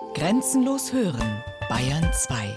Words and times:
Grenzenlos 0.00 0.92
hören, 0.92 1.44
Bayern 1.68 2.10
2. 2.12 2.52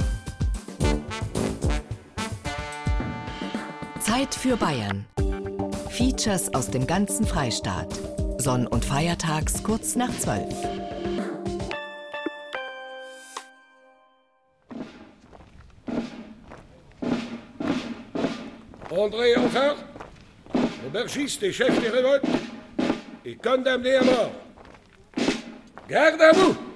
Zeit 3.99 4.33
für 4.33 4.57
Bayern. 4.57 5.05
Features 5.89 6.51
aus 6.55 6.71
dem 6.71 6.87
ganzen 6.87 7.27
Freistaat. 7.27 7.93
Sonn- 8.39 8.65
und 8.65 8.83
Feiertags 8.83 9.61
kurz 9.61 9.95
nach 9.95 10.09
12. 10.17 10.43
André, 18.89 19.35
enfin 19.37 19.75
Aubergiste 20.87 21.43
et 21.43 21.53
chef 21.53 21.79
des 21.79 21.89
révoltes 21.89 22.25
et 23.25 23.35
condamné 23.35 23.95
à 23.95 24.03
mort. 24.03 24.31
Garde 25.87 26.21
à 26.21 26.31
vous 26.31 26.72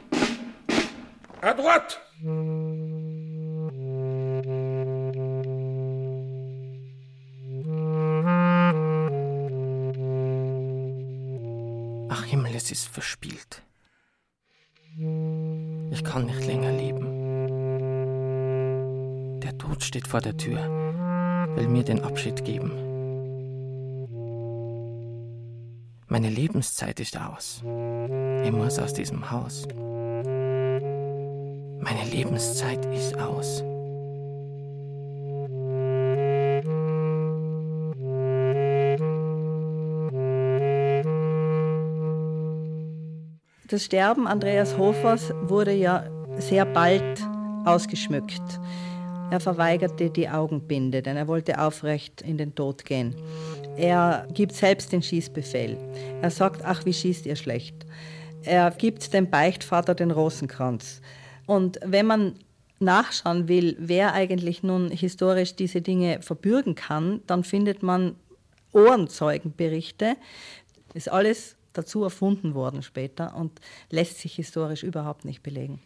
À 1.41 1.53
droite 1.53 2.01
Ach 12.09 12.23
Himmel, 12.23 12.55
es 12.55 12.71
ist 12.71 12.87
verspielt. 12.87 13.61
Ich 14.97 16.03
kann 16.03 16.25
nicht 16.25 16.43
länger 16.47 16.71
leben. 16.71 17.05
Der 19.41 19.55
Tod 19.59 19.83
steht 19.83 20.07
vor 20.07 20.21
der 20.21 20.35
Tür, 20.37 20.57
will 21.55 21.67
mir 21.67 21.83
den 21.83 22.03
Abschied 22.03 22.43
geben. 22.43 22.71
Meine 26.07 26.29
Lebenszeit 26.29 26.99
ist 26.99 27.15
aus. 27.15 27.61
Ich 28.43 28.51
muss 28.51 28.79
aus 28.79 28.93
diesem 28.93 29.29
Haus. 29.29 29.67
Meine 31.79 32.03
Lebenszeit 32.09 32.85
ist 32.93 33.17
aus. 33.17 33.63
Das 43.69 43.83
Sterben 43.83 44.27
Andreas 44.27 44.77
Hofers 44.77 45.33
wurde 45.41 45.73
ja 45.73 46.05
sehr 46.37 46.65
bald 46.65 47.03
ausgeschmückt. 47.65 48.41
Er 49.29 49.41
verweigerte 49.41 50.09
die 50.09 50.29
Augenbinde, 50.29 51.01
denn 51.01 51.17
er 51.17 51.27
wollte 51.27 51.59
aufrecht 51.59 52.21
in 52.21 52.37
den 52.37 52.55
Tod 52.55 52.85
gehen. 52.85 53.13
Er 53.75 54.25
gibt 54.33 54.53
selbst 54.53 54.93
den 54.93 55.01
Schießbefehl. 55.01 55.77
Er 56.21 56.31
sagt, 56.31 56.61
ach, 56.63 56.85
wie 56.85 56.93
schießt 56.93 57.25
ihr 57.25 57.35
schlecht. 57.35 57.85
Er 58.43 58.71
gibt 58.71 59.13
dem 59.13 59.29
Beichtvater 59.29 59.95
den 59.95 60.11
Rosenkranz. 60.11 61.01
Und 61.47 61.79
wenn 61.83 62.05
man 62.05 62.35
nachschauen 62.79 63.47
will, 63.47 63.75
wer 63.79 64.13
eigentlich 64.13 64.61
nun 64.61 64.91
historisch 64.91 65.55
diese 65.55 65.81
Dinge 65.81 66.21
verbürgen 66.21 66.75
kann, 66.75 67.21
dann 67.25 67.43
findet 67.43 67.81
man 67.81 68.15
Ohrenzeugenberichte. 68.73 70.15
Ist 70.93 71.11
alles 71.11 71.55
dazu 71.73 72.03
erfunden 72.03 72.53
worden 72.53 72.83
später 72.83 73.35
und 73.35 73.59
lässt 73.89 74.19
sich 74.19 74.35
historisch 74.35 74.83
überhaupt 74.83 75.25
nicht 75.25 75.41
belegen. 75.41 75.79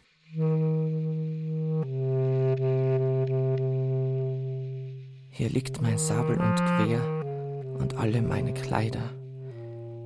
Hier 5.30 5.48
liegt 5.48 5.80
mein 5.80 5.98
Sabel 5.98 6.38
und 6.38 6.56
Quer 6.56 7.00
und 7.78 7.96
alle 7.96 8.22
meine 8.22 8.52
Kleider. 8.54 9.10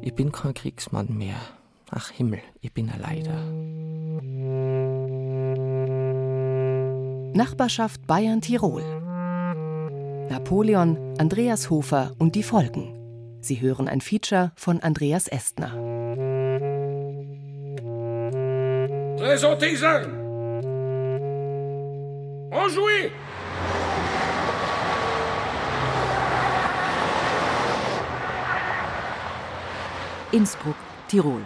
Ich 0.02 0.14
bin 0.14 0.32
kein 0.32 0.54
Kriegsmann 0.54 1.16
mehr. 1.16 1.40
Ach 1.90 2.10
Himmel, 2.10 2.40
ich 2.60 2.72
bin 2.72 2.90
ein 2.90 3.00
Leider. 3.00 4.65
Nachbarschaft 7.34 8.06
Bayern-Tirol. 8.06 8.82
Napoleon, 10.28 11.14
Andreas 11.18 11.70
Hofer 11.70 12.12
und 12.18 12.34
die 12.34 12.42
Folgen. 12.42 12.92
Sie 13.40 13.60
hören 13.60 13.88
ein 13.88 14.00
Feature 14.00 14.52
von 14.56 14.80
Andreas 14.80 15.28
Estner. 15.28 15.72
Armes 22.50 22.76
Enjouez 22.76 23.10
Innsbruck, 30.32 30.74
Tirol. 31.08 31.42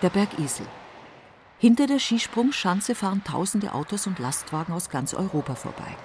Der 0.00 0.10
Berg 0.10 0.38
Isel. 0.38 0.66
Hinter 1.58 1.86
der 1.86 1.98
Skisprungschanze 1.98 2.94
fahren 2.94 3.22
tausende 3.24 3.72
Autos 3.74 4.06
und 4.06 4.18
Lastwagen 4.18 4.72
aus 4.72 4.90
ganz 4.90 5.14
Europa 5.14 5.54
vorbei. 5.54 5.96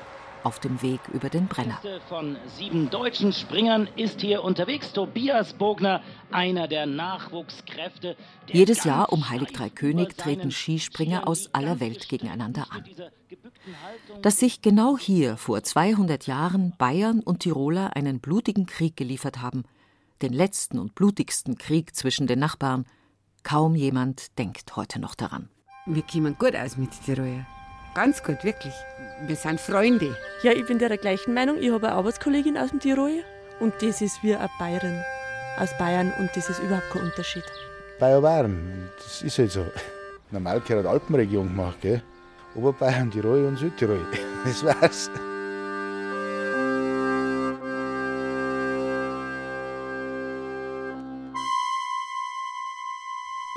Auf 0.44 0.60
dem 0.60 0.82
Weg 0.82 1.02
über 1.12 1.28
den 1.30 1.48
Brenner. 1.48 1.82
Von 2.08 2.38
sieben 2.58 2.90
deutschen 2.90 3.34
Springern 3.34 3.90
ist 3.98 4.22
hier 4.22 4.42
unterwegs. 4.42 4.94
Tobias 4.94 5.52
Bogner, 5.54 6.02
einer 6.32 6.70
der 6.70 6.86
Nachwuchskräfte. 6.86 8.16
der 8.48 8.56
Jedes 8.56 8.86
Jahr 8.86 9.12
um 9.12 9.30
Heilig 9.30 9.50
steif 9.50 9.58
Dreikönig 9.60 10.14
über 10.14 10.24
treten 10.24 10.52
Skispringer 10.52 11.28
aus 11.28 11.54
aller 11.54 11.82
Welt 11.82 12.08
gegeneinander 12.08 12.68
an. 12.70 12.86
Dass 14.22 14.40
sich 14.40 14.62
genau 14.62 14.98
hier 14.98 15.36
vor 15.36 15.62
200 15.62 16.26
Jahren 16.26 16.74
Bayern 16.78 17.20
und 17.20 17.42
Tiroler 17.42 17.98
einen 17.98 18.22
blutigen 18.22 18.66
Krieg 18.66 18.96
geliefert 18.96 19.42
haben, 19.42 19.64
den 20.22 20.32
letzten 20.32 20.80
und 20.80 20.96
blutigsten 20.96 21.58
Krieg 21.58 21.96
zwischen 21.96 22.28
den 22.28 22.40
Nachbarn, 22.40 22.86
kaum 23.50 23.74
jemand 23.74 24.38
denkt 24.38 24.76
heute 24.76 25.00
noch 25.00 25.16
daran. 25.16 25.50
Wir 25.88 26.04
kommen 26.04 26.36
gut 26.38 26.56
aus 26.56 26.78
mit 26.78 26.92
Tiroler. 27.04 27.48
Ganz 27.96 28.22
gut, 28.22 28.44
wirklich. 28.44 28.74
Wir 29.26 29.36
sind 29.36 29.60
Freunde. 29.60 30.16
Ja, 30.44 30.52
ich 30.52 30.68
bin 30.68 30.78
der 30.78 30.96
gleichen 30.98 31.34
Meinung. 31.34 31.58
Ich 31.60 31.72
habe 31.72 31.88
eine 31.88 31.96
Arbeitskollegin 31.96 32.58
aus 32.58 32.70
dem 32.70 32.80
Tirol 32.80 33.24
und 33.60 33.74
das 33.82 34.02
ist 34.02 34.22
wie 34.22 34.36
eine 34.36 34.50
Bayerin 34.60 35.02
aus 35.58 35.76
Bayern 35.80 36.14
und 36.20 36.30
das 36.36 36.50
ist 36.50 36.60
überhaupt 36.60 36.92
kein 36.92 37.04
Unterschied. 37.04 37.44
Bayern-Bayern, 38.00 38.90
das 38.98 39.24
ist 39.24 39.40
halt 39.40 39.52
so. 39.52 39.66
Normal 40.32 40.62
gehört 40.62 40.86
die 40.86 40.90
Alpenregion 40.90 41.48
gemacht, 41.48 41.82
gell? 41.82 42.04
Oberbayern, 42.54 43.10
Tirol 43.10 43.46
und 43.46 43.58
Südtirol. 43.58 44.06
Das 44.46 44.64
war's. 44.64 45.10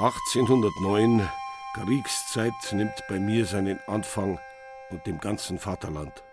...1809, 0.02 1.28
Kriegszeit 1.74 2.72
nimmt 2.72 3.04
bei 3.08 3.20
mir 3.20 3.46
seinen 3.46 3.78
Anfang 3.86 4.40
und 4.90 5.06
dem 5.06 5.20
ganzen 5.20 5.60
Vaterland. 5.60 6.24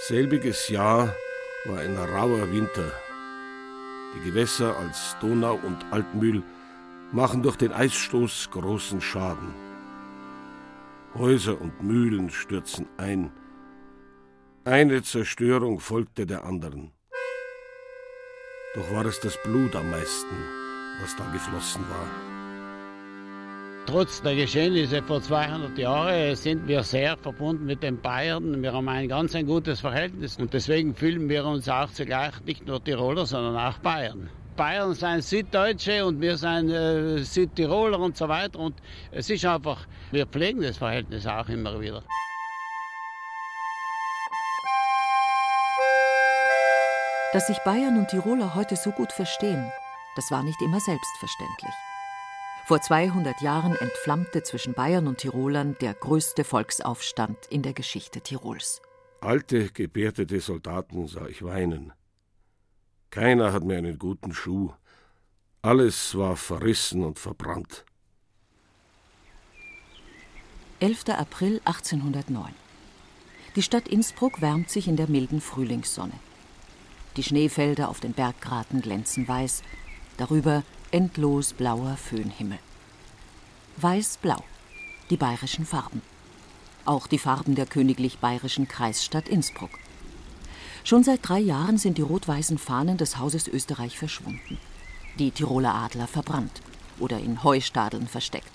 Selbiges 0.00 0.68
Jahr 0.68 1.14
war 1.64 1.78
ein 1.78 1.96
rauer 1.96 2.52
Winter. 2.52 2.92
Die 4.14 4.28
Gewässer 4.28 4.76
als 4.76 5.16
Donau 5.22 5.54
und 5.54 5.82
Altmühl 5.90 6.42
machen 7.10 7.42
durch 7.42 7.56
den 7.56 7.72
Eisstoß 7.72 8.50
großen 8.50 9.00
Schaden. 9.00 9.54
Häuser 11.14 11.58
und 11.58 11.82
Mühlen 11.82 12.28
stürzen 12.28 12.86
ein. 12.98 13.32
Eine 14.66 15.02
Zerstörung 15.02 15.80
folgte 15.80 16.26
der 16.26 16.44
anderen. 16.44 16.92
Doch 18.74 18.92
war 18.92 19.06
es 19.06 19.20
das 19.20 19.42
Blut 19.42 19.74
am 19.74 19.90
meisten, 19.90 20.59
was 21.02 21.16
da 21.16 21.24
geflossen 21.32 21.82
war. 21.88 22.30
Trotz 23.86 24.22
der 24.22 24.36
Geschehnisse 24.36 25.02
vor 25.02 25.20
200 25.20 25.76
Jahren 25.76 26.36
sind 26.36 26.68
wir 26.68 26.82
sehr 26.84 27.16
verbunden 27.16 27.66
mit 27.66 27.82
den 27.82 28.00
Bayern. 28.00 28.62
Wir 28.62 28.72
haben 28.72 28.88
ein 28.88 29.08
ganz 29.08 29.34
ein 29.34 29.46
gutes 29.46 29.80
Verhältnis 29.80 30.36
und 30.36 30.52
deswegen 30.54 30.94
fühlen 30.94 31.28
wir 31.28 31.44
uns 31.44 31.68
auch 31.68 31.90
zugleich 31.90 32.40
nicht 32.44 32.66
nur 32.66 32.82
Tiroler, 32.84 33.26
sondern 33.26 33.56
auch 33.56 33.78
Bayern. 33.78 34.30
Bayern 34.56 34.94
sind 34.94 35.24
Süddeutsche 35.24 36.04
und 36.04 36.20
wir 36.20 36.36
sind 36.36 36.70
äh, 36.70 37.18
Südtiroler 37.18 37.98
und 37.98 38.16
so 38.16 38.28
weiter 38.28 38.58
und 38.58 38.74
es 39.10 39.30
ist 39.30 39.44
einfach, 39.44 39.86
wir 40.12 40.26
pflegen 40.26 40.60
das 40.60 40.76
Verhältnis 40.76 41.26
auch 41.26 41.48
immer 41.48 41.80
wieder. 41.80 42.02
Dass 47.32 47.46
sich 47.46 47.58
Bayern 47.60 47.96
und 47.96 48.08
Tiroler 48.08 48.54
heute 48.54 48.76
so 48.76 48.90
gut 48.90 49.12
verstehen, 49.12 49.72
das 50.20 50.30
war 50.30 50.42
nicht 50.42 50.60
immer 50.60 50.80
selbstverständlich. 50.80 51.72
Vor 52.66 52.82
200 52.82 53.40
Jahren 53.40 53.74
entflammte 53.74 54.42
zwischen 54.42 54.74
Bayern 54.74 55.06
und 55.06 55.16
Tirolern 55.16 55.78
der 55.80 55.94
größte 55.94 56.44
Volksaufstand 56.44 57.46
in 57.46 57.62
der 57.62 57.72
Geschichte 57.72 58.20
Tirols. 58.20 58.82
Alte, 59.22 59.70
gebärtete 59.70 60.40
Soldaten 60.40 61.06
sah 61.06 61.26
ich 61.26 61.42
weinen. 61.42 61.94
Keiner 63.08 63.54
hat 63.54 63.64
mehr 63.64 63.78
einen 63.78 63.98
guten 63.98 64.34
Schuh. 64.34 64.74
Alles 65.62 66.14
war 66.18 66.36
verrissen 66.36 67.02
und 67.02 67.18
verbrannt. 67.18 67.86
11. 70.80 71.08
April 71.16 71.62
1809. 71.64 72.54
Die 73.56 73.62
Stadt 73.62 73.88
Innsbruck 73.88 74.42
wärmt 74.42 74.68
sich 74.68 74.86
in 74.86 74.96
der 74.96 75.08
milden 75.08 75.40
Frühlingssonne. 75.40 76.20
Die 77.16 77.22
Schneefelder 77.22 77.88
auf 77.88 78.00
den 78.00 78.12
Berggraten 78.12 78.82
glänzen 78.82 79.26
weiß, 79.26 79.62
darüber 80.20 80.62
endlos 80.90 81.54
blauer 81.54 81.96
Föhnhimmel. 81.96 82.58
Weiß-Blau, 83.78 84.44
die 85.08 85.16
bayerischen 85.16 85.64
Farben. 85.64 86.02
Auch 86.84 87.06
die 87.06 87.18
Farben 87.18 87.54
der 87.54 87.64
königlich 87.64 88.18
bayerischen 88.18 88.68
Kreisstadt 88.68 89.30
Innsbruck. 89.30 89.70
Schon 90.84 91.04
seit 91.04 91.26
drei 91.26 91.38
Jahren 91.38 91.78
sind 91.78 91.96
die 91.96 92.02
rot-weißen 92.02 92.58
Fahnen 92.58 92.98
des 92.98 93.16
Hauses 93.16 93.48
Österreich 93.48 93.98
verschwunden. 93.98 94.58
Die 95.18 95.30
Tiroler 95.30 95.74
Adler 95.74 96.06
verbrannt 96.06 96.60
oder 96.98 97.18
in 97.18 97.42
Heustadeln 97.42 98.06
versteckt. 98.06 98.52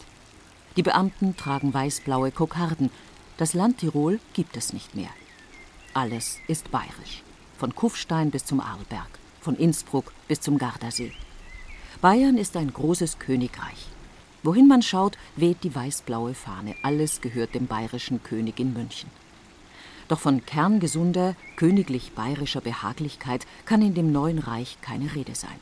Die 0.76 0.84
Beamten 0.84 1.36
tragen 1.36 1.74
weiß-blaue 1.74 2.32
Kokarden. 2.32 2.92
Das 3.38 3.56
Land 3.56 3.80
Tirol 3.80 4.20
gibt 4.34 4.56
es 4.56 4.72
nicht 4.72 4.94
mehr. 4.94 5.10
Alles 5.96 6.38
ist 6.48 6.70
bayerisch. 6.70 7.24
Von 7.58 7.74
Kufstein 7.74 8.30
bis 8.30 8.46
zum 8.46 8.60
Arlberg, 8.60 9.10
von 9.42 9.56
Innsbruck 9.56 10.14
bis 10.28 10.42
zum 10.42 10.60
Gardasee. 10.60 11.14
Bayern 12.02 12.38
ist 12.38 12.58
ein 12.58 12.72
großes 12.72 13.20
Königreich. 13.20 13.88
Wohin 14.44 14.68
man 14.68 14.82
schaut, 14.82 15.18
weht 15.36 15.64
die 15.64 15.74
weiß-blaue 15.74 16.34
Fahne. 16.34 16.76
Alles 16.84 17.22
gehört 17.22 17.56
dem 17.56 17.68
bayerischen 17.68 18.22
König 18.22 18.60
in 18.60 18.74
München. 18.74 19.10
Doch 20.08 20.20
von 20.20 20.46
kerngesunder, 20.46 21.36
königlich 21.56 22.12
bayerischer 22.12 22.62
Behaglichkeit 22.62 23.48
kann 23.66 23.82
in 23.82 23.96
dem 23.96 24.12
neuen 24.12 24.38
Reich 24.38 24.78
keine 24.82 25.16
Rede 25.16 25.34
sein. 25.34 25.60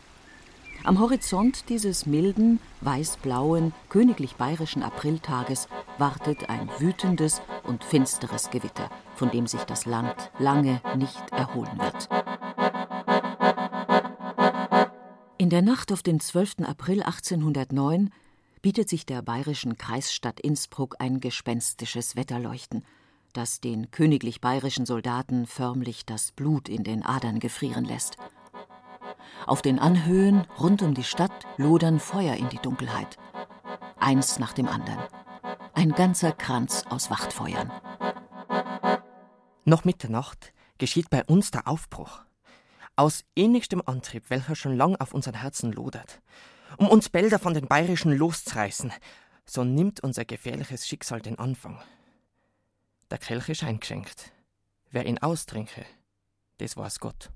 Am 0.83 0.99
Horizont 0.99 1.69
dieses 1.69 2.05
milden, 2.05 2.59
weiß-blauen, 2.81 3.73
königlich 3.87 4.35
bayerischen 4.35 4.83
Apriltages 4.83 5.69
wartet 5.97 6.49
ein 6.49 6.69
wütendes 6.77 7.41
und 7.63 7.85
finsteres 7.85 8.49
Gewitter, 8.49 8.89
von 9.15 9.31
dem 9.31 9.47
sich 9.47 9.63
das 9.63 9.85
Land 9.85 10.15
lange 10.39 10.81
nicht 10.97 11.31
erholen 11.31 11.79
wird. 11.79 12.09
In 15.43 15.49
der 15.49 15.61
Nacht 15.61 15.91
auf 15.91 16.01
den 16.01 16.21
12. 16.21 16.59
April 16.63 17.03
1809 17.03 18.11
bietet 18.61 18.87
sich 18.87 19.05
der 19.05 19.21
bayerischen 19.21 19.77
Kreisstadt 19.77 20.39
Innsbruck 20.39 20.95
ein 20.99 21.19
gespenstisches 21.19 22.15
Wetterleuchten, 22.15 22.85
das 23.33 23.59
den 23.59 23.91
königlich 23.91 24.39
bayerischen 24.39 24.85
Soldaten 24.85 25.45
förmlich 25.45 26.05
das 26.05 26.31
Blut 26.31 26.69
in 26.69 26.85
den 26.85 27.03
Adern 27.03 27.39
gefrieren 27.39 27.83
lässt. 27.83 28.15
Auf 29.45 29.61
den 29.61 29.79
Anhöhen 29.79 30.47
rund 30.61 30.81
um 30.81 30.93
die 30.93 31.03
Stadt 31.03 31.45
lodern 31.57 31.99
Feuer 31.99 32.35
in 32.35 32.47
die 32.47 32.59
Dunkelheit. 32.59 33.17
Eins 33.99 34.39
nach 34.39 34.53
dem 34.53 34.69
anderen. 34.69 35.03
Ein 35.73 35.91
ganzer 35.91 36.31
Kranz 36.31 36.85
aus 36.89 37.09
Wachtfeuern. 37.09 37.69
Noch 39.65 39.83
Mitternacht 39.83 40.53
geschieht 40.77 41.09
bei 41.09 41.25
uns 41.25 41.51
der 41.51 41.67
Aufbruch. 41.67 42.23
Aus 42.95 43.23
ähnlichstem 43.35 43.81
Antrieb, 43.85 44.29
welcher 44.29 44.55
schon 44.55 44.77
lang 44.77 44.95
auf 44.97 45.13
unseren 45.13 45.33
Herzen 45.33 45.71
lodert. 45.71 46.21
Um 46.77 46.87
uns 46.87 47.09
Bälder 47.09 47.39
von 47.39 47.55
den 47.55 47.67
Bayerischen 47.67 48.15
loszureißen, 48.15 48.91
so 49.45 49.63
nimmt 49.63 50.03
unser 50.03 50.25
gefährliches 50.25 50.87
Schicksal 50.87 51.21
den 51.21 51.39
Anfang. 51.39 51.81
Der 53.09 53.17
Kelch 53.17 53.49
ist 53.49 53.63
eingeschenkt. 53.63 54.31
Wer 54.91 55.07
ihn 55.07 55.17
austrinke, 55.17 55.85
das 56.59 56.77
weiß 56.77 56.99
Gott. 56.99 57.31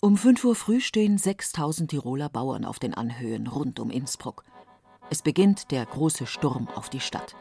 Um 0.00 0.16
5 0.16 0.42
Uhr 0.44 0.56
früh 0.56 0.80
stehen 0.80 1.18
6000 1.18 1.90
Tiroler 1.90 2.30
Bauern 2.30 2.64
auf 2.64 2.78
den 2.78 2.94
Anhöhen 2.94 3.46
rund 3.46 3.78
um 3.78 3.90
Innsbruck. 3.90 4.42
Es 5.10 5.20
beginnt 5.20 5.70
der 5.70 5.84
große 5.84 6.26
Sturm 6.26 6.68
auf 6.68 6.88
die 6.88 7.00
Stadt. 7.00 7.36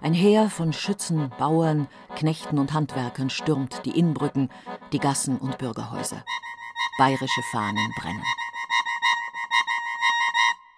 Ein 0.00 0.14
Heer 0.14 0.50
von 0.50 0.72
Schützen, 0.72 1.30
Bauern, 1.38 1.88
Knechten 2.16 2.58
und 2.58 2.72
Handwerkern 2.72 3.30
stürmt 3.30 3.84
die 3.84 3.98
Innenbrücken, 3.98 4.48
die 4.92 4.98
Gassen 4.98 5.38
und 5.38 5.58
Bürgerhäuser. 5.58 6.24
Bayerische 6.96 7.42
Fahnen 7.50 7.90
brennen. 7.96 8.22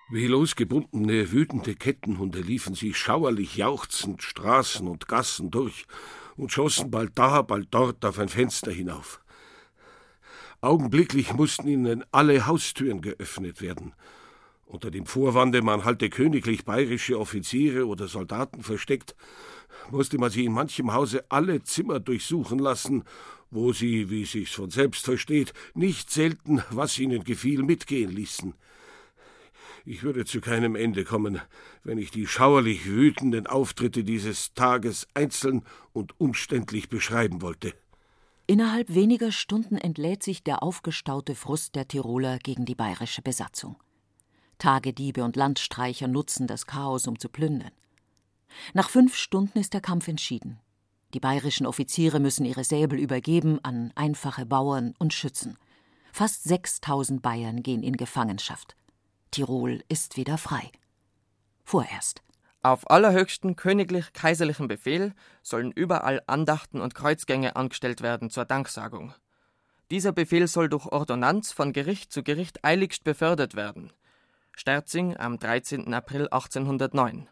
Wie 0.08 0.26
losgebundene, 0.26 1.30
wütende 1.30 1.74
Kettenhunde 1.74 2.40
liefen 2.40 2.74
sie 2.74 2.94
schauerlich 2.94 3.56
jauchzend 3.56 4.22
Straßen 4.22 4.88
und 4.88 5.08
Gassen 5.08 5.50
durch 5.50 5.86
und 6.36 6.52
schossen 6.52 6.90
bald 6.90 7.18
da, 7.18 7.42
bald 7.42 7.68
dort 7.70 8.02
auf 8.02 8.18
ein 8.18 8.30
Fenster 8.30 8.70
hinauf. 8.70 9.20
Augenblicklich 10.62 11.34
mussten 11.34 11.68
ihnen 11.68 12.02
alle 12.12 12.46
Haustüren 12.46 13.02
geöffnet 13.02 13.60
werden. 13.60 13.92
Unter 14.64 14.90
dem 14.90 15.04
Vorwande, 15.04 15.60
man 15.60 15.84
halte 15.84 16.08
königlich 16.08 16.64
bayerische 16.64 17.20
Offiziere 17.20 17.86
oder 17.86 18.08
Soldaten 18.08 18.62
versteckt, 18.62 19.14
musste 19.90 20.16
man 20.16 20.30
sie 20.30 20.46
in 20.46 20.52
manchem 20.52 20.94
Hause 20.94 21.26
alle 21.28 21.62
Zimmer 21.62 22.00
durchsuchen 22.00 22.58
lassen, 22.58 23.04
wo 23.50 23.72
sie, 23.72 24.10
wie 24.10 24.24
sich's 24.24 24.52
von 24.52 24.70
selbst 24.70 25.04
versteht, 25.04 25.52
nicht 25.74 26.10
selten, 26.10 26.62
was 26.70 26.98
ihnen 26.98 27.24
gefiel, 27.24 27.62
mitgehen 27.62 28.10
ließen. 28.10 28.54
Ich 29.84 30.02
würde 30.02 30.24
zu 30.24 30.40
keinem 30.40 30.74
Ende 30.74 31.04
kommen, 31.04 31.40
wenn 31.84 31.98
ich 31.98 32.10
die 32.10 32.26
schauerlich 32.26 32.86
wütenden 32.86 33.46
Auftritte 33.46 34.02
dieses 34.02 34.52
Tages 34.54 35.06
einzeln 35.14 35.62
und 35.92 36.18
umständlich 36.18 36.88
beschreiben 36.88 37.40
wollte. 37.40 37.72
Innerhalb 38.48 38.94
weniger 38.94 39.30
Stunden 39.30 39.76
entlädt 39.76 40.22
sich 40.22 40.42
der 40.42 40.62
aufgestaute 40.62 41.34
Frust 41.34 41.76
der 41.76 41.86
Tiroler 41.86 42.38
gegen 42.38 42.64
die 42.64 42.74
bayerische 42.74 43.22
Besatzung. 43.22 43.76
Tagediebe 44.58 45.22
und 45.22 45.36
Landstreicher 45.36 46.08
nutzen 46.08 46.46
das 46.46 46.66
Chaos, 46.66 47.06
um 47.06 47.18
zu 47.18 47.28
plündern. 47.28 47.72
Nach 48.74 48.88
fünf 48.88 49.16
Stunden 49.16 49.58
ist 49.58 49.74
der 49.74 49.80
Kampf 49.80 50.08
entschieden. 50.08 50.58
Die 51.16 51.20
bayerischen 51.20 51.64
Offiziere 51.64 52.20
müssen 52.20 52.44
ihre 52.44 52.62
Säbel 52.62 52.98
übergeben 52.98 53.58
an 53.62 53.90
einfache 53.94 54.44
Bauern 54.44 54.92
und 54.98 55.14
Schützen. 55.14 55.56
Fast 56.12 56.44
6000 56.44 57.22
Bayern 57.22 57.62
gehen 57.62 57.82
in 57.82 57.96
Gefangenschaft. 57.96 58.76
Tirol 59.30 59.82
ist 59.88 60.18
wieder 60.18 60.36
frei. 60.36 60.70
Vorerst. 61.64 62.20
Auf 62.60 62.90
allerhöchsten 62.90 63.56
königlich-kaiserlichen 63.56 64.68
Befehl 64.68 65.14
sollen 65.42 65.72
überall 65.72 66.22
Andachten 66.26 66.82
und 66.82 66.94
Kreuzgänge 66.94 67.56
angestellt 67.56 68.02
werden 68.02 68.28
zur 68.28 68.44
Danksagung. 68.44 69.14
Dieser 69.90 70.12
Befehl 70.12 70.46
soll 70.48 70.68
durch 70.68 70.84
Ordonnanz 70.84 71.50
von 71.50 71.72
Gericht 71.72 72.12
zu 72.12 72.22
Gericht 72.22 72.62
eiligst 72.62 73.04
befördert 73.04 73.54
werden. 73.54 73.90
Sterzing 74.54 75.16
am 75.16 75.38
13. 75.38 75.94
April 75.94 76.28
1809. 76.28 77.26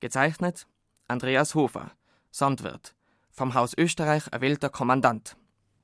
Gezeichnet 0.00 0.66
Andreas 1.06 1.54
Hofer, 1.54 1.90
Samtwirt, 2.30 2.94
vom 3.30 3.54
Haus 3.54 3.72
Österreich 3.76 4.24
erwählter 4.30 4.68
Kommandant. 4.68 5.36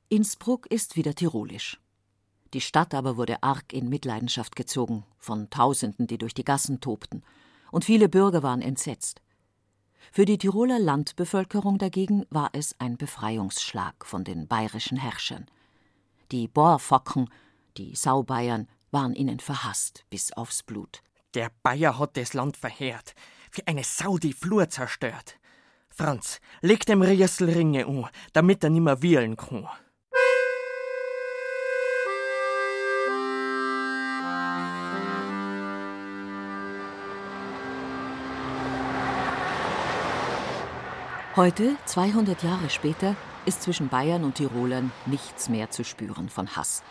Innsbruck 0.09 0.67
ist 0.67 0.97
wieder 0.97 1.15
tirolisch. 1.15 1.81
Die 2.53 2.61
Stadt 2.61 2.95
aber 2.95 3.17
wurde 3.17 3.43
arg 3.43 3.73
in 3.73 3.89
Mitleidenschaft 3.89 4.55
gezogen 4.55 5.05
von 5.19 5.51
Tausenden, 5.51 6.07
die 6.07 6.19
durch 6.19 6.35
die 6.35 6.45
Gassen 6.45 6.81
tobten 6.81 7.25
und 7.73 7.85
viele 7.85 8.09
Bürger 8.09 8.45
waren 8.45 8.63
entsetzt. 8.63 9.21
Für 10.13 10.25
die 10.25 10.39
Tiroler 10.39 10.79
Landbevölkerung 10.79 11.79
dagegen 11.79 12.25
war 12.31 12.51
es 12.53 12.77
ein 12.79 12.97
Befreiungsschlag 12.97 14.07
von 14.07 14.23
den 14.23 14.47
bayerischen 14.47 14.97
Herrschern. 14.97 15.47
Die 16.31 16.47
Bohrfocken, 16.47 17.29
die 17.77 17.97
Saubayern, 17.97 18.69
waren 18.93 19.15
ihnen 19.15 19.41
verhasst 19.41 20.05
bis 20.09 20.33
aufs 20.33 20.63
Blut. 20.63 21.03
Der 21.35 21.51
Bayer 21.65 21.99
hat 21.99 22.17
das 22.17 22.33
Land 22.33 22.57
verheert, 22.57 23.15
wie 23.51 23.67
eine 23.67 23.83
Sau 23.83 24.19
die 24.19 24.33
Flur 24.33 24.69
zerstört. 24.69 25.37
Franz, 25.97 26.41
leg 26.61 26.85
dem 26.87 27.03
Riesel 27.03 27.51
Ringe 27.51 27.87
um, 27.87 28.09
damit 28.33 28.65
er 28.65 28.71
nimmer 28.71 29.01
wählen 29.01 29.37
kann. 29.37 29.69
Heute, 41.37 41.77
200 41.85 42.43
Jahre 42.43 42.71
später, 42.71 43.15
ist 43.47 43.63
zwischen 43.63 43.89
Bayern 43.89 44.25
und 44.25 44.35
Tirolern 44.35 44.91
nichts 45.07 45.49
mehr 45.49 45.71
zu 45.71 45.85
spüren 45.85 46.29
von 46.29 46.57
Hass. 46.57 46.83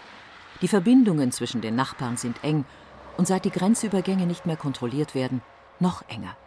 Die 0.61 0.69
Verbindungen 0.69 1.33
zwischen 1.33 1.59
den 1.59 1.75
Nachbarn 1.75 2.15
sind 2.15 2.41
eng 2.41 2.63
und 3.17 3.27
seit 3.27 3.43
die 3.43 3.51
Grenzübergänge 3.51 4.25
nicht 4.25 4.45
mehr 4.45 4.57
kontrolliert 4.57 5.13
werden, 5.13 5.41
noch 5.81 6.07
enger. 6.07 6.37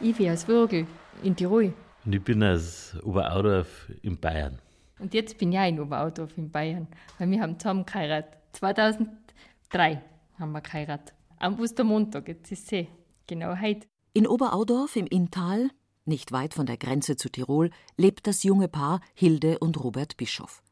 Ich 0.00 0.16
bin 0.16 0.30
aus 0.30 0.48
Würgel 0.48 0.86
in 1.22 1.36
Tirol. 1.36 1.74
Und 2.06 2.14
ich 2.14 2.22
bin 2.22 2.42
aus 2.44 2.96
Oberaudorf 3.02 3.90
in 4.02 4.16
Bayern. 4.16 4.60
Und 5.00 5.12
jetzt 5.12 5.36
bin 5.38 5.50
ich 5.50 5.58
auch 5.58 5.68
in 5.68 5.80
Oberaudorf 5.80 6.38
in 6.38 6.52
Bayern, 6.52 6.86
weil 7.18 7.28
wir 7.32 7.40
haben 7.40 7.58
zusammen 7.58 7.84
geheiratet. 7.84 8.38
2003 8.52 10.02
haben 10.38 10.52
wir 10.52 10.60
geheiratet. 10.60 11.14
Am 11.40 11.58
Ostermontag, 11.58 12.28
jetzt 12.28 12.52
ist 12.52 12.72
es 12.72 12.86
genau 13.26 13.60
heute. 13.60 13.88
In 14.12 14.28
Oberaudorf 14.28 14.94
im 14.94 15.06
Inntal 15.06 15.68
nicht 16.04 16.30
weit 16.30 16.54
von 16.54 16.66
der 16.66 16.76
Grenze 16.76 17.16
zu 17.16 17.28
Tirol 17.28 17.70
lebt 17.96 18.28
das 18.28 18.44
junge 18.44 18.68
Paar 18.68 19.00
Hilde 19.12 19.58
und 19.58 19.82
Robert 19.82 20.16
Bischof. 20.16 20.62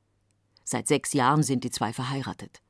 Seit 0.62 0.86
sechs 0.86 1.14
Jahren 1.14 1.42
sind 1.42 1.64
die 1.64 1.72
zwei 1.72 1.92
verheiratet. 1.92 2.62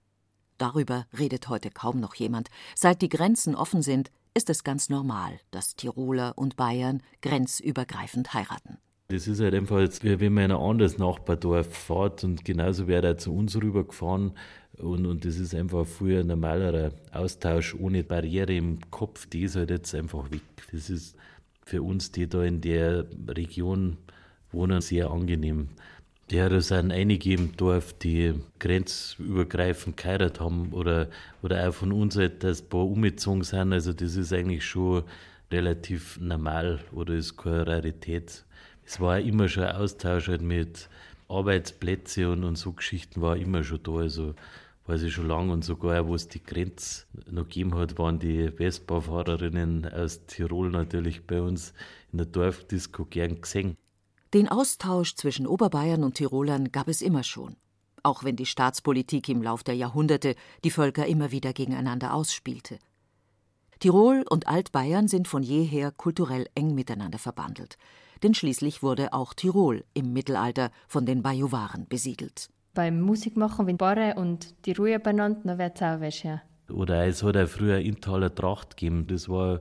Darüber 0.56 1.06
redet 1.16 1.50
heute 1.50 1.70
kaum 1.70 2.00
noch 2.00 2.14
jemand. 2.14 2.48
Seit 2.74 3.02
die 3.02 3.10
Grenzen 3.10 3.54
offen 3.54 3.82
sind, 3.82 4.10
ist 4.34 4.50
es 4.50 4.64
ganz 4.64 4.88
normal, 4.88 5.38
dass 5.50 5.76
Tiroler 5.76 6.36
und 6.36 6.56
Bayern 6.56 7.02
grenzübergreifend 7.22 8.34
heiraten. 8.34 8.78
Das 9.08 9.28
ist 9.28 9.40
halt 9.40 9.54
einfach 9.54 9.80
jetzt, 9.80 10.02
wenn 10.02 10.32
man 10.32 10.44
in 10.44 10.50
ein 10.52 10.60
anderes 10.60 10.98
Nachbardorf 10.98 11.72
fährt 11.74 12.24
und 12.24 12.44
genauso 12.44 12.86
wäre 12.88 13.06
er 13.06 13.18
zu 13.18 13.34
uns 13.34 13.54
rübergefahren, 13.54 14.32
Und, 14.78 15.06
und 15.06 15.24
das 15.24 15.38
ist 15.38 15.54
einfach 15.54 15.86
früher 15.86 16.20
ein 16.20 16.26
normalerer 16.26 16.90
Austausch 17.12 17.74
ohne 17.74 18.02
Barriere 18.02 18.54
im 18.56 18.78
Kopf. 18.90 19.26
Die 19.26 19.42
ist 19.42 19.56
halt 19.56 19.70
jetzt 19.70 19.94
einfach 19.94 20.30
weg. 20.32 20.42
Das 20.72 20.90
ist 20.90 21.16
für 21.64 21.82
uns, 21.82 22.10
die 22.10 22.28
da 22.28 22.42
in 22.42 22.60
der 22.60 23.06
Region 23.28 23.98
wohnen, 24.50 24.80
sehr 24.80 25.10
angenehm. 25.10 25.68
Ja, 26.30 26.48
da 26.48 26.60
sind 26.60 26.90
einige 26.90 27.32
im 27.34 27.54
Dorf, 27.56 27.92
die 27.92 28.34
grenzübergreifend 28.58 29.96
geheiratet 29.96 30.40
haben 30.40 30.72
oder, 30.72 31.08
oder 31.42 31.68
auch 31.68 31.74
von 31.74 31.92
uns 31.92 32.16
halt, 32.16 32.42
dass 32.42 32.62
ein 32.62 32.68
paar 32.70 32.86
umgezogen 32.86 33.42
sind. 33.42 33.72
Also 33.74 33.92
das 33.92 34.16
ist 34.16 34.32
eigentlich 34.32 34.64
schon 34.64 35.04
relativ 35.50 36.18
normal 36.20 36.80
oder 36.92 37.14
ist 37.14 37.36
keine 37.36 37.66
Rarität. 37.66 38.44
Es 38.86 39.00
war 39.00 39.20
immer 39.20 39.48
schon 39.48 39.64
ein 39.64 39.76
Austausch 39.76 40.28
halt 40.28 40.40
mit 40.42 40.88
Arbeitsplätzen 41.28 42.26
und, 42.26 42.44
und 42.44 42.56
so 42.56 42.72
Geschichten 42.72 43.20
war 43.20 43.36
immer 43.36 43.62
schon 43.62 43.82
da. 43.82 43.92
Also 43.92 44.34
weiß 44.86 45.02
ich 45.02 45.12
schon 45.14 45.28
lange 45.28 45.52
und 45.52 45.64
sogar, 45.64 46.06
wo 46.08 46.14
es 46.14 46.28
die 46.28 46.42
Grenze 46.42 47.04
noch 47.30 47.44
gegeben 47.44 47.74
hat, 47.74 47.98
waren 47.98 48.18
die 48.18 48.58
Westbaufahrerinnen 48.58 49.92
aus 49.92 50.24
Tirol 50.26 50.70
natürlich 50.70 51.26
bei 51.26 51.40
uns 51.42 51.74
in 52.12 52.18
der 52.18 52.26
Dorfdisco 52.26 53.04
gern 53.04 53.40
gesehen. 53.42 53.76
Den 54.34 54.48
Austausch 54.48 55.14
zwischen 55.14 55.46
Oberbayern 55.46 56.04
und 56.04 56.16
Tirolern 56.16 56.72
gab 56.72 56.88
es 56.88 57.00
immer 57.00 57.22
schon, 57.22 57.56
auch 58.02 58.24
wenn 58.24 58.36
die 58.36 58.46
Staatspolitik 58.46 59.28
im 59.28 59.42
Lauf 59.42 59.62
der 59.62 59.76
Jahrhunderte 59.76 60.34
die 60.64 60.70
Völker 60.70 61.06
immer 61.06 61.30
wieder 61.30 61.52
gegeneinander 61.52 62.12
ausspielte. 62.12 62.78
Tirol 63.78 64.24
und 64.28 64.46
Altbayern 64.46 65.08
sind 65.08 65.28
von 65.28 65.42
jeher 65.42 65.92
kulturell 65.92 66.48
eng 66.54 66.74
miteinander 66.74 67.18
verbandelt, 67.18 67.78
denn 68.22 68.34
schließlich 68.34 68.82
wurde 68.82 69.12
auch 69.12 69.34
Tirol 69.34 69.84
im 69.94 70.12
Mittelalter 70.12 70.70
von 70.88 71.06
den 71.06 71.22
Bajuwaren 71.22 71.86
besiedelt 71.88 72.50
beim 72.74 73.00
Musikmachen, 73.00 73.66
wenn 73.66 73.76
Barre 73.76 74.14
und 74.16 74.54
die 74.66 74.72
Ruhe 74.72 74.98
benannt, 74.98 75.38
dann 75.44 75.58
wird 75.58 75.76
es 75.76 75.82
auch 75.82 76.00
was, 76.00 76.22
ja. 76.22 76.42
Oder 76.70 77.06
es 77.06 77.22
hat 77.22 77.36
auch 77.36 77.46
früher 77.46 77.78
Intaler 77.78 78.34
Tracht 78.34 78.76
gegeben. 78.76 79.06
Das 79.06 79.28
war 79.28 79.60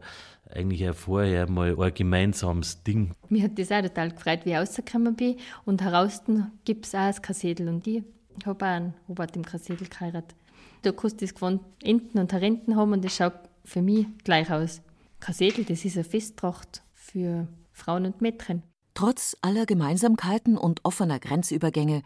eigentlich 0.55 0.89
auch 0.89 0.95
vorher 0.95 1.49
mal 1.49 1.79
ein 1.79 1.93
gemeinsames 1.93 2.83
Ding. 2.83 3.11
Mir 3.29 3.43
hat 3.43 3.57
das 3.57 3.71
auch 3.71 3.81
total 3.81 4.11
gefreut, 4.11 4.41
wie 4.43 4.51
ich 4.51 4.57
rausgekommen 4.57 5.15
bin. 5.15 5.37
Und 5.65 5.81
heraus 5.81 6.21
gibt 6.65 6.85
es 6.85 6.95
auch 6.95 6.99
ein 6.99 7.21
Kassedel. 7.21 7.67
Und 7.67 7.85
ich 7.87 8.03
habe 8.45 8.65
auch 8.65 8.69
einen 8.69 8.93
Robert 9.07 9.35
im 9.35 9.43
Kassedel 9.45 9.87
geheiratet. 9.87 10.35
Du 10.81 10.91
kannst 10.91 11.21
das 11.21 11.33
gewohnt 11.33 11.61
Enten 11.81 12.19
und 12.19 12.33
Renten 12.33 12.75
haben 12.75 12.91
und 12.91 13.05
das 13.05 13.15
schaut 13.15 13.33
für 13.63 13.81
mich 13.81 14.05
gleich 14.23 14.51
aus. 14.51 14.81
Kassedel, 15.19 15.63
das 15.63 15.85
ist 15.85 15.95
eine 15.95 16.03
Festtracht 16.03 16.83
für 16.93 17.47
Frauen 17.71 18.05
und 18.05 18.21
Mädchen. 18.21 18.63
Trotz 18.93 19.37
aller 19.41 19.65
Gemeinsamkeiten 19.65 20.57
und 20.57 20.83
offener 20.83 21.19
Grenzübergänge 21.19 22.03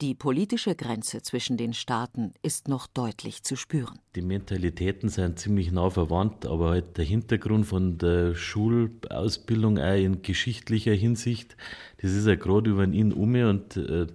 die 0.00 0.14
politische 0.14 0.74
Grenze 0.74 1.22
zwischen 1.22 1.56
den 1.56 1.72
Staaten 1.72 2.32
ist 2.42 2.68
noch 2.68 2.86
deutlich 2.86 3.42
zu 3.42 3.56
spüren. 3.56 3.98
Die 4.14 4.22
Mentalitäten 4.22 5.08
sind 5.08 5.38
ziemlich 5.38 5.72
nah 5.72 5.90
verwandt, 5.90 6.46
aber 6.46 6.70
halt 6.70 6.96
der 6.98 7.04
Hintergrund 7.04 7.66
von 7.66 7.98
der 7.98 8.34
Schulausbildung 8.34 9.78
auch 9.78 9.96
in 9.96 10.22
geschichtlicher 10.22 10.92
Hinsicht, 10.92 11.56
das 12.00 12.12
ist 12.12 12.26
ja 12.26 12.36
gerade 12.36 12.70
über 12.70 12.84
Inn 12.84 13.12
um 13.12 13.34
und 13.34 13.76
äh, 13.76 14.06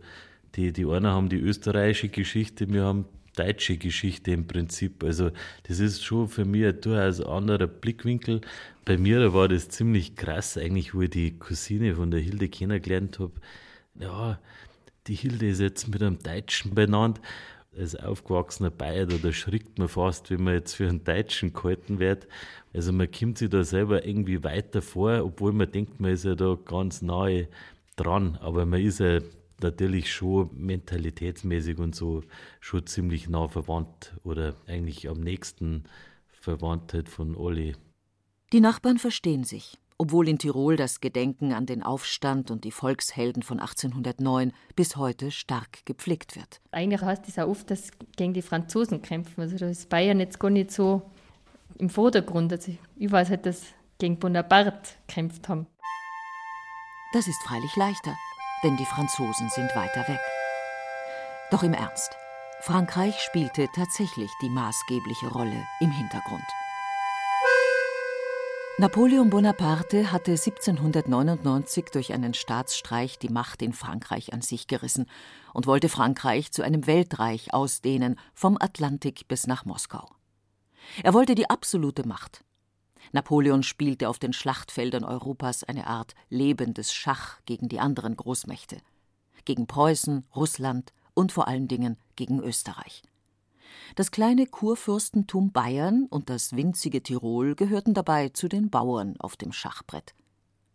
die, 0.55 0.71
die 0.71 0.85
einen 0.85 1.07
haben 1.07 1.29
die 1.29 1.39
österreichische 1.39 2.09
Geschichte, 2.09 2.71
wir 2.71 2.83
haben 2.83 3.05
deutsche 3.35 3.77
Geschichte 3.77 4.31
im 4.31 4.47
Prinzip. 4.47 5.03
Also 5.03 5.31
das 5.63 5.79
ist 5.79 6.03
schon 6.03 6.27
für 6.27 6.45
mich 6.45 6.65
ein 6.65 6.79
durchaus 6.79 7.19
anderer 7.19 7.67
Blickwinkel. 7.67 8.41
Bei 8.85 8.97
mir 8.97 9.33
war 9.33 9.47
das 9.47 9.69
ziemlich 9.69 10.15
krass 10.15 10.57
eigentlich, 10.57 10.93
wo 10.93 11.01
ich 11.01 11.09
die 11.09 11.37
Cousine 11.39 11.95
von 11.95 12.11
der 12.11 12.19
Hilde 12.19 12.47
kennengelernt 12.47 13.19
habe. 13.19 13.33
Ja, 13.99 14.39
die 15.07 15.15
Hilde 15.15 15.47
ist 15.47 15.59
jetzt 15.59 15.87
mit 15.87 16.01
einem 16.01 16.19
Deutschen 16.19 16.73
benannt. 16.73 17.19
Als 17.75 17.95
aufgewachsener 17.95 18.69
Bayer, 18.69 19.07
da 19.07 19.31
schrickt 19.31 19.79
man 19.79 19.87
fast, 19.87 20.29
wenn 20.29 20.43
man 20.43 20.53
jetzt 20.53 20.73
für 20.75 20.87
einen 20.87 21.03
Deutschen 21.03 21.53
gehalten 21.53 21.97
wird. 21.97 22.27
Also 22.71 22.93
man 22.93 23.09
kommt 23.09 23.39
sich 23.39 23.49
da 23.49 23.63
selber 23.63 24.05
irgendwie 24.05 24.43
weiter 24.43 24.83
vor, 24.83 25.23
obwohl 25.23 25.53
man 25.53 25.71
denkt, 25.71 25.99
man 25.99 26.11
ist 26.11 26.23
ja 26.23 26.35
da 26.35 26.55
ganz 26.63 27.01
nahe 27.01 27.47
dran. 27.95 28.37
Aber 28.41 28.67
man 28.67 28.79
ist 28.79 28.99
ja 28.99 29.21
natürlich 29.61 30.13
schon 30.13 30.51
mentalitätsmäßig 30.53 31.79
und 31.79 31.95
so 31.95 32.21
schon 32.59 32.85
ziemlich 32.85 33.27
nah 33.27 33.47
verwandt 33.47 34.13
oder 34.23 34.55
eigentlich 34.67 35.09
am 35.09 35.21
nächsten 35.21 35.85
verwandt 36.27 36.93
halt 36.93 37.09
von 37.09 37.35
alle. 37.35 37.73
Die 38.51 38.59
Nachbarn 38.59 38.99
verstehen 38.99 39.43
sich 39.43 39.79
obwohl 40.03 40.27
in 40.27 40.37
Tirol 40.37 40.75
das 40.75 40.99
Gedenken 40.99 41.53
an 41.53 41.65
den 41.65 41.81
Aufstand 41.81 42.51
und 42.51 42.65
die 42.65 42.71
Volkshelden 42.71 43.41
von 43.41 43.61
1809 43.61 44.51
bis 44.75 44.97
heute 44.97 45.31
stark 45.31 45.85
gepflegt 45.85 46.35
wird. 46.35 46.59
Eigentlich 46.71 47.01
heißt 47.01 47.29
es 47.29 47.39
auch 47.39 47.47
oft, 47.47 47.71
dass 47.71 47.89
gegen 48.17 48.33
die 48.33 48.41
Franzosen 48.41 49.01
kämpfen. 49.01 49.39
Also 49.39 49.55
da 49.55 49.67
ist 49.67 49.87
Bayern 49.87 50.19
jetzt 50.19 50.41
gar 50.41 50.49
nicht 50.49 50.71
so 50.71 51.03
im 51.77 51.89
Vordergrund. 51.89 52.51
Also 52.51 52.73
ich 52.97 53.11
weiß 53.13 53.29
halt, 53.29 53.45
dass 53.45 53.61
gegen 53.97 54.19
Bonaparte 54.19 54.91
kämpft 55.07 55.47
haben. 55.47 55.67
Das 57.13 57.25
ist 57.25 57.41
freilich 57.47 57.73
leichter, 57.77 58.13
denn 58.65 58.75
die 58.75 58.85
Franzosen 58.85 59.47
sind 59.51 59.73
weiter 59.73 60.05
weg. 60.09 60.19
Doch 61.49 61.63
im 61.63 61.73
Ernst. 61.73 62.11
Frankreich 62.59 63.17
spielte 63.19 63.69
tatsächlich 63.73 64.31
die 64.41 64.49
maßgebliche 64.49 65.27
Rolle 65.27 65.65
im 65.79 65.91
Hintergrund. 65.91 66.43
Napoleon 68.79 69.29
Bonaparte 69.29 70.11
hatte 70.11 70.31
1799 70.31 71.85
durch 71.93 72.11
einen 72.11 72.33
Staatsstreich 72.33 73.19
die 73.19 73.29
Macht 73.29 73.61
in 73.61 73.71
Frankreich 73.71 74.33
an 74.33 74.41
sich 74.41 74.65
gerissen 74.65 75.05
und 75.53 75.67
wollte 75.67 75.89
Frankreich 75.89 76.51
zu 76.51 76.63
einem 76.63 76.87
Weltreich 76.87 77.53
ausdehnen, 77.53 78.19
vom 78.33 78.57
Atlantik 78.59 79.27
bis 79.27 79.45
nach 79.45 79.65
Moskau. 79.65 80.09
Er 81.03 81.13
wollte 81.13 81.35
die 81.35 81.51
absolute 81.51 82.07
Macht. 82.07 82.43
Napoleon 83.11 83.61
spielte 83.61 84.09
auf 84.09 84.17
den 84.17 84.33
Schlachtfeldern 84.33 85.03
Europas 85.03 85.63
eine 85.63 85.85
Art 85.85 86.15
lebendes 86.29 86.95
Schach 86.95 87.41
gegen 87.45 87.69
die 87.69 87.79
anderen 87.79 88.17
Großmächte, 88.17 88.77
gegen 89.45 89.67
Preußen, 89.67 90.25
Russland 90.35 90.93
und 91.13 91.31
vor 91.31 91.47
allen 91.47 91.67
Dingen 91.67 91.99
gegen 92.15 92.39
Österreich. 92.39 93.03
Das 93.95 94.11
kleine 94.11 94.45
Kurfürstentum 94.45 95.51
Bayern 95.51 96.07
und 96.09 96.29
das 96.29 96.55
winzige 96.55 97.03
Tirol 97.03 97.55
gehörten 97.55 97.93
dabei 97.93 98.29
zu 98.29 98.47
den 98.47 98.69
Bauern 98.69 99.15
auf 99.19 99.35
dem 99.35 99.51
Schachbrett. 99.51 100.13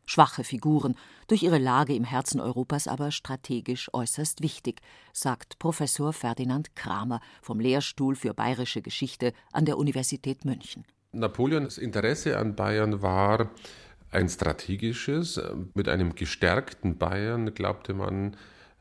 Schwache 0.06 0.42
Figuren, 0.42 0.94
durch 1.26 1.42
ihre 1.42 1.58
Lage 1.58 1.94
im 1.94 2.04
Herzen 2.04 2.40
Europas 2.40 2.88
aber 2.88 3.10
strategisch 3.10 3.90
äußerst 3.92 4.42
wichtig, 4.42 4.80
sagt 5.12 5.58
Professor 5.58 6.14
Ferdinand 6.14 6.74
Kramer 6.74 7.20
vom 7.42 7.60
Lehrstuhl 7.60 8.16
für 8.16 8.32
bayerische 8.32 8.80
Geschichte 8.80 9.34
an 9.52 9.66
der 9.66 9.76
Universität 9.76 10.46
München. 10.46 10.86
Napoleons 11.12 11.76
Interesse 11.76 12.38
an 12.38 12.56
Bayern 12.56 13.02
war 13.02 13.50
ein 14.10 14.30
strategisches. 14.30 15.38
Mit 15.74 15.88
einem 15.88 16.14
gestärkten 16.14 16.96
Bayern 16.96 17.52
glaubte 17.52 17.92
man, 17.92 18.34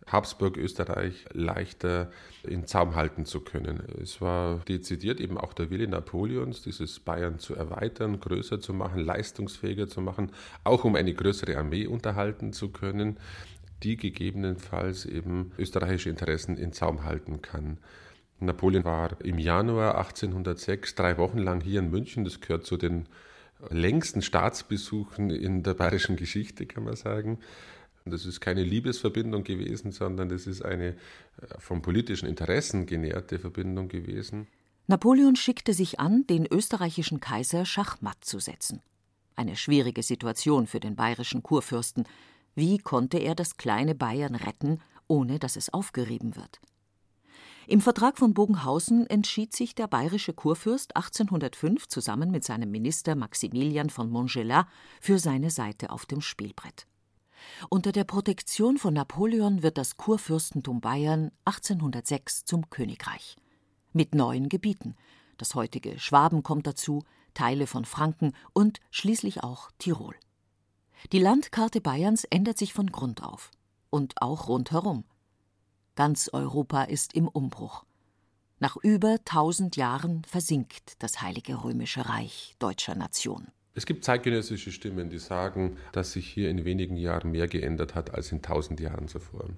Habsburg 0.08 0.58
Österreich 0.58 1.26
leichter 1.34 2.12
in 2.44 2.66
Zaum 2.66 2.96
halten 2.96 3.26
zu 3.26 3.42
können. 3.42 3.84
Es 4.02 4.22
war 4.22 4.60
dezidiert 4.60 5.20
eben 5.20 5.38
auch 5.38 5.54
der 5.54 5.70
Wille 5.70 5.88
Napoleons, 5.88 6.62
dieses 6.62 7.00
Bayern 7.00 7.40
zu 7.40 7.56
erweitern, 7.56 8.20
größer 8.20 8.60
zu 8.60 8.74
machen, 8.74 9.00
leistungsfähiger 9.04 9.88
zu 9.88 10.02
machen, 10.02 10.32
auch 10.64 10.84
um 10.84 10.96
eine 10.96 11.14
größere 11.14 11.58
Armee 11.58 11.88
unterhalten 11.88 12.54
zu 12.54 12.70
können, 12.70 13.18
die 13.84 13.98
gegebenenfalls 13.98 15.06
eben 15.06 15.52
österreichische 15.58 16.10
Interessen 16.10 16.58
in 16.58 16.74
Zaum 16.74 17.04
halten 17.04 17.42
kann. 17.42 17.78
Napoleon 18.40 18.86
war 18.86 19.20
im 19.24 19.40
Januar 19.40 19.98
1806 19.98 20.96
drei 20.96 21.18
Wochen 21.18 21.40
lang 21.40 21.62
hier 21.62 21.80
in 21.80 21.90
München. 21.90 22.24
Das 22.24 22.40
gehört 22.40 22.66
zu 22.66 22.78
den 22.78 23.08
längsten 23.70 24.22
Staatsbesuchen 24.22 25.32
in 25.32 25.64
der 25.64 25.74
bayerischen 25.74 26.16
Geschichte, 26.16 26.66
kann 26.66 26.84
man 26.84 26.96
sagen. 26.96 27.40
Das 28.10 28.26
ist 28.26 28.40
keine 28.42 28.64
Liebesverbindung 28.64 29.44
gewesen, 29.44 29.92
sondern 29.92 30.30
das 30.30 30.48
ist 30.48 30.64
eine 30.64 30.90
äh, 30.90 30.96
vom 31.60 31.82
politischen 31.82 32.28
Interessen 32.28 32.86
genährte 32.86 33.40
Verbindung 33.40 33.88
gewesen. 33.88 34.48
Napoleon 34.88 35.36
schickte 35.36 35.74
sich 35.74 36.00
an, 36.00 36.26
den 36.28 36.46
österreichischen 36.46 37.20
Kaiser 37.20 37.66
schachmatt 37.66 38.24
zu 38.24 38.40
setzen. 38.40 38.82
Eine 39.36 39.56
schwierige 39.56 40.02
Situation 40.02 40.66
für 40.66 40.80
den 40.80 40.96
bayerischen 40.96 41.44
Kurfürsten. 41.44 42.06
Wie 42.56 42.78
konnte 42.78 43.18
er 43.18 43.36
das 43.36 43.58
kleine 43.58 43.96
Bayern 43.96 44.36
retten, 44.36 44.80
ohne 45.08 45.40
dass 45.40 45.58
es 45.58 45.74
aufgerieben 45.74 46.36
wird? 46.36 46.60
Im 47.70 47.82
Vertrag 47.82 48.18
von 48.18 48.34
Bogenhausen 48.34 49.08
entschied 49.08 49.54
sich 49.54 49.76
der 49.76 49.88
bayerische 49.88 50.32
Kurfürst 50.32 50.96
1805 50.96 51.90
zusammen 51.90 52.32
mit 52.32 52.46
seinem 52.46 52.72
Minister 52.72 53.14
Maximilian 53.16 53.90
von 53.90 54.10
Montgelat 54.10 54.68
für 55.02 55.20
seine 55.20 55.50
Seite 55.50 55.90
auf 55.90 56.06
dem 56.06 56.22
Spielbrett. 56.22 56.88
Unter 57.70 57.92
der 57.92 58.04
Protektion 58.04 58.78
von 58.78 58.94
Napoleon 58.94 59.64
wird 59.64 59.78
das 59.78 59.98
Kurfürstentum 59.98 60.82
Bayern 60.82 61.32
1806 61.46 62.46
zum 62.46 62.70
Königreich. 62.70 63.38
Mit 63.94 64.16
neuen 64.16 64.50
Gebieten. 64.50 64.96
Das 65.38 65.56
heutige 65.56 66.00
Schwaben 66.00 66.44
kommt 66.44 66.68
dazu, 66.68 67.04
Teile 67.34 67.68
von 67.68 67.86
Franken 67.86 68.34
und 68.54 68.80
schließlich 68.90 69.44
auch 69.44 69.70
Tirol. 69.78 70.16
Die 71.12 71.20
Landkarte 71.20 71.82
Bayerns 71.82 72.24
ändert 72.24 72.58
sich 72.58 72.74
von 72.74 72.92
Grund 72.92 73.24
auf. 73.24 73.52
Und 73.90 74.22
auch 74.22 74.48
rundherum. 74.48 75.06
Ganz 75.96 76.30
Europa 76.34 76.84
ist 76.84 77.14
im 77.14 77.28
Umbruch. 77.28 77.86
Nach 78.60 78.76
über 78.76 79.24
tausend 79.24 79.76
Jahren 79.76 80.24
versinkt 80.24 80.96
das 81.00 81.22
Heilige 81.22 81.64
Römische 81.64 82.10
Reich 82.10 82.56
deutscher 82.60 82.96
Nation. 82.96 83.48
Es 83.78 83.86
gibt 83.86 84.04
zeitgenössische 84.04 84.72
Stimmen, 84.72 85.12
die 85.12 85.20
sagen, 85.20 85.78
dass 85.92 86.14
sich 86.14 86.28
hier 86.28 86.50
in 86.50 86.66
wenigen 86.66 86.98
Jahren 86.98 87.30
mehr 87.30 87.48
geändert 87.48 87.94
hat 87.94 88.12
als 88.12 88.32
in 88.32 88.42
tausend 88.42 88.80
Jahren 88.80 89.08
zuvor. 89.08 89.52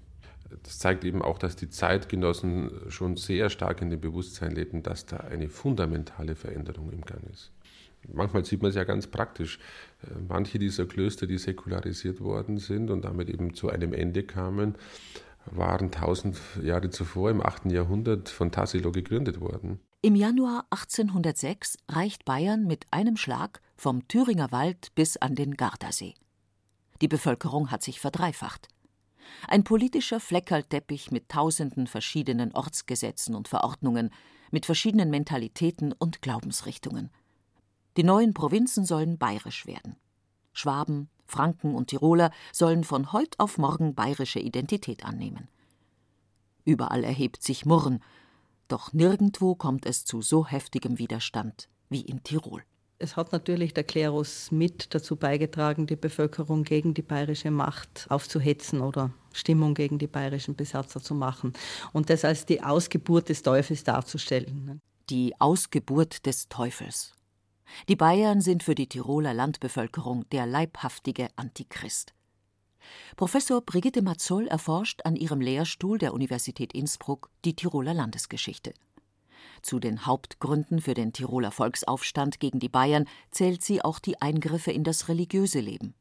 Das 0.61 0.77
zeigt 0.77 1.05
eben 1.05 1.21
auch, 1.21 1.37
dass 1.37 1.55
die 1.55 1.69
Zeitgenossen 1.69 2.69
schon 2.89 3.15
sehr 3.15 3.49
stark 3.49 3.81
in 3.81 3.89
dem 3.89 4.01
Bewusstsein 4.01 4.51
leben, 4.51 4.83
dass 4.83 5.05
da 5.05 5.15
eine 5.17 5.47
fundamentale 5.47 6.35
Veränderung 6.35 6.91
im 6.91 7.05
Gang 7.05 7.23
ist. 7.31 7.53
Manchmal 8.11 8.43
sieht 8.43 8.61
man 8.61 8.71
es 8.71 8.75
ja 8.75 8.83
ganz 8.83 9.07
praktisch. 9.07 9.57
Manche 10.27 10.59
dieser 10.59 10.85
Klöster, 10.85 11.25
die 11.25 11.37
säkularisiert 11.37 12.19
worden 12.19 12.57
sind 12.57 12.89
und 12.89 13.05
damit 13.05 13.29
eben 13.29 13.53
zu 13.53 13.69
einem 13.69 13.93
Ende 13.93 14.23
kamen, 14.23 14.75
waren 15.45 15.91
tausend 15.91 16.37
Jahre 16.61 16.89
zuvor, 16.89 17.31
im 17.31 17.41
8. 17.41 17.71
Jahrhundert, 17.71 18.27
von 18.27 18.51
Tassilo 18.51 18.91
gegründet 18.91 19.39
worden. 19.39 19.79
Im 20.01 20.15
Januar 20.15 20.65
1806 20.69 21.77
reicht 21.89 22.23
Bayern 22.23 22.65
mit 22.65 22.87
einem 22.89 23.17
Schlag 23.17 23.61
vom 23.75 24.07
Thüringer 24.07 24.49
Wald 24.53 24.95
bis 24.95 25.17
an 25.17 25.35
den 25.35 25.55
Gardasee. 25.55 26.15
Die 27.01 27.09
Bevölkerung 27.09 27.69
hat 27.69 27.83
sich 27.83 27.99
verdreifacht. 27.99 28.69
Ein 29.49 29.65
politischer 29.65 30.21
Fleckerlteppich 30.21 31.11
mit 31.11 31.27
tausenden 31.27 31.85
verschiedenen 31.85 32.53
Ortsgesetzen 32.53 33.35
und 33.35 33.49
Verordnungen, 33.49 34.11
mit 34.51 34.65
verschiedenen 34.65 35.09
Mentalitäten 35.09 35.91
und 35.91 36.21
Glaubensrichtungen. 36.21 37.11
Die 37.97 38.03
neuen 38.03 38.33
Provinzen 38.33 38.85
sollen 38.85 39.17
bayerisch 39.17 39.65
werden. 39.65 39.97
Schwaben, 40.53 41.09
Franken 41.25 41.75
und 41.75 41.87
Tiroler 41.87 42.31
sollen 42.53 42.85
von 42.85 43.11
heut 43.11 43.37
auf 43.37 43.57
morgen 43.57 43.95
bayerische 43.95 44.39
Identität 44.39 45.03
annehmen. 45.03 45.49
Überall 46.63 47.03
erhebt 47.03 47.43
sich 47.43 47.65
Murren, 47.65 48.01
doch 48.71 48.93
nirgendwo 48.93 49.55
kommt 49.55 49.85
es 49.85 50.05
zu 50.05 50.21
so 50.21 50.47
heftigem 50.47 50.97
Widerstand 50.97 51.69
wie 51.89 52.01
in 52.01 52.23
Tirol. 52.23 52.63
Es 53.01 53.15
hat 53.15 53.31
natürlich 53.31 53.73
der 53.73 53.85
Klerus 53.85 54.51
mit 54.51 54.93
dazu 54.93 55.15
beigetragen, 55.15 55.87
die 55.87 55.95
Bevölkerung 55.95 56.63
gegen 56.63 56.93
die 56.93 57.01
bayerische 57.01 57.49
Macht 57.49 58.05
aufzuhetzen 58.09 58.81
oder 58.81 59.11
Stimmung 59.31 59.73
gegen 59.73 59.99
die 59.99 60.07
bayerischen 60.07 60.55
Besatzer 60.55 61.01
zu 61.01 61.15
machen 61.15 61.53
und 61.93 62.09
das 62.09 62.25
als 62.25 62.45
die 62.45 62.61
Ausgeburt 62.61 63.29
des 63.29 63.41
Teufels 63.41 63.85
darzustellen. 63.85 64.81
Die 65.09 65.33
Ausgeburt 65.39 66.25
des 66.25 66.49
Teufels. 66.49 67.13
Die 67.87 67.95
Bayern 67.95 68.41
sind 68.41 68.63
für 68.63 68.75
die 68.75 68.87
Tiroler 68.87 69.33
Landbevölkerung 69.33 70.27
der 70.31 70.45
leibhaftige 70.45 71.29
Antichrist. 71.37 72.13
Professor 73.15 73.61
Brigitte 73.61 74.01
Matzoll 74.01 74.47
erforscht 74.47 75.01
an 75.05 75.15
ihrem 75.15 75.41
Lehrstuhl 75.41 75.97
der 75.97 76.13
Universität 76.13 76.73
Innsbruck 76.73 77.29
die 77.45 77.55
Tiroler 77.55 77.93
Landesgeschichte. 77.93 78.73
Zu 79.61 79.79
den 79.79 80.05
Hauptgründen 80.05 80.81
für 80.81 80.93
den 80.93 81.13
Tiroler 81.13 81.51
Volksaufstand 81.51 82.39
gegen 82.39 82.59
die 82.59 82.69
Bayern 82.69 83.05
zählt 83.31 83.63
sie 83.63 83.81
auch 83.83 83.99
die 83.99 84.21
Eingriffe 84.21 84.71
in 84.71 84.83
das 84.83 85.07
religiöse 85.09 85.59
Leben. 85.59 85.93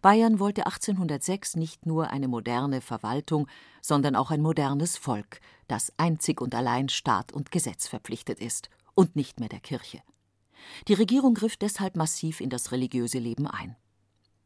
Bayern 0.00 0.38
wollte 0.38 0.66
1806 0.66 1.56
nicht 1.56 1.86
nur 1.86 2.10
eine 2.10 2.28
moderne 2.28 2.80
Verwaltung, 2.80 3.46
sondern 3.82 4.16
auch 4.16 4.30
ein 4.30 4.40
modernes 4.40 4.96
Volk, 4.96 5.40
das 5.68 5.92
einzig 5.96 6.40
und 6.40 6.54
allein 6.54 6.88
Staat 6.88 7.32
und 7.32 7.50
Gesetz 7.50 7.88
verpflichtet 7.88 8.40
ist 8.40 8.70
und 8.94 9.16
nicht 9.16 9.38
mehr 9.38 9.48
der 9.48 9.60
Kirche. 9.60 10.00
Die 10.88 10.94
Regierung 10.94 11.34
griff 11.34 11.56
deshalb 11.56 11.96
massiv 11.96 12.40
in 12.40 12.48
das 12.48 12.72
religiöse 12.72 13.18
Leben 13.18 13.46
ein. 13.46 13.76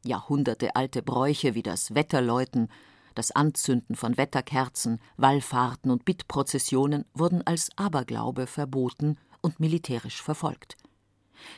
Jahrhundertealte 0.07 1.03
Bräuche 1.03 1.55
wie 1.55 1.63
das 1.63 1.95
Wetterläuten, 1.95 2.69
das 3.15 3.31
Anzünden 3.31 3.97
von 3.97 4.17
Wetterkerzen, 4.17 5.01
Wallfahrten 5.17 5.91
und 5.91 6.05
Bittprozessionen 6.05 7.05
wurden 7.15 7.47
als 7.47 7.71
Aberglaube 7.77 8.47
verboten 8.47 9.19
und 9.41 9.61
militärisch 9.61 10.23
verfolgt. 10.23 10.77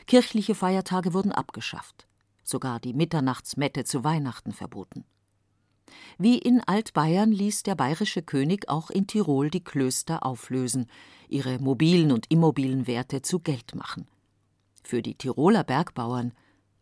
Kirchliche 0.07 0.55
Feiertage 0.55 1.13
wurden 1.13 1.31
abgeschafft, 1.31 2.07
sogar 2.43 2.79
die 2.79 2.93
Mitternachtsmette 2.93 3.83
zu 3.83 4.03
Weihnachten 4.03 4.51
verboten. 4.51 5.05
Wie 6.17 6.37
in 6.37 6.61
Altbayern 6.61 7.31
ließ 7.31 7.63
der 7.63 7.75
bayerische 7.75 8.21
König 8.21 8.69
auch 8.69 8.89
in 8.89 9.07
Tirol 9.07 9.49
die 9.49 9.63
Klöster 9.63 10.25
auflösen, 10.25 10.87
ihre 11.27 11.59
mobilen 11.59 12.11
und 12.11 12.29
immobilen 12.29 12.87
Werte 12.87 13.21
zu 13.21 13.39
Geld 13.39 13.75
machen 13.75 14.07
für 14.89 15.01
die 15.03 15.15
Tiroler 15.15 15.63
Bergbauern 15.63 16.33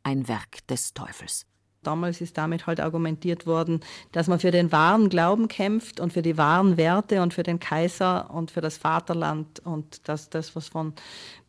ein 0.04 0.28
Werk 0.30 0.66
des 0.68 0.94
Teufels. 0.94 1.46
Damals 1.88 2.22
ist 2.22 2.38
damit 2.38 2.68
halt 2.68 2.80
argumentiert 2.80 3.48
worden, 3.48 3.80
dass 4.12 4.28
man 4.28 4.40
für 4.40 4.52
den 4.52 4.72
wahren 4.72 5.10
Glauben 5.10 5.48
kämpft 5.48 6.00
und 6.00 6.14
für 6.14 6.22
die 6.22 6.38
wahren 6.38 6.78
Werte 6.78 7.22
und 7.22 7.34
für 7.34 7.44
den 7.44 7.60
Kaiser 7.60 8.30
und 8.30 8.52
für 8.52 8.62
das 8.62 8.78
Vaterland 8.78 9.60
und 9.66 10.08
dass 10.08 10.30
das, 10.30 10.56
was 10.56 10.68
von 10.68 10.94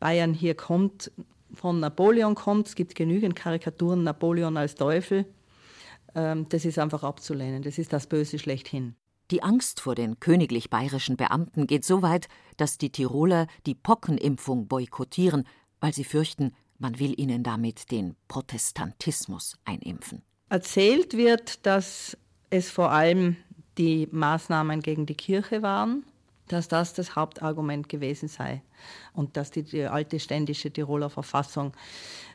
Bayern 0.01 0.33
hier 0.33 0.55
kommt, 0.55 1.11
von 1.53 1.81
Napoleon 1.81 2.35
kommt. 2.35 2.69
Es 2.69 2.75
gibt 2.75 2.95
genügend 2.95 3.37
Karikaturen 3.37 4.05
Napoleon 4.05 4.57
als 4.57 4.75
Teufel. 4.75 5.27
Ähm, 6.15 6.47
das 6.49 6.65
ist 6.65 6.79
einfach 6.79 7.03
abzulehnen. 7.03 7.63
Das 7.63 7.77
ist 7.77 7.93
das 7.93 8.07
Böse 8.07 8.39
schlechthin. 8.39 8.95
Die 9.31 9.43
Angst 9.43 9.81
vor 9.81 9.95
den 9.95 10.21
königlich 10.21 10.71
bayerischen 10.71 11.19
Beamten 11.19 11.67
geht 11.67 11.85
so 11.85 12.01
weit, 12.01 12.29
dass 12.57 12.79
die 12.79 12.91
Tiroler 12.91 13.47
die 13.67 13.75
Pockenimpfung 13.75 14.69
boykottieren 14.69 15.45
weil 15.81 15.95
sie 15.95 16.05
fürchten, 16.05 16.55
man 16.79 16.99
will 16.99 17.19
ihnen 17.19 17.43
damit 17.43 17.91
den 17.91 18.17
Protestantismus 18.29 19.59
einimpfen. 19.65 20.23
Erzählt 20.51 21.17
wird, 21.17 21.67
dass 21.67 22.17
es 22.51 22.71
vor 22.71 22.91
allem 22.91 23.37
die 23.77 24.09
Maßnahmen 24.11 24.81
gegen 24.81 25.07
die 25.07 25.15
Kirche 25.15 25.63
waren, 25.63 26.05
dass 26.49 26.69
das 26.69 26.95
das 26.95 27.15
Hauptargument 27.15 27.89
gewesen 27.89 28.29
sei 28.29 28.63
und 29.13 29.37
dass 29.37 29.51
die, 29.51 29.63
die 29.63 29.85
alte 29.85 30.19
ständische 30.19 30.71
Tiroler 30.71 31.11
Verfassung 31.11 31.73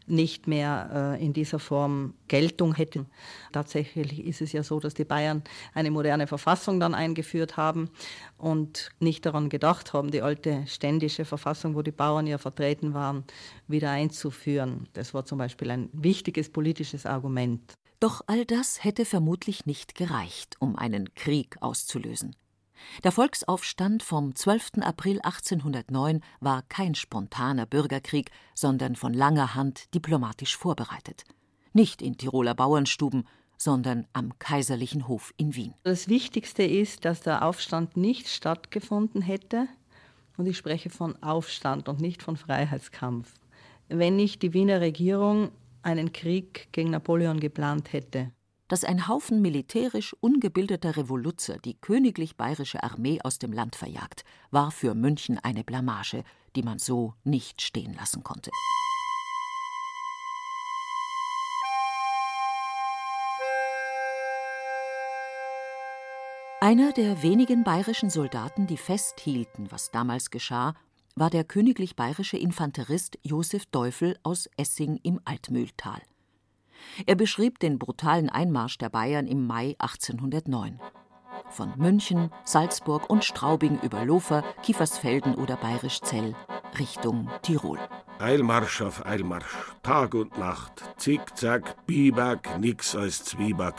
nicht 0.06 0.48
mehr 0.48 1.18
äh, 1.18 1.26
in 1.26 1.34
dieser 1.34 1.60
Form 1.60 2.14
Geltung 2.28 2.76
hätte. 2.76 3.06
Tatsächlich 3.52 4.24
ist 4.26 4.42
es 4.42 4.52
ja 4.52 4.62
so, 4.62 4.80
dass 4.80 4.94
die 4.94 5.06
Bayern 5.06 5.44
eine 5.74 5.92
moderne 5.92 6.28
Verfassung 6.28 6.80
dann 6.80 6.94
eingeführt 6.94 7.58
haben 7.58 7.90
und 8.38 8.92
nicht 9.00 9.26
daran 9.26 9.50
gedacht 9.50 9.94
haben, 9.94 10.12
die 10.12 10.22
alte 10.22 10.66
ständische 10.68 11.26
Verfassung, 11.26 11.76
wo 11.76 11.82
die 11.82 11.92
Bauern 11.92 12.28
ja 12.28 12.38
vertreten 12.38 12.94
waren, 12.94 13.24
wieder 13.68 13.92
einzuführen. 13.92 14.88
Das 14.94 15.14
war 15.14 15.26
zum 15.26 15.38
Beispiel 15.38 15.72
ein 15.72 15.90
wichtiges 15.94 16.50
politisches 16.50 17.06
Argument. 17.06 17.74
Doch 18.04 18.20
all 18.28 18.44
das 18.44 18.84
hätte 18.84 19.06
vermutlich 19.06 19.66
nicht 19.66 19.96
gereicht, 19.96 20.58
um 20.60 20.76
einen 20.76 21.16
Krieg 21.16 21.56
auszulösen. 21.62 22.36
Der 23.06 23.14
Volksaufstand 23.14 24.04
vom 24.04 24.36
12. 24.36 24.80
April 24.82 25.22
1809 25.22 26.20
war 26.42 26.64
kein 26.64 26.96
spontaner 26.96 27.66
Bürgerkrieg, 27.66 28.30
sondern 28.56 28.98
von 28.98 29.14
langer 29.14 29.56
Hand 29.56 29.96
diplomatisch 29.96 30.58
vorbereitet. 30.58 31.24
Nicht 31.72 32.02
in 32.02 32.18
Tiroler 32.18 32.56
Bauernstuben, 32.56 33.26
sondern 33.58 34.06
am 34.12 34.38
kaiserlichen 34.38 35.08
Hof 35.08 35.34
in 35.38 35.56
Wien. 35.56 35.74
Das 35.84 36.10
Wichtigste 36.10 36.64
ist, 36.64 37.06
dass 37.06 37.22
der 37.22 37.46
Aufstand 37.46 37.96
nicht 37.96 38.28
stattgefunden 38.28 39.22
hätte, 39.22 39.70
und 40.36 40.46
ich 40.46 40.58
spreche 40.58 40.90
von 40.90 41.16
Aufstand 41.24 41.88
und 41.88 42.02
nicht 42.02 42.22
von 42.22 42.36
Freiheitskampf, 42.36 43.34
wenn 43.88 44.18
nicht 44.18 44.42
die 44.42 44.54
Wiener 44.54 44.82
Regierung 44.82 45.54
einen 45.84 46.12
Krieg 46.14 46.70
gegen 46.72 46.92
Napoleon 46.92 47.40
geplant 47.40 47.94
hätte 47.94 48.32
dass 48.74 48.84
ein 48.84 49.08
Haufen 49.08 49.40
militärisch 49.42 50.16
ungebildeter 50.20 50.98
Revoluzer 50.98 51.60
die 51.60 51.76
königlich 51.76 52.38
bayerische 52.38 52.82
Armee 52.82 53.20
aus 53.24 53.38
dem 53.38 53.52
Land 53.54 53.76
verjagt, 53.76 54.24
war 54.50 54.72
für 54.72 54.96
München 54.96 55.38
eine 55.38 55.64
Blamage, 55.64 56.24
die 56.56 56.64
man 56.64 56.80
so 56.80 57.14
nicht 57.24 57.62
stehen 57.62 57.94
lassen 57.94 58.24
konnte. 58.24 58.50
Einer 66.62 66.94
der 66.94 67.22
wenigen 67.22 67.64
bayerischen 67.64 68.10
Soldaten, 68.10 68.66
die 68.66 68.78
festhielten, 68.78 69.72
was 69.72 69.92
damals 69.92 70.32
geschah, 70.32 70.74
war 71.16 71.30
der 71.30 71.44
königlich 71.44 71.96
bayerische 71.96 72.38
Infanterist 72.38 73.20
Josef 73.22 73.66
Teufel 73.68 74.18
aus 74.24 74.50
Essing 74.58 75.00
im 75.04 75.20
Altmühltal. 75.26 76.02
Er 77.06 77.16
beschrieb 77.16 77.60
den 77.60 77.80
brutalen 77.80 78.30
Einmarsch 78.30 78.78
der 78.78 78.90
Bayern 78.90 79.28
im 79.28 79.46
Mai 79.46 79.76
1809. 79.80 80.80
Von 81.50 81.74
München, 81.78 82.32
Salzburg 82.46 83.10
und 83.10 83.24
Straubing 83.24 83.80
über 83.82 84.06
Lofer, 84.06 84.44
Kiefersfelden 84.64 85.36
oder 85.36 85.56
Bayerischzell 85.56 86.36
Richtung 86.80 87.30
Tirol. 87.42 87.80
Eilmarsch 88.20 88.82
auf 88.82 89.06
Eilmarsch, 89.06 89.74
Tag 89.84 90.16
und 90.16 90.38
Nacht, 90.38 90.84
Zickzack, 90.98 91.86
Biwak, 91.86 92.60
nix 92.60 92.96
als 92.96 93.24
Zwieback. 93.24 93.76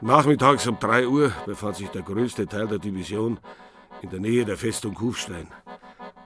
Nachmittags 0.00 0.66
um 0.66 0.78
3 0.78 1.08
Uhr 1.08 1.32
befand 1.44 1.76
sich 1.76 1.88
der 1.88 2.02
größte 2.02 2.46
Teil 2.46 2.68
der 2.68 2.78
Division 2.78 3.38
in 4.00 4.10
der 4.10 4.20
Nähe 4.20 4.44
der 4.44 4.56
Festung 4.56 4.94
Kufstein. 4.94 5.48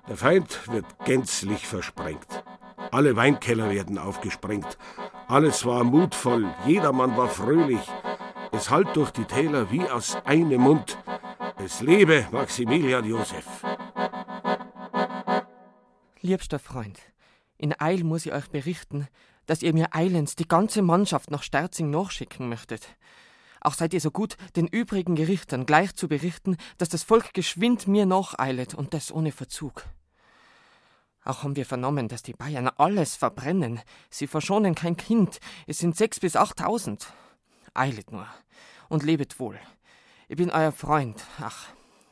Der 0.08 0.16
Feind 0.16 0.68
wird 0.72 0.86
gänzlich 1.04 1.66
versprengt. 1.66 2.44
Alle 2.90 3.16
Weinkeller 3.16 3.70
werden 3.70 3.98
aufgesprengt. 3.98 4.76
Alles 5.28 5.64
war 5.64 5.84
mutvoll, 5.84 6.52
jedermann 6.66 7.16
war 7.16 7.28
fröhlich. 7.28 7.80
Es 8.50 8.68
hallt 8.68 8.94
durch 8.96 9.10
die 9.10 9.24
Täler 9.24 9.70
wie 9.70 9.88
aus 9.88 10.16
einem 10.24 10.60
Mund. 10.60 10.98
Es 11.64 11.80
lebe 11.80 12.26
Maximilian 12.32 13.04
Josef. 13.04 13.46
Liebster 16.20 16.58
Freund, 16.58 16.98
in 17.56 17.74
Eil 17.80 18.04
muss 18.04 18.26
ich 18.26 18.32
euch 18.32 18.50
berichten, 18.50 19.08
dass 19.46 19.62
ihr 19.62 19.72
mir 19.72 19.94
eilends 19.94 20.36
die 20.36 20.46
ganze 20.46 20.82
Mannschaft 20.82 21.30
nach 21.30 21.42
Sterzing 21.42 21.90
nachschicken 21.90 22.48
möchtet. 22.48 22.88
Auch 23.62 23.74
seid 23.74 23.94
ihr 23.94 24.00
so 24.00 24.10
gut, 24.10 24.36
den 24.56 24.66
übrigen 24.66 25.14
Gerichtern 25.14 25.66
gleich 25.66 25.94
zu 25.94 26.08
berichten, 26.08 26.56
dass 26.78 26.88
das 26.88 27.04
Volk 27.04 27.32
geschwind 27.32 27.86
mir 27.86 28.06
nacheilet 28.06 28.74
und 28.74 28.92
das 28.92 29.12
ohne 29.12 29.30
Verzug. 29.30 29.84
Auch 31.24 31.44
haben 31.44 31.54
wir 31.54 31.64
vernommen, 31.64 32.08
dass 32.08 32.24
die 32.24 32.32
Bayern 32.32 32.68
alles 32.76 33.14
verbrennen. 33.14 33.80
Sie 34.10 34.26
verschonen 34.26 34.74
kein 34.74 34.96
Kind. 34.96 35.38
Es 35.68 35.78
sind 35.78 35.96
sechs 35.96 36.18
bis 36.18 36.34
achttausend. 36.34 37.12
Eilet 37.74 38.10
nur 38.10 38.26
und 38.88 39.04
lebet 39.04 39.38
wohl. 39.38 39.58
Ich 40.28 40.36
bin 40.36 40.50
euer 40.50 40.72
Freund, 40.72 41.24
ach, 41.40 41.68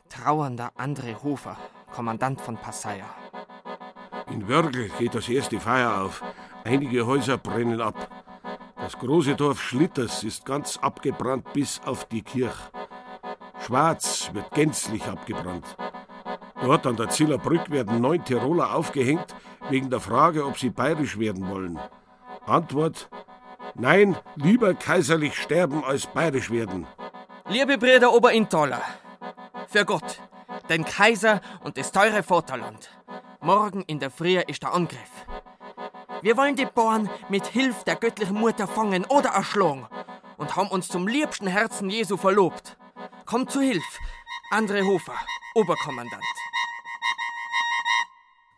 trauernder 0.09 0.73
André 0.79 1.21
Hofer, 1.23 1.57
Kommandant 1.93 2.41
von 2.41 2.57
Passaya. 2.57 3.07
In 4.31 4.47
Wörgl 4.47 4.89
geht 4.99 5.15
das 5.15 5.29
erste 5.29 5.59
Feuer 5.59 6.03
auf. 6.03 6.23
Einige 6.65 7.05
Häuser 7.07 7.37
brennen 7.37 7.81
ab. 7.81 8.30
Das 8.81 8.99
große 8.99 9.37
Dorf 9.37 9.61
Schlitters 9.61 10.25
ist 10.25 10.45
ganz 10.47 10.79
abgebrannt 10.79 11.53
bis 11.53 11.81
auf 11.85 12.07
die 12.07 12.23
Kirche. 12.23 12.71
Schwarz 13.65 14.31
wird 14.33 14.51
gänzlich 14.53 15.05
abgebrannt. 15.05 15.77
Dort 16.63 16.87
an 16.87 16.97
der 16.97 17.11
Ziller 17.11 17.39
Brück 17.39 17.71
werden 17.71 18.01
neun 18.01 18.25
Tiroler 18.25 18.75
aufgehängt 18.75 19.35
wegen 19.69 19.91
der 19.91 20.01
Frage, 20.01 20.47
ob 20.47 20.59
sie 20.59 20.71
bayerisch 20.71 21.19
werden 21.19 21.49
wollen. 21.49 21.79
Antwort: 22.47 23.11
Nein, 23.75 24.17
lieber 24.37 24.75
kaiserlich 24.75 25.37
sterben 25.37 25.85
als 25.85 26.07
bayerisch 26.07 26.51
werden. 26.51 26.87
Liebe 27.49 27.79
Brüder 27.79 28.13
Oberintaler, 28.13 28.83
für 29.69 29.85
Gott, 29.85 30.21
den 30.69 30.85
Kaiser 30.85 31.41
und 31.63 31.77
das 31.77 31.93
teure 31.93 32.23
Vaterland. 32.23 32.91
Morgen 33.41 33.83
in 33.83 33.99
der 33.99 34.11
Früh 34.11 34.39
ist 34.39 34.63
der 34.63 34.73
Angriff. 34.73 35.27
Wir 36.23 36.37
wollen 36.37 36.55
die 36.55 36.67
Bauern 36.67 37.09
mit 37.31 37.47
Hilfe 37.47 37.85
der 37.87 37.97
göttlichen 37.97 38.37
Mutter 38.37 38.69
fangen 38.69 39.07
oder 39.07 39.31
erschlagen 39.31 39.89
und 40.37 40.55
haben 40.55 40.69
uns 40.69 40.89
zum 40.89 41.09
liebsten 41.09 41.47
Herzen 41.47 41.89
Jesu 41.89 42.19
verlobt. 42.19 42.77
Kommt 43.25 43.51
zu 43.51 43.61
Hilfe, 43.61 43.99
André 44.53 44.85
Hofer, 44.85 45.15
Oberkommandant. 45.55 46.23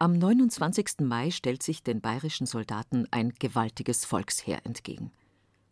Am 0.01 0.15
29. 0.15 1.03
Mai 1.03 1.31
stellt 1.31 1.63
sich 1.63 1.85
den 1.85 2.01
bayerischen 2.01 2.47
Soldaten 2.47 3.07
ein 3.13 3.33
gewaltiges 3.39 4.05
Volksheer 4.05 4.67
entgegen. 4.67 5.13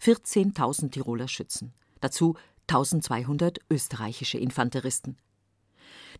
14.000 0.01 0.93
Tiroler 0.93 1.27
Schützen, 1.27 1.75
dazu 2.01 2.37
1200 2.69 3.59
österreichische 3.69 4.39
Infanteristen. 4.39 5.17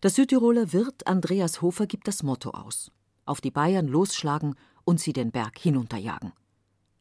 Der 0.03 0.09
Südtiroler 0.09 0.73
Wirt 0.73 1.07
Andreas 1.07 1.61
Hofer 1.61 1.87
gibt 1.87 2.09
das 2.09 2.23
Motto 2.23 2.49
aus: 2.49 2.91
Auf 3.25 3.39
die 3.39 3.51
Bayern 3.51 3.87
losschlagen 3.87 4.55
und 4.85 4.99
sie 4.99 5.13
den 5.13 5.31
Berg 5.31 5.57
hinunterjagen. 5.59 6.33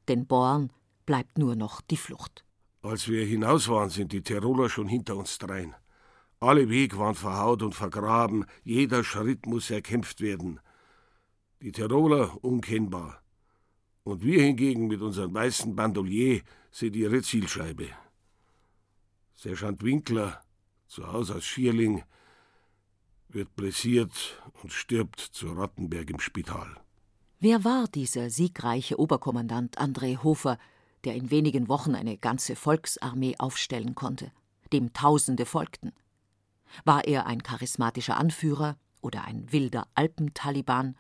Den 0.09 0.27
Born 0.27 0.73
bleibt 1.07 1.39
nur 1.39 1.57
noch 1.57 1.81
die 1.81 1.97
Flucht. 1.97 2.45
Als 2.83 3.09
wir 3.09 3.25
hinaus 3.27 3.69
waren, 3.69 3.91
sind 3.91 4.13
die 4.13 4.23
Tiroler 4.23 4.69
schon 4.69 4.89
hinter 4.89 5.17
uns 5.17 5.39
drein. 5.39 5.75
Alle 6.41 6.71
Wege 6.71 6.99
waren 6.99 7.15
verhaut 7.15 7.63
und 7.63 7.75
vergraben, 7.75 8.47
jeder 8.65 9.05
Schritt 9.05 9.45
muss 9.45 9.71
erkämpft 9.71 10.21
werden. 10.23 10.61
Die 11.61 11.73
Tiroler 11.73 12.43
unkennbar. 12.43 13.23
Und 14.05 14.23
wir 14.23 14.43
hingegen 14.43 14.87
mit 14.87 15.03
unserem 15.03 15.35
weißen 15.35 15.77
Bandolier 15.77 16.41
sind 16.71 16.97
ihre 16.97 17.21
Zielscheibe. 17.21 17.89
Sergeant 19.35 19.83
Winkler, 19.83 20.43
zu 20.87 21.07
Hause 21.07 21.37
aus 21.37 21.45
Schierling, 21.45 22.03
wird 23.29 23.55
blessiert 23.55 24.43
und 24.63 24.73
stirbt 24.73 25.21
zu 25.21 25.53
Rottenberg 25.53 26.09
im 26.11 26.21
Spital. 26.21 26.77
Wer 27.43 27.65
war 27.65 27.89
dieser 27.89 28.29
siegreiche 28.29 29.01
Oberkommandant 29.01 29.79
André 29.79 30.23
Hofer, 30.23 30.59
der 31.05 31.15
in 31.15 31.31
wenigen 31.31 31.71
Wochen 31.71 31.95
eine 31.95 32.19
ganze 32.19 32.55
Volksarmee 32.55 33.37
aufstellen 33.39 33.95
konnte, 33.95 34.31
dem 34.75 34.93
Tausende 34.93 35.47
folgten? 35.47 35.93
War 36.85 37.07
er 37.07 37.25
ein 37.25 37.43
charismatischer 37.43 38.19
Anführer 38.19 38.77
oder 39.01 39.25
ein 39.25 39.51
wilder 39.51 39.87
Alpentaliban? 39.95 40.97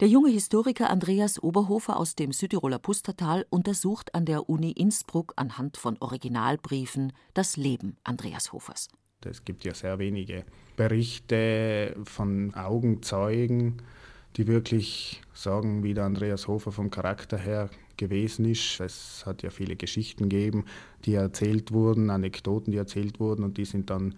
Der 0.00 0.08
junge 0.08 0.28
Historiker 0.28 0.90
Andreas 0.90 1.42
Oberhofer 1.42 1.96
aus 1.96 2.14
dem 2.14 2.32
Südtiroler 2.32 2.78
Pustertal 2.78 3.46
untersucht 3.48 4.14
an 4.14 4.26
der 4.26 4.50
Uni 4.50 4.72
Innsbruck 4.72 5.32
anhand 5.36 5.78
von 5.78 5.96
Originalbriefen 6.00 7.14
das 7.32 7.56
Leben 7.56 7.96
Andreas 8.04 8.52
Hofers. 8.52 8.88
Es 9.24 9.42
gibt 9.46 9.64
ja 9.64 9.72
sehr 9.72 9.98
wenige 9.98 10.44
Berichte 10.76 11.96
von 12.04 12.54
Augenzeugen, 12.54 13.82
die 14.36 14.46
wirklich 14.46 15.20
sagen, 15.34 15.82
wie 15.82 15.94
der 15.94 16.04
Andreas 16.04 16.48
Hofer 16.48 16.72
vom 16.72 16.90
Charakter 16.90 17.38
her 17.38 17.70
gewesen 17.96 18.44
ist. 18.44 18.80
Es 18.80 19.24
hat 19.26 19.42
ja 19.42 19.50
viele 19.50 19.76
Geschichten 19.76 20.28
gegeben, 20.28 20.64
die 21.04 21.14
erzählt 21.14 21.72
wurden, 21.72 22.10
Anekdoten, 22.10 22.72
die 22.72 22.78
erzählt 22.78 23.20
wurden 23.20 23.44
und 23.44 23.58
die 23.58 23.64
sind 23.64 23.90
dann 23.90 24.14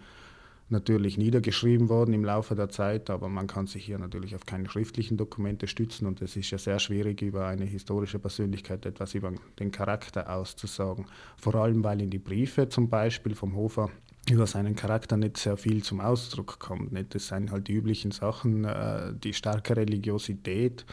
natürlich 0.69 1.17
niedergeschrieben 1.17 1.89
worden 1.89 2.13
im 2.13 2.25
Laufe 2.25 2.55
der 2.55 2.69
Zeit, 2.69 3.09
aber 3.09 3.29
man 3.29 3.47
kann 3.47 3.67
sich 3.67 3.85
hier 3.85 3.99
natürlich 3.99 4.35
auf 4.35 4.45
keine 4.45 4.69
schriftlichen 4.69 5.17
Dokumente 5.17 5.67
stützen 5.67 6.05
und 6.07 6.21
es 6.21 6.35
ist 6.35 6.51
ja 6.51 6.57
sehr 6.57 6.79
schwierig, 6.79 7.21
über 7.21 7.47
eine 7.47 7.65
historische 7.65 8.19
Persönlichkeit 8.19 8.85
etwas 8.85 9.13
über 9.13 9.31
den 9.59 9.71
Charakter 9.71 10.33
auszusagen. 10.33 11.05
Vor 11.37 11.55
allem, 11.55 11.83
weil 11.83 12.01
in 12.01 12.09
die 12.09 12.19
Briefe 12.19 12.69
zum 12.69 12.89
Beispiel 12.89 13.35
vom 13.35 13.55
Hofer 13.55 13.89
über 14.29 14.47
seinen 14.47 14.75
Charakter 14.75 15.17
nicht 15.17 15.37
sehr 15.37 15.57
viel 15.57 15.83
zum 15.83 15.99
Ausdruck 15.99 16.59
kommt. 16.59 16.91
Nicht? 16.91 17.13
Das 17.15 17.27
sind 17.27 17.51
halt 17.51 17.67
die 17.67 17.73
üblichen 17.73 18.11
Sachen, 18.11 18.63
äh, 18.65 19.13
die 19.13 19.33
starke 19.33 19.75
Religiosität, 19.75 20.85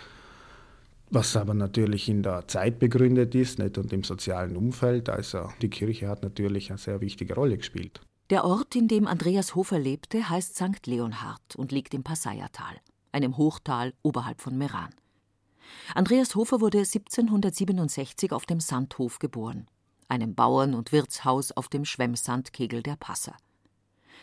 was 1.10 1.36
aber 1.36 1.54
natürlich 1.54 2.08
in 2.08 2.22
der 2.22 2.46
Zeit 2.48 2.78
begründet 2.78 3.34
ist 3.34 3.58
nicht? 3.58 3.78
und 3.78 3.92
im 3.92 4.04
sozialen 4.04 4.56
Umfeld. 4.56 5.08
Also 5.08 5.50
die 5.62 5.70
Kirche 5.70 6.08
hat 6.08 6.22
natürlich 6.22 6.70
eine 6.70 6.78
sehr 6.78 7.00
wichtige 7.00 7.34
Rolle 7.34 7.56
gespielt. 7.56 8.00
Der 8.30 8.44
Ort, 8.44 8.76
in 8.76 8.86
dem 8.86 9.08
Andreas 9.08 9.56
Hofer 9.56 9.78
lebte, 9.78 10.28
heißt 10.28 10.54
St. 10.54 10.86
Leonhard 10.86 11.56
und 11.56 11.72
liegt 11.72 11.94
im 11.94 12.04
Passaiertal, 12.04 12.76
einem 13.10 13.36
Hochtal 13.36 13.92
oberhalb 14.02 14.40
von 14.40 14.56
Meran. 14.56 14.94
Andreas 15.94 16.34
Hofer 16.36 16.60
wurde 16.60 16.78
1767 16.78 18.32
auf 18.32 18.46
dem 18.46 18.60
Sandhof 18.60 19.18
geboren, 19.18 19.66
einem 20.10 20.34
Bauern- 20.34 20.74
und 20.74 20.92
Wirtshaus 20.92 21.52
auf 21.52 21.68
dem 21.68 21.84
Schwemmsandkegel 21.84 22.82
der 22.82 22.96
Passer. 22.96 23.36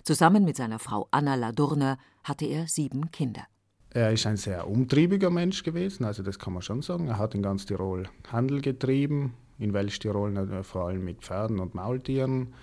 Zusammen 0.03 0.43
mit 0.43 0.55
seiner 0.55 0.79
Frau 0.79 1.07
Anna 1.11 1.35
Ladurner 1.35 1.97
hatte 2.23 2.45
er 2.45 2.67
sieben 2.67 3.11
Kinder. 3.11 3.43
Er 3.89 4.11
ist 4.11 4.27
ein 4.27 4.37
sehr 4.37 4.69
umtriebiger 4.69 5.29
Mensch 5.29 5.63
gewesen, 5.63 6.03
also 6.03 6.21
das 6.21 6.37
kann 6.37 6.53
man 6.53 6.61
schon 6.61 6.81
sagen. 6.81 7.07
Er 7.07 7.17
hat 7.17 7.33
in 7.33 7.41
ganz 7.41 7.65
Tirol 7.65 8.07
Handel 8.31 8.61
getrieben, 8.61 9.33
in 9.57 9.73
Welsch-Tirol 9.73 10.63
vor 10.63 10.87
allem 10.87 11.03
mit 11.03 11.21
Pferden 11.21 11.59
und 11.59 11.73
Maultieren 11.73 12.53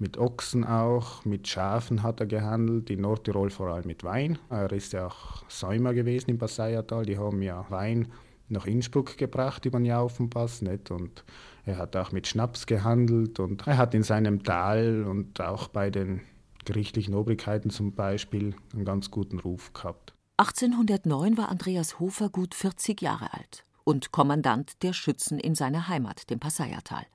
mit 0.00 0.16
Ochsen 0.16 0.64
auch, 0.64 1.24
mit 1.24 1.46
Schafen 1.46 2.02
hat 2.02 2.20
er 2.20 2.26
gehandelt, 2.26 2.90
in 2.90 3.02
Nordtirol 3.02 3.50
vor 3.50 3.68
allem 3.68 3.86
mit 3.86 4.02
Wein. 4.02 4.38
Er 4.48 4.72
ist 4.72 4.92
ja 4.92 5.06
auch 5.06 5.44
Säumer 5.48 5.92
gewesen 5.92 6.30
im 6.30 6.38
Passaiertal, 6.38 7.04
die 7.04 7.18
haben 7.18 7.42
ja 7.42 7.66
Wein 7.68 8.08
nach 8.48 8.66
Innsbruck 8.66 9.18
gebracht 9.18 9.66
über 9.66 9.78
den 9.78 9.84
Jaufenpass. 9.84 10.62
Nicht? 10.62 10.90
Und 10.90 11.24
er 11.64 11.78
hat 11.78 11.96
auch 11.96 12.12
mit 12.12 12.26
Schnaps 12.26 12.66
gehandelt 12.66 13.38
und 13.40 13.66
er 13.66 13.78
hat 13.78 13.94
in 13.94 14.02
seinem 14.02 14.42
Tal 14.42 15.04
und 15.04 15.40
auch 15.40 15.68
bei 15.68 15.90
den 15.90 16.20
gerichtlichen 16.64 17.14
Obrigkeiten 17.14 17.70
zum 17.70 17.92
Beispiel 17.92 18.54
einen 18.72 18.84
ganz 18.84 19.10
guten 19.10 19.38
Ruf 19.38 19.72
gehabt. 19.72 20.14
1809 20.36 21.36
war 21.36 21.48
Andreas 21.48 22.00
Hofer 22.00 22.28
gut 22.30 22.54
40 22.54 23.02
Jahre 23.02 23.32
alt 23.34 23.64
und 23.84 24.12
Kommandant 24.12 24.82
der 24.82 24.92
Schützen 24.92 25.38
in 25.38 25.54
seiner 25.54 25.88
Heimat, 25.88 26.30
dem 26.30 26.40
Passaiertal. 26.40 27.06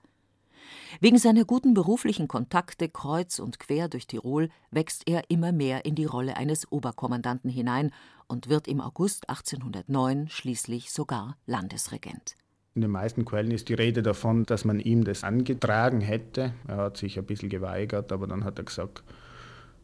Wegen 1.00 1.18
seiner 1.18 1.46
guten 1.46 1.74
beruflichen 1.74 2.28
Kontakte 2.28 2.90
kreuz 2.90 3.40
und 3.40 3.60
quer 3.60 3.88
durch 3.88 4.08
Tirol 4.08 4.50
wächst 4.72 5.04
er 5.08 5.30
immer 5.30 5.52
mehr 5.52 5.86
in 5.86 5.96
die 5.96 6.06
Rolle 6.06 6.38
eines 6.38 6.72
Oberkommandanten 6.72 7.50
hinein 7.50 7.92
und 8.28 8.50
wird 8.50 8.68
im 8.68 8.82
August 8.82 9.30
1809 9.30 10.30
schließlich 10.30 10.92
sogar 10.92 11.38
Landesregent. 11.46 12.36
In 12.76 12.82
den 12.82 12.92
meisten 12.92 13.26
Quellen 13.26 13.52
ist 13.52 13.70
die 13.70 13.74
Rede 13.74 14.04
davon, 14.04 14.44
dass 14.44 14.66
man 14.66 14.80
ihm 14.80 15.04
das 15.04 15.24
angetragen 15.24 16.02
hätte. 16.02 16.54
Er 16.68 16.78
hat 16.78 16.98
sich 16.98 17.18
ein 17.18 17.26
bisschen 17.26 17.50
geweigert, 17.50 18.12
aber 18.12 18.28
dann 18.28 18.44
hat 18.44 18.60
er 18.60 18.66
gesagt, 18.66 19.02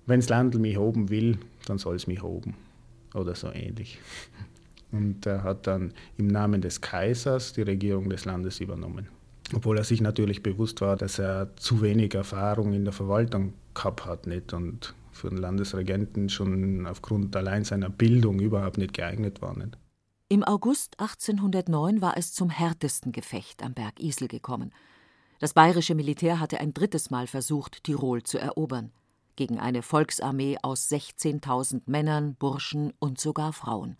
wenn 0.05 0.19
das 0.19 0.29
Landl 0.29 0.59
mich 0.59 0.77
hoben 0.77 1.09
will, 1.09 1.37
dann 1.65 1.77
soll 1.77 1.95
es 1.95 2.05
mich 2.05 2.21
hoben. 2.21 2.55
Oder 3.13 3.33
so 3.35 3.49
ähnlich. 3.51 3.99
Und 4.91 5.25
er 5.25 5.43
hat 5.43 5.67
dann 5.67 5.93
im 6.17 6.27
Namen 6.27 6.61
des 6.61 6.81
Kaisers 6.81 7.53
die 7.53 7.61
Regierung 7.61 8.09
des 8.09 8.25
Landes 8.25 8.59
übernommen 8.59 9.07
obwohl 9.53 9.77
er 9.77 9.83
sich 9.83 10.01
natürlich 10.01 10.43
bewusst 10.43 10.81
war, 10.81 10.95
dass 10.95 11.19
er 11.19 11.55
zu 11.55 11.81
wenig 11.81 12.13
Erfahrung 12.13 12.73
in 12.73 12.83
der 12.85 12.93
Verwaltung 12.93 13.53
gehabt 13.73 14.05
hat 14.05 14.27
nicht 14.27 14.53
und 14.53 14.93
für 15.11 15.29
den 15.29 15.37
Landesregenten 15.37 16.29
schon 16.29 16.87
aufgrund 16.87 17.35
allein 17.35 17.63
seiner 17.63 17.89
Bildung 17.89 18.39
überhaupt 18.39 18.77
nicht 18.77 18.93
geeignet 18.93 19.41
war. 19.41 19.57
Nicht. 19.57 19.77
Im 20.31 20.45
August 20.45 20.97
1809 20.97 22.01
war 22.01 22.15
es 22.15 22.31
zum 22.31 22.49
härtesten 22.49 23.11
Gefecht 23.11 23.61
am 23.61 23.73
Berg 23.73 23.99
Isel 23.99 24.29
gekommen. 24.29 24.71
Das 25.39 25.53
bayerische 25.53 25.93
Militär 25.93 26.39
hatte 26.39 26.61
ein 26.61 26.73
drittes 26.73 27.09
Mal 27.11 27.27
versucht, 27.27 27.83
Tirol 27.83 28.23
zu 28.23 28.37
erobern, 28.37 28.93
gegen 29.35 29.59
eine 29.59 29.81
Volksarmee 29.81 30.57
aus 30.61 30.89
16.000 30.89 31.81
Männern, 31.87 32.35
Burschen 32.35 32.93
und 32.99 33.19
sogar 33.19 33.51
Frauen. 33.51 33.97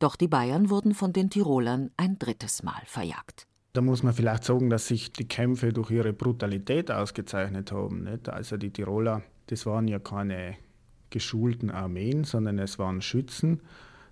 Doch 0.00 0.16
die 0.16 0.26
Bayern 0.26 0.70
wurden 0.70 0.92
von 0.92 1.12
den 1.12 1.30
Tirolern 1.30 1.92
ein 1.96 2.18
drittes 2.18 2.64
Mal 2.64 2.82
verjagt. 2.86 3.46
Da 3.74 3.80
muss 3.80 4.02
man 4.02 4.14
vielleicht 4.14 4.42
sagen, 4.42 4.70
dass 4.70 4.88
sich 4.88 5.12
die 5.12 5.28
Kämpfe 5.28 5.72
durch 5.72 5.92
ihre 5.92 6.12
Brutalität 6.12 6.90
ausgezeichnet 6.90 7.70
haben. 7.70 8.02
Nicht? 8.02 8.28
Also 8.28 8.56
die 8.56 8.72
Tiroler, 8.72 9.22
das 9.46 9.66
waren 9.66 9.86
ja 9.86 10.00
keine 10.00 10.56
geschulten 11.10 11.70
Armeen, 11.70 12.24
sondern 12.24 12.58
es 12.58 12.80
waren 12.80 13.00
Schützen. 13.00 13.62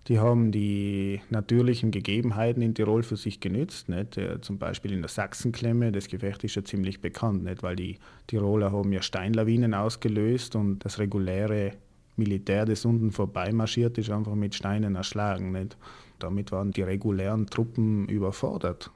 Die 0.08 0.20
haben 0.20 0.52
die 0.52 1.20
natürlichen 1.30 1.90
Gegebenheiten 1.90 2.62
in 2.62 2.74
Tirol 2.74 3.02
für 3.02 3.16
sich 3.16 3.40
genützt. 3.40 3.88
Nicht? 3.88 4.20
Zum 4.42 4.58
Beispiel 4.58 4.92
in 4.92 5.00
der 5.00 5.08
Sachsenklemme, 5.08 5.90
das 5.90 6.06
Gefecht 6.06 6.44
ist 6.44 6.54
ja 6.54 6.64
ziemlich 6.64 7.00
bekannt, 7.00 7.42
nicht? 7.42 7.64
weil 7.64 7.74
die 7.74 7.98
Tiroler 8.28 8.70
haben 8.70 8.92
ja 8.92 9.02
Steinlawinen 9.02 9.74
ausgelöst 9.74 10.54
und 10.54 10.84
das 10.84 11.00
reguläre 11.00 11.72
Militär, 12.14 12.64
das 12.64 12.84
unten 12.84 13.10
vorbeimarschiert 13.10 13.98
ist, 13.98 14.10
einfach 14.10 14.36
mit 14.36 14.54
Steinen 14.54 14.94
erschlagen. 14.94 15.50
Nicht? 15.50 15.76
Damit 16.20 16.52
waren 16.52 16.70
die 16.70 16.82
regulären 16.82 17.46
Truppen 17.46 18.06
überfordert. 18.08 18.92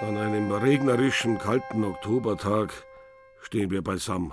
An 0.00 0.16
einem 0.16 0.52
regnerischen, 0.52 1.38
kalten 1.38 1.84
Oktobertag 1.84 2.87
stehen 3.42 3.70
wir 3.70 3.82
beisammen, 3.82 4.32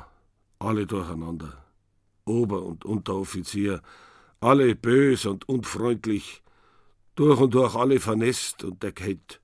alle 0.59 0.85
durcheinander. 0.85 1.65
Ober- 2.25 2.63
und 2.63 2.85
Unteroffizier, 2.85 3.81
alle 4.39 4.75
bös 4.75 5.25
und 5.25 5.47
unfreundlich, 5.47 6.41
durch 7.15 7.39
und 7.39 7.53
durch 7.53 7.75
alle 7.75 7.99
vernässt 7.99 8.63
und 8.63 8.83
erkältet. 8.83 9.41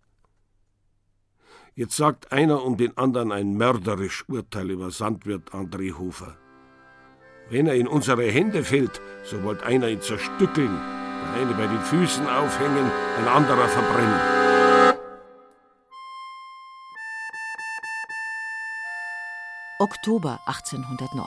Jetzt 1.73 1.95
sagt 1.95 2.31
einer 2.31 2.63
um 2.63 2.75
den 2.75 2.97
anderen 2.97 3.31
ein 3.31 3.55
mörderisch 3.55 4.25
Urteil 4.27 4.71
über 4.71 4.91
Sandwirt 4.91 5.51
André 5.51 5.97
Hofer. 5.97 6.35
Wenn 7.49 7.67
er 7.67 7.75
in 7.75 7.87
unsere 7.87 8.23
Hände 8.23 8.63
fällt, 8.63 9.01
so 9.23 9.41
wollt 9.43 9.63
einer 9.63 9.87
ihn 9.87 10.01
zerstückeln, 10.01 10.71
der 10.71 11.41
eine 11.41 11.53
bei 11.53 11.67
den 11.67 11.81
Füßen 11.81 12.27
aufhängen, 12.27 12.91
ein 13.19 13.27
anderer 13.27 13.67
verbrennen. 13.67 14.40
Oktober 19.81 20.39
1809. 20.45 21.25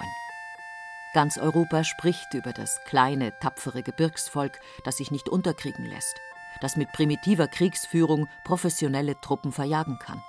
Ganz 1.12 1.38
Europa 1.38 1.82
spricht 1.82 2.34
über 2.34 2.52
das 2.52 2.80
kleine, 2.84 3.36
tapfere 3.40 3.82
Gebirgsvolk, 3.82 4.60
das 4.84 4.98
sich 4.98 5.10
nicht 5.10 5.28
unterkriegen 5.28 5.84
lässt, 5.84 6.20
das 6.60 6.76
mit 6.76 6.92
primitiver 6.92 7.48
Kriegsführung 7.48 8.28
professionelle 8.44 9.20
Truppen 9.20 9.50
verjagen 9.50 9.98
kann. 9.98 10.22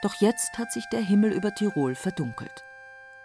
Doch 0.00 0.14
jetzt 0.14 0.56
hat 0.56 0.72
sich 0.72 0.86
der 0.90 1.02
Himmel 1.02 1.32
über 1.32 1.54
Tirol 1.54 1.94
verdunkelt. 1.96 2.64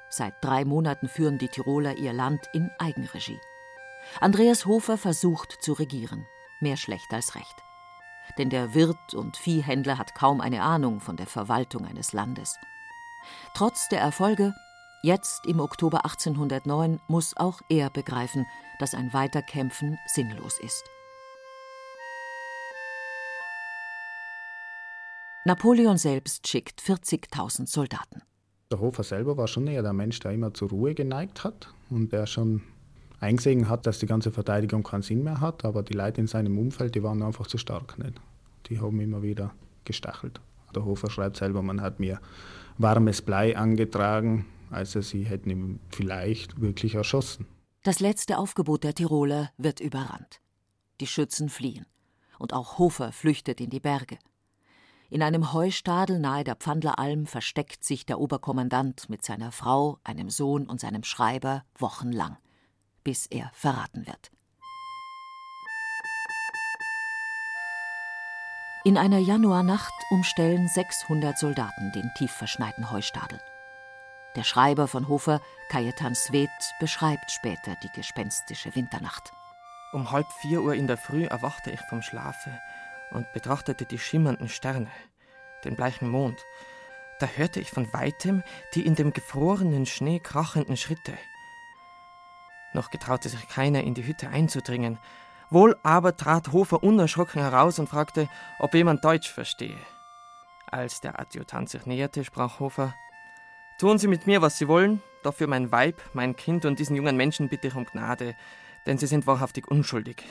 Seit 0.09 0.33
drei 0.41 0.65
Monaten 0.65 1.07
führen 1.07 1.37
die 1.37 1.47
Tiroler 1.47 1.95
ihr 1.95 2.11
Land 2.11 2.49
in 2.51 2.69
Eigenregie. 2.79 3.39
Andreas 4.19 4.65
Hofer 4.65 4.97
versucht 4.97 5.59
zu 5.61 5.71
regieren, 5.71 6.27
mehr 6.59 6.75
schlecht 6.75 7.13
als 7.13 7.35
recht. 7.35 7.63
Denn 8.37 8.49
der 8.49 8.73
Wirt 8.73 9.13
und 9.13 9.37
Viehhändler 9.37 9.97
hat 9.97 10.13
kaum 10.13 10.41
eine 10.41 10.61
Ahnung 10.61 10.99
von 10.99 11.15
der 11.15 11.27
Verwaltung 11.27 11.85
eines 11.85 12.11
Landes. 12.11 12.59
Trotz 13.53 13.89
der 13.89 13.99
Erfolge, 13.99 14.53
jetzt 15.01 15.45
im 15.45 15.59
Oktober 15.59 16.05
1809, 16.05 16.99
muss 17.07 17.35
auch 17.37 17.61
er 17.69 17.89
begreifen, 17.89 18.45
dass 18.79 18.93
ein 18.93 19.13
Weiterkämpfen 19.13 19.97
sinnlos 20.07 20.59
ist. 20.59 20.83
Napoleon 25.45 25.97
selbst 25.97 26.47
schickt 26.47 26.81
40.000 26.81 27.67
Soldaten. 27.67 28.21
Der 28.71 28.79
Hofer 28.79 29.03
selber 29.03 29.35
war 29.35 29.47
schon 29.47 29.67
eher 29.67 29.83
der 29.83 29.91
Mensch, 29.91 30.19
der 30.21 30.31
immer 30.31 30.53
zur 30.53 30.69
Ruhe 30.69 30.95
geneigt 30.95 31.43
hat 31.43 31.67
und 31.89 32.13
der 32.13 32.25
schon 32.27 32.63
eingesehen 33.19 33.69
hat, 33.69 33.85
dass 33.85 33.99
die 33.99 34.05
ganze 34.05 34.31
Verteidigung 34.31 34.83
keinen 34.83 35.01
Sinn 35.01 35.23
mehr 35.23 35.41
hat, 35.41 35.65
aber 35.65 35.83
die 35.83 35.93
Leute 35.93 36.21
in 36.21 36.27
seinem 36.27 36.57
Umfeld, 36.57 36.95
die 36.95 37.03
waren 37.03 37.21
einfach 37.21 37.47
zu 37.47 37.57
stark. 37.57 37.97
Nicht? 37.99 38.21
Die 38.67 38.79
haben 38.79 38.99
immer 38.99 39.21
wieder 39.21 39.51
gestachelt. 39.85 40.39
Der 40.75 40.85
Hofer 40.85 41.09
schreibt 41.09 41.37
selber, 41.37 41.61
man 41.61 41.81
hat 41.81 41.99
mir 41.99 42.19
warmes 42.77 43.21
Blei 43.21 43.57
angetragen, 43.57 44.45
also 44.71 45.01
sie 45.01 45.23
hätten 45.23 45.49
ihn 45.49 45.79
vielleicht 45.89 46.59
wirklich 46.59 46.95
erschossen. 46.95 47.45
Das 47.83 47.99
letzte 47.99 48.37
Aufgebot 48.37 48.83
der 48.83 48.95
Tiroler 48.95 49.51
wird 49.57 49.79
überrannt. 49.79 50.39
Die 51.01 51.07
Schützen 51.07 51.49
fliehen. 51.49 51.85
Und 52.39 52.53
auch 52.53 52.77
Hofer 52.77 53.11
flüchtet 53.11 53.61
in 53.61 53.69
die 53.69 53.79
Berge. 53.79 54.17
In 55.09 55.21
einem 55.21 55.53
Heustadel 55.53 56.19
nahe 56.19 56.43
der 56.43 56.55
Pfandleralm 56.55 57.27
versteckt 57.27 57.83
sich 57.83 58.05
der 58.05 58.19
Oberkommandant 58.19 59.09
mit 59.09 59.23
seiner 59.23 59.51
Frau, 59.51 59.99
einem 60.03 60.29
Sohn 60.29 60.65
und 60.65 60.79
seinem 60.79 61.03
Schreiber 61.03 61.63
wochenlang, 61.77 62.37
bis 63.03 63.27
er 63.27 63.51
verraten 63.53 64.07
wird. 64.07 64.31
In 68.85 68.97
einer 68.97 69.19
Januarnacht 69.19 69.93
umstellen 70.09 70.67
600 70.67 71.37
Soldaten 71.37 71.93
den 71.93 72.11
tief 72.15 72.33
verschneiten 72.33 72.91
Heustadel. 72.91 73.39
Der 74.35 74.43
Schreiber 74.43 74.89
von 74.89 75.07
Hofer, 75.07 75.39
Cajetan 75.69 76.15
Swed, 76.15 76.49
beschreibt 76.81 77.31
später 77.31 77.77
die 77.81 77.91
gespenstische 77.95 78.75
Winternacht. 78.75 79.31
Um 79.93 80.11
halb 80.11 80.29
vier 80.41 80.61
Uhr 80.61 80.73
in 80.73 80.87
der 80.87 80.97
Früh 80.97 81.23
erwachte 81.23 81.71
ich 81.71 81.79
vom 81.87 82.01
Schlafe 82.01 82.59
und 83.11 83.31
betrachtete 83.31 83.85
die 83.85 83.99
schimmernden 83.99 84.49
Sterne, 84.49 84.91
den 85.63 85.77
bleichen 85.77 86.09
Mond. 86.09 86.43
Da 87.21 87.27
hörte 87.27 87.61
ich 87.61 87.71
von 87.71 87.93
weitem 87.93 88.43
die 88.75 88.85
in 88.85 88.95
dem 88.95 89.13
gefrorenen 89.13 89.85
Schnee 89.85 90.19
krachenden 90.19 90.75
Schritte. 90.75 91.17
Noch 92.73 92.89
getraute 92.89 93.29
sich 93.29 93.47
keiner 93.47 93.81
in 93.81 93.93
die 93.93 94.05
Hütte 94.05 94.27
einzudringen, 94.27 94.99
Wohl 95.53 95.75
aber 95.83 96.17
trat 96.17 96.51
Hofer 96.51 96.81
unerschrocken 96.81 97.39
heraus 97.39 97.77
und 97.77 97.87
fragte, 97.87 98.27
ob 98.57 98.73
jemand 98.73 99.05
Deutsch 99.05 99.31
verstehe. 99.31 99.77
Als 100.71 100.99
der 100.99 101.19
Adjutant 101.19 101.69
sich 101.69 101.85
näherte, 101.85 102.23
sprach 102.23 102.59
Hofer: 102.59 102.95
Tun 103.79 103.99
Sie 103.99 104.07
mit 104.07 104.25
mir, 104.25 104.41
was 104.41 104.57
Sie 104.57 104.67
wollen, 104.67 105.03
doch 105.21 105.35
für 105.35 105.45
mein 105.45 105.71
Weib, 105.71 106.01
mein 106.13 106.35
Kind 106.35 106.65
und 106.65 106.79
diesen 106.79 106.95
jungen 106.95 107.15
Menschen 107.15 107.49
bitte 107.49 107.67
ich 107.67 107.75
um 107.75 107.85
Gnade, 107.85 108.35
denn 108.87 108.97
sie 108.97 109.05
sind 109.05 109.27
wahrhaftig 109.27 109.69
unschuldig. 109.69 110.23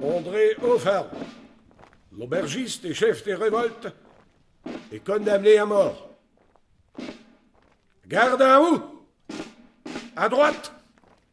André 0.00 0.60
Hofer, 0.60 1.10
l'aubergiste 2.10 2.86
et 2.86 2.94
chef 2.94 3.22
des 3.22 3.36
révoltes, 3.36 3.92
est 4.90 5.04
condamné 5.04 5.58
à 5.58 5.66
mort. 5.66 6.10
Garde 8.08 8.42
à 8.42 8.58
vous! 8.58 8.82
À 10.16 10.28
droite! 10.28 10.72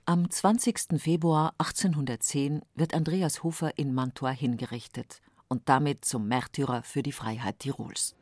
Am 0.08 0.30
20. 0.30 1.02
Februar 1.02 1.56
1810 1.58 2.62
wird 2.76 2.94
Andreas 2.94 3.41
Hofer 3.41 3.76
in 3.76 3.91
Mantua 3.91 4.30
hingerichtet 4.30 5.24
und 5.48 5.68
damit 5.68 6.06
zum 6.06 6.28
Märtyrer 6.28 6.84
für 6.84 7.02
die 7.02 7.12
Freiheit 7.12 7.58
Tirols. 7.58 8.13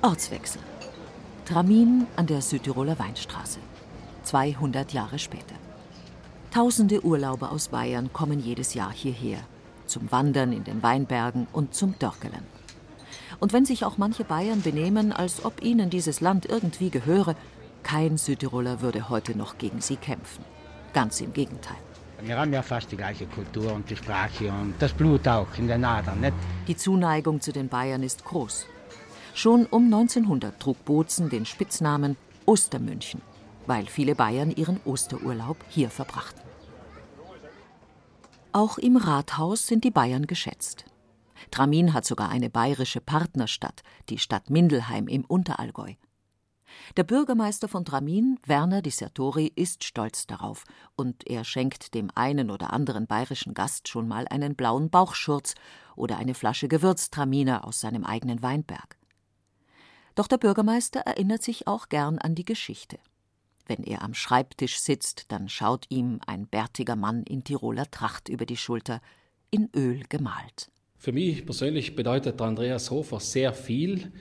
Ortswechsel. 0.00 0.62
Tramin 1.44 2.06
an 2.16 2.26
der 2.26 2.40
Südtiroler 2.40 2.98
Weinstraße. 2.98 3.58
200 4.22 4.94
Jahre 4.94 5.18
später. 5.18 5.56
Tausende 6.50 7.04
Urlauber 7.04 7.52
aus 7.52 7.68
Bayern 7.68 8.14
kommen 8.14 8.40
jedes 8.40 8.72
Jahr 8.72 8.92
hierher. 8.92 9.40
Zum 9.84 10.10
Wandern 10.10 10.54
in 10.54 10.64
den 10.64 10.82
Weinbergen 10.82 11.48
und 11.52 11.74
zum 11.74 11.98
Dörkelen. 11.98 12.44
Und 13.40 13.52
wenn 13.52 13.66
sich 13.66 13.84
auch 13.84 13.98
manche 13.98 14.24
Bayern 14.24 14.62
benehmen, 14.62 15.12
als 15.12 15.44
ob 15.44 15.62
ihnen 15.62 15.90
dieses 15.90 16.22
Land 16.22 16.46
irgendwie 16.46 16.88
gehöre, 16.88 17.36
kein 17.86 18.18
Südtiroler 18.18 18.80
würde 18.80 19.08
heute 19.08 19.38
noch 19.38 19.58
gegen 19.58 19.80
sie 19.80 19.94
kämpfen. 19.94 20.44
Ganz 20.92 21.20
im 21.20 21.32
Gegenteil. 21.32 21.76
Wir 22.20 22.36
haben 22.36 22.52
ja 22.52 22.62
fast 22.62 22.90
die 22.90 22.96
gleiche 22.96 23.26
Kultur 23.26 23.72
und 23.72 23.88
die 23.88 23.94
Sprache 23.94 24.50
und 24.50 24.74
das 24.80 24.92
Blut 24.92 25.28
auch 25.28 25.46
in 25.56 25.68
den 25.68 25.84
Adern. 25.84 26.20
Nicht? 26.20 26.34
Die 26.66 26.76
Zuneigung 26.76 27.40
zu 27.40 27.52
den 27.52 27.68
Bayern 27.68 28.02
ist 28.02 28.24
groß. 28.24 28.66
Schon 29.34 29.66
um 29.66 29.84
1900 29.84 30.58
trug 30.58 30.84
Bozen 30.84 31.30
den 31.30 31.46
Spitznamen 31.46 32.16
Ostermünchen, 32.44 33.22
weil 33.66 33.86
viele 33.86 34.16
Bayern 34.16 34.50
ihren 34.50 34.80
Osterurlaub 34.84 35.58
hier 35.68 35.88
verbrachten. 35.88 36.42
Auch 38.50 38.78
im 38.78 38.96
Rathaus 38.96 39.68
sind 39.68 39.84
die 39.84 39.92
Bayern 39.92 40.26
geschätzt. 40.26 40.86
Tramin 41.52 41.94
hat 41.94 42.04
sogar 42.04 42.30
eine 42.30 42.50
bayerische 42.50 43.00
Partnerstadt, 43.00 43.84
die 44.08 44.18
Stadt 44.18 44.50
Mindelheim 44.50 45.06
im 45.06 45.24
Unterallgäu. 45.24 45.92
Der 46.96 47.04
Bürgermeister 47.04 47.68
von 47.68 47.84
Tramin, 47.84 48.38
Werner 48.46 48.82
Di 48.82 48.90
Sertori, 48.90 49.52
ist 49.54 49.84
stolz 49.84 50.26
darauf 50.26 50.64
und 50.96 51.26
er 51.26 51.44
schenkt 51.44 51.94
dem 51.94 52.10
einen 52.14 52.50
oder 52.50 52.72
anderen 52.72 53.06
bayerischen 53.06 53.54
Gast 53.54 53.88
schon 53.88 54.08
mal 54.08 54.26
einen 54.28 54.54
blauen 54.54 54.90
Bauchschurz 54.90 55.54
oder 55.94 56.18
eine 56.18 56.34
Flasche 56.34 56.68
Gewürztraminer 56.68 57.64
aus 57.64 57.80
seinem 57.80 58.04
eigenen 58.04 58.42
Weinberg. 58.42 58.96
Doch 60.14 60.26
der 60.26 60.38
Bürgermeister 60.38 61.00
erinnert 61.00 61.42
sich 61.42 61.66
auch 61.66 61.88
gern 61.88 62.18
an 62.18 62.34
die 62.34 62.44
Geschichte. 62.44 62.98
Wenn 63.66 63.82
er 63.82 64.02
am 64.02 64.14
Schreibtisch 64.14 64.78
sitzt, 64.78 65.30
dann 65.32 65.48
schaut 65.48 65.86
ihm 65.88 66.20
ein 66.26 66.46
bärtiger 66.46 66.96
Mann 66.96 67.24
in 67.24 67.44
Tiroler 67.44 67.90
Tracht 67.90 68.28
über 68.28 68.46
die 68.46 68.56
Schulter, 68.56 69.00
in 69.50 69.68
Öl 69.74 70.04
gemalt. 70.08 70.70
Für 70.98 71.12
mich 71.12 71.44
persönlich 71.44 71.94
bedeutet 71.94 72.40
Andreas 72.40 72.90
Hofer 72.90 73.20
sehr 73.20 73.52
viel 73.52 74.12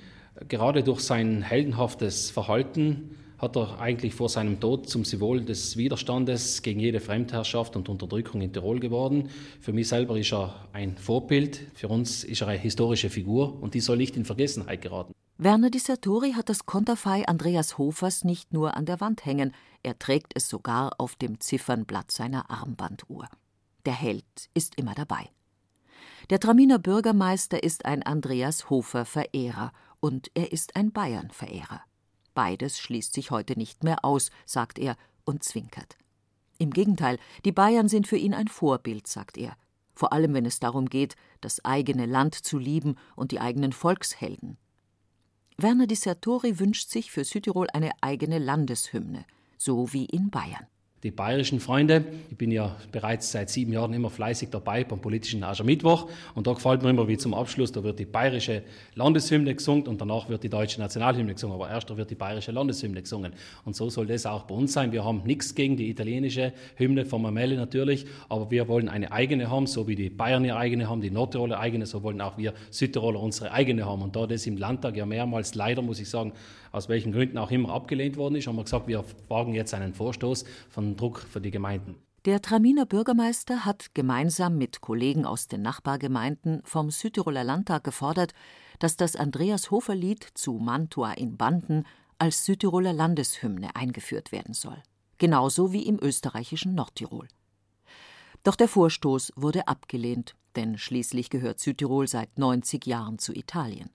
Gerade 0.47 0.83
durch 0.83 1.01
sein 1.01 1.41
heldenhaftes 1.41 2.29
Verhalten 2.29 3.17
hat 3.37 3.55
er 3.55 3.79
eigentlich 3.79 4.13
vor 4.13 4.29
seinem 4.29 4.59
Tod 4.59 4.89
zum 4.89 5.05
Symbol 5.05 5.43
des 5.43 5.77
Widerstandes 5.77 6.61
gegen 6.61 6.79
jede 6.79 6.99
Fremdherrschaft 6.99 7.75
und 7.75 7.89
Unterdrückung 7.89 8.41
in 8.41 8.51
Tirol 8.51 8.79
geworden. 8.79 9.29
Für 9.61 9.73
mich 9.73 9.87
selber 9.87 10.17
ist 10.17 10.33
er 10.33 10.67
ein 10.73 10.97
Vorbild, 10.97 11.61
für 11.73 11.87
uns 11.87 12.23
ist 12.23 12.41
er 12.41 12.47
eine 12.49 12.59
historische 12.59 13.09
Figur 13.09 13.61
und 13.61 13.73
die 13.73 13.81
soll 13.81 13.97
nicht 13.97 14.15
in 14.17 14.25
Vergessenheit 14.25 14.81
geraten. 14.81 15.13
Werner 15.37 15.69
Di 15.69 15.79
Sartori 15.79 16.31
hat 16.31 16.47
das 16.47 16.65
Konterfei 16.65 17.27
Andreas 17.27 17.77
Hofers 17.77 18.23
nicht 18.23 18.53
nur 18.53 18.77
an 18.77 18.85
der 18.85 19.01
Wand 19.01 19.25
hängen, 19.25 19.53
er 19.83 19.99
trägt 19.99 20.31
es 20.35 20.47
sogar 20.47 20.93
auf 20.97 21.15
dem 21.15 21.39
Ziffernblatt 21.39 22.11
seiner 22.11 22.49
Armbanduhr. 22.49 23.27
Der 23.85 23.93
Held 23.93 24.25
ist 24.53 24.77
immer 24.77 24.95
dabei. 24.95 25.29
Der 26.31 26.39
Traminer 26.39 26.79
Bürgermeister 26.79 27.61
ist 27.61 27.85
ein 27.85 28.01
Andreas 28.01 28.71
Hofer 28.71 29.05
Verehrer 29.05 29.71
und 29.99 30.31
er 30.33 30.51
ist 30.51 30.75
ein 30.75 30.91
Bayern 30.91 31.29
Verehrer. 31.29 31.83
Beides 32.33 32.79
schließt 32.79 33.13
sich 33.13 33.29
heute 33.29 33.55
nicht 33.55 33.83
mehr 33.83 34.03
aus, 34.03 34.31
sagt 34.47 34.79
er 34.79 34.97
und 35.23 35.43
zwinkert. 35.43 35.99
Im 36.57 36.71
Gegenteil, 36.71 37.19
die 37.43 37.51
Bayern 37.51 37.87
sind 37.87 38.07
für 38.07 38.17
ihn 38.17 38.33
ein 38.33 38.47
Vorbild, 38.47 39.05
sagt 39.05 39.37
er, 39.37 39.55
vor 39.93 40.13
allem 40.13 40.33
wenn 40.33 40.47
es 40.47 40.59
darum 40.59 40.89
geht, 40.89 41.15
das 41.41 41.63
eigene 41.63 42.07
Land 42.07 42.33
zu 42.33 42.57
lieben 42.57 42.95
und 43.15 43.31
die 43.31 43.39
eigenen 43.39 43.71
Volkshelden. 43.71 44.57
Werner 45.57 45.85
Dissertori 45.85 46.59
wünscht 46.59 46.89
sich 46.89 47.11
für 47.11 47.23
Südtirol 47.23 47.67
eine 47.71 47.91
eigene 48.01 48.39
Landeshymne, 48.39 49.25
so 49.59 49.93
wie 49.93 50.05
in 50.05 50.31
Bayern 50.31 50.65
die 51.05 51.11
bayerischen 51.11 51.59
Freunde. 51.59 52.03
Ich 52.31 52.37
bin 52.37 52.49
ja 52.49 52.75
bereits 52.91 53.31
seit 53.31 53.51
sieben 53.51 53.71
Jahren 53.71 53.93
immer 53.93 54.09
fleißig 54.09 54.49
dabei 54.49 54.83
beim 54.83 54.99
politischen 54.99 55.43
Aschermittwoch 55.43 56.09
und 56.33 56.47
da 56.47 56.53
gefällt 56.53 56.81
mir 56.81 56.89
immer 56.89 57.07
wie 57.07 57.15
zum 57.15 57.35
Abschluss, 57.35 57.71
da 57.71 57.83
wird 57.83 57.99
die 57.99 58.05
bayerische 58.05 58.63
Landeshymne 58.95 59.53
gesungen 59.53 59.85
und 59.85 60.01
danach 60.01 60.29
wird 60.29 60.43
die 60.43 60.49
deutsche 60.49 60.79
Nationalhymne 60.81 61.35
gesungen, 61.35 61.61
aber 61.61 61.69
erst 61.69 61.95
wird 61.95 62.09
die 62.09 62.15
bayerische 62.15 62.51
Landeshymne 62.51 63.03
gesungen 63.03 63.33
und 63.65 63.75
so 63.75 63.87
soll 63.91 64.07
das 64.07 64.25
auch 64.25 64.45
bei 64.45 64.55
uns 64.55 64.73
sein. 64.73 64.91
Wir 64.91 65.05
haben 65.05 65.21
nichts 65.25 65.53
gegen 65.53 65.77
die 65.77 65.91
italienische 65.91 66.53
Hymne 66.75 67.05
von 67.05 67.21
Mamelle 67.21 67.55
natürlich, 67.55 68.07
aber 68.27 68.49
wir 68.49 68.67
wollen 68.67 68.89
eine 68.89 69.11
eigene 69.11 69.51
haben, 69.51 69.67
so 69.67 69.87
wie 69.87 69.95
die 69.95 70.09
Bayern 70.09 70.43
ihre 70.43 70.57
eigene 70.57 70.89
haben, 70.89 71.01
die 71.01 71.11
Nordtiroler 71.11 71.59
eigene, 71.59 71.85
so 71.85 72.01
wollen 72.01 72.19
auch 72.19 72.39
wir 72.39 72.55
Südtiroler 72.71 73.19
unsere 73.19 73.51
eigene 73.51 73.85
haben 73.85 74.01
und 74.01 74.15
da 74.15 74.25
das 74.25 74.47
im 74.47 74.57
Landtag 74.57 74.97
ja 74.97 75.05
mehrmals 75.05 75.53
leider, 75.53 75.83
muss 75.83 75.99
ich 75.99 76.09
sagen, 76.09 76.33
aus 76.75 76.89
welchen 76.89 77.13
Gründen 77.13 77.37
auch 77.37 77.51
immer 77.51 77.69
abgelehnt 77.69 78.17
worden 78.17 78.35
ist, 78.35 78.47
haben 78.47 78.57
wir 78.57 78.63
gesagt, 78.63 78.87
wir 78.87 79.03
wagen 79.29 79.53
jetzt 79.53 79.73
einen 79.73 79.93
Vorstoß 79.93 80.43
von 80.69 80.95
Druck 80.95 81.19
für 81.19 81.39
die 81.39 81.51
Gemeinden. 81.51 81.95
Der 82.25 82.41
Traminer 82.41 82.85
Bürgermeister 82.85 83.65
hat 83.65 83.93
gemeinsam 83.93 84.57
mit 84.57 84.81
Kollegen 84.81 85.25
aus 85.25 85.47
den 85.47 85.61
Nachbargemeinden 85.61 86.61
vom 86.65 86.89
Südtiroler 86.89 87.43
Landtag 87.43 87.83
gefordert, 87.83 88.33
dass 88.79 88.97
das 88.97 89.15
Andreas 89.15 89.71
Hofer 89.71 89.95
Lied 89.95 90.27
zu 90.33 90.53
Mantua 90.53 91.13
in 91.13 91.37
Banden 91.37 91.85
als 92.17 92.45
Südtiroler 92.45 92.93
Landeshymne 92.93 93.75
eingeführt 93.75 94.31
werden 94.31 94.53
soll. 94.53 94.81
Genauso 95.17 95.71
wie 95.71 95.83
im 95.83 95.99
österreichischen 96.01 96.75
Nordtirol. 96.75 97.27
Doch 98.43 98.55
der 98.55 98.67
Vorstoß 98.67 99.33
wurde 99.35 99.67
abgelehnt, 99.67 100.35
denn 100.55 100.77
schließlich 100.77 101.29
gehört 101.29 101.59
Südtirol 101.59 102.07
seit 102.07 102.37
90 102.37 102.85
Jahren 102.85 103.17
zu 103.17 103.33
Italien. 103.33 103.91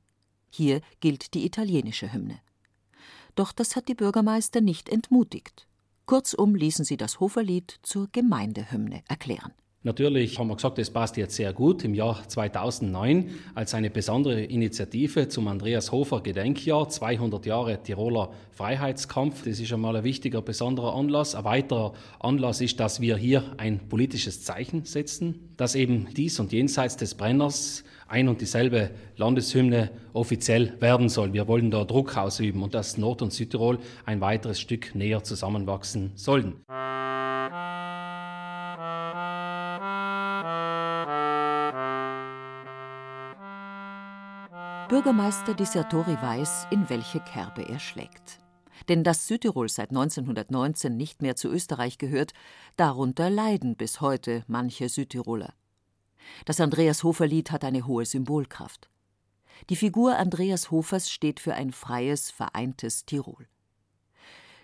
Hier 0.50 0.80
gilt 1.00 1.34
die 1.34 1.44
italienische 1.44 2.12
Hymne. 2.12 2.40
Doch 3.40 3.52
das 3.52 3.74
hat 3.74 3.88
die 3.88 3.94
Bürgermeister 3.94 4.60
nicht 4.60 4.90
entmutigt. 4.90 5.66
Kurzum 6.04 6.54
ließen 6.54 6.84
sie 6.84 6.98
das 6.98 7.20
Hoferlied 7.20 7.78
zur 7.82 8.10
Gemeindehymne 8.12 9.02
erklären. 9.08 9.52
Natürlich 9.82 10.38
haben 10.38 10.48
wir 10.48 10.56
gesagt, 10.56 10.76
das 10.76 10.90
passt 10.90 11.16
jetzt 11.16 11.36
sehr 11.36 11.54
gut 11.54 11.82
im 11.82 11.94
Jahr 11.94 12.28
2009 12.28 13.30
als 13.54 13.72
eine 13.72 13.88
besondere 13.88 14.42
Initiative 14.42 15.28
zum 15.28 15.48
Andreas 15.48 15.90
Hofer 15.90 16.20
Gedenkjahr, 16.20 16.90
200 16.90 17.46
Jahre 17.46 17.82
Tiroler 17.82 18.30
Freiheitskampf. 18.50 19.44
Das 19.44 19.58
ist 19.58 19.72
einmal 19.72 19.96
ein 19.96 20.04
wichtiger, 20.04 20.42
besonderer 20.42 20.94
Anlass. 20.94 21.34
Ein 21.34 21.44
weiterer 21.44 21.94
Anlass 22.18 22.60
ist, 22.60 22.78
dass 22.78 23.00
wir 23.00 23.16
hier 23.16 23.54
ein 23.56 23.88
politisches 23.88 24.44
Zeichen 24.44 24.84
setzen, 24.84 25.54
dass 25.56 25.74
eben 25.74 26.08
dies 26.14 26.38
und 26.40 26.52
jenseits 26.52 26.98
des 26.98 27.14
Brenners 27.14 27.84
ein 28.10 28.28
und 28.28 28.40
dieselbe 28.40 28.90
Landeshymne 29.16 29.90
offiziell 30.12 30.74
werden 30.80 31.08
soll. 31.08 31.32
Wir 31.32 31.46
wollen 31.46 31.70
da 31.70 31.84
Druck 31.84 32.16
ausüben 32.16 32.62
und 32.62 32.74
dass 32.74 32.98
Nord- 32.98 33.22
und 33.22 33.32
Südtirol 33.32 33.78
ein 34.04 34.20
weiteres 34.20 34.60
Stück 34.60 34.94
näher 34.94 35.22
zusammenwachsen 35.22 36.10
sollen. 36.16 36.56
Bürgermeister 44.88 45.54
Dissertori 45.54 46.16
weiß, 46.20 46.66
in 46.72 46.90
welche 46.90 47.20
Kerbe 47.20 47.62
er 47.62 47.78
schlägt. 47.78 48.40
Denn 48.88 49.04
dass 49.04 49.28
Südtirol 49.28 49.68
seit 49.68 49.90
1919 49.90 50.96
nicht 50.96 51.22
mehr 51.22 51.36
zu 51.36 51.48
Österreich 51.48 51.96
gehört, 51.96 52.32
darunter 52.74 53.30
leiden 53.30 53.76
bis 53.76 54.00
heute 54.00 54.42
manche 54.48 54.88
Südtiroler. 54.88 55.52
Das 56.44 56.60
Andreas 56.60 57.04
Hofer-Lied 57.04 57.50
hat 57.50 57.64
eine 57.64 57.86
hohe 57.86 58.06
Symbolkraft. 58.06 58.88
Die 59.68 59.76
Figur 59.76 60.16
Andreas 60.16 60.70
Hofers 60.70 61.10
steht 61.10 61.40
für 61.40 61.54
ein 61.54 61.72
freies, 61.72 62.30
vereintes 62.30 63.04
Tirol. 63.04 63.46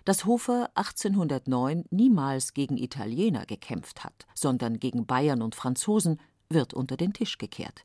Dass 0.05 0.25
Hofer 0.25 0.71
1809 0.75 1.85
niemals 1.91 2.53
gegen 2.53 2.77
Italiener 2.77 3.45
gekämpft 3.45 4.03
hat, 4.03 4.25
sondern 4.33 4.79
gegen 4.79 5.05
Bayern 5.05 5.41
und 5.41 5.53
Franzosen, 5.53 6.19
wird 6.49 6.73
unter 6.73 6.95
den 6.95 7.13
Tisch 7.13 7.37
gekehrt. 7.37 7.83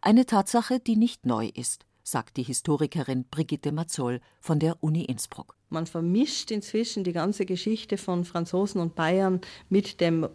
Eine 0.00 0.26
Tatsache, 0.26 0.80
die 0.80 0.96
nicht 0.96 1.26
neu 1.26 1.50
ist, 1.54 1.84
sagt 2.02 2.36
die 2.36 2.42
Historikerin 2.42 3.24
Brigitte 3.30 3.72
Mazzoll 3.72 4.20
von 4.40 4.58
der 4.58 4.82
Uni 4.82 5.04
Innsbruck. 5.04 5.56
Man 5.68 5.86
vermischt 5.86 6.50
inzwischen 6.50 7.04
die 7.04 7.12
ganze 7.12 7.44
Geschichte 7.44 7.98
von 7.98 8.24
Franzosen 8.24 8.80
und 8.80 8.94
Bayern 8.94 9.40
mit 9.68 10.00
dem 10.00 10.28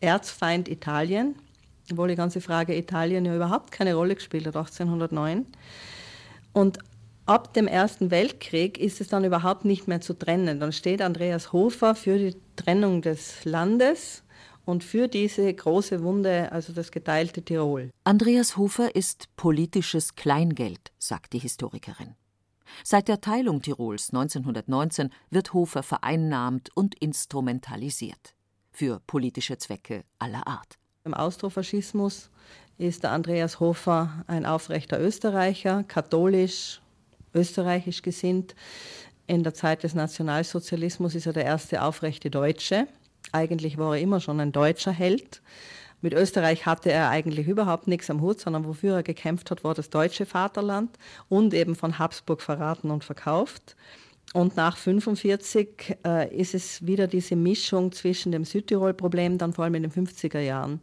Erzfeind 0.00 0.68
Italien 0.68 1.34
obwohl 1.90 2.08
die 2.08 2.14
ganze 2.16 2.40
Frage 2.40 2.76
Italien 2.76 3.24
ja 3.24 3.34
überhaupt 3.34 3.70
keine 3.72 3.94
Rolle 3.94 4.14
gespielt 4.14 4.46
hat, 4.46 4.56
1809. 4.56 5.46
Und 6.52 6.78
ab 7.26 7.54
dem 7.54 7.66
Ersten 7.66 8.10
Weltkrieg 8.10 8.78
ist 8.78 9.00
es 9.00 9.08
dann 9.08 9.24
überhaupt 9.24 9.64
nicht 9.64 9.88
mehr 9.88 10.00
zu 10.00 10.14
trennen. 10.14 10.60
Dann 10.60 10.72
steht 10.72 11.02
Andreas 11.02 11.52
Hofer 11.52 11.94
für 11.94 12.18
die 12.18 12.36
Trennung 12.56 13.02
des 13.02 13.44
Landes 13.44 14.22
und 14.64 14.82
für 14.82 15.08
diese 15.08 15.52
große 15.52 16.02
Wunde, 16.02 16.50
also 16.52 16.72
das 16.72 16.90
geteilte 16.90 17.42
Tirol. 17.42 17.90
Andreas 18.04 18.56
Hofer 18.56 18.94
ist 18.94 19.34
politisches 19.36 20.14
Kleingeld, 20.16 20.92
sagt 20.98 21.32
die 21.32 21.38
Historikerin. 21.38 22.14
Seit 22.82 23.08
der 23.08 23.20
Teilung 23.20 23.62
Tirols 23.62 24.10
1919 24.10 25.10
wird 25.30 25.52
Hofer 25.54 25.82
vereinnahmt 25.82 26.70
und 26.74 26.94
instrumentalisiert. 26.96 28.34
Für 28.72 29.00
politische 29.06 29.56
Zwecke 29.56 30.04
aller 30.18 30.46
Art. 30.46 30.78
Im 31.06 31.14
Austrofaschismus 31.14 32.30
ist 32.78 33.04
der 33.04 33.12
Andreas 33.12 33.60
Hofer 33.60 34.24
ein 34.26 34.44
aufrechter 34.44 35.00
Österreicher, 35.00 35.84
katholisch, 35.84 36.80
österreichisch 37.32 38.02
gesinnt. 38.02 38.56
In 39.28 39.44
der 39.44 39.54
Zeit 39.54 39.84
des 39.84 39.94
Nationalsozialismus 39.94 41.14
ist 41.14 41.26
er 41.26 41.32
der 41.32 41.44
erste 41.44 41.82
aufrechte 41.82 42.28
Deutsche. 42.28 42.88
Eigentlich 43.30 43.78
war 43.78 43.94
er 43.94 44.02
immer 44.02 44.18
schon 44.18 44.40
ein 44.40 44.50
deutscher 44.50 44.90
Held. 44.90 45.42
Mit 46.00 46.12
Österreich 46.12 46.66
hatte 46.66 46.90
er 46.90 47.08
eigentlich 47.08 47.46
überhaupt 47.46 47.86
nichts 47.86 48.10
am 48.10 48.20
Hut, 48.20 48.40
sondern 48.40 48.66
wofür 48.66 48.96
er 48.96 49.02
gekämpft 49.04 49.52
hat, 49.52 49.62
war 49.62 49.74
das 49.74 49.90
deutsche 49.90 50.26
Vaterland 50.26 50.98
und 51.28 51.54
eben 51.54 51.76
von 51.76 52.00
Habsburg 52.00 52.42
verraten 52.42 52.90
und 52.90 53.04
verkauft. 53.04 53.76
Und 54.34 54.56
nach 54.56 54.76
1945 54.76 55.98
äh, 56.04 56.36
ist 56.36 56.54
es 56.54 56.84
wieder 56.84 57.06
diese 57.06 57.36
Mischung 57.36 57.92
zwischen 57.92 58.32
dem 58.32 58.44
Südtirol-Problem, 58.44 59.38
dann 59.38 59.52
vor 59.52 59.64
allem 59.64 59.76
in 59.76 59.82
den 59.84 59.92
50er 59.92 60.40
Jahren. 60.40 60.80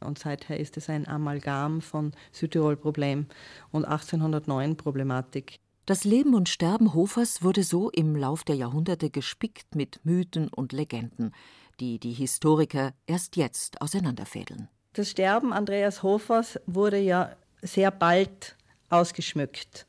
Und 0.00 0.18
seither 0.18 0.58
ist 0.58 0.76
es 0.76 0.88
ein 0.88 1.06
Amalgam 1.06 1.80
von 1.80 2.12
Südtirol-Problem 2.32 3.26
und 3.70 3.84
1809 3.84 4.76
Problematik. 4.76 5.58
Das 5.86 6.04
Leben 6.04 6.34
und 6.34 6.48
Sterben 6.48 6.94
Hofers 6.94 7.42
wurde 7.42 7.62
so 7.62 7.90
im 7.90 8.16
Lauf 8.16 8.44
der 8.44 8.56
Jahrhunderte 8.56 9.08
gespickt 9.10 9.74
mit 9.74 10.00
Mythen 10.04 10.48
und 10.48 10.72
Legenden, 10.72 11.32
die 11.78 11.98
die 11.98 12.12
Historiker 12.12 12.92
erst 13.06 13.36
jetzt 13.36 13.80
auseinanderfädeln. 13.80 14.68
Das 14.94 15.10
Sterben 15.10 15.52
Andreas 15.52 16.02
Hofers 16.02 16.58
wurde 16.66 16.98
ja 16.98 17.36
sehr 17.62 17.90
bald 17.90 18.56
ausgeschmückt. 18.88 19.86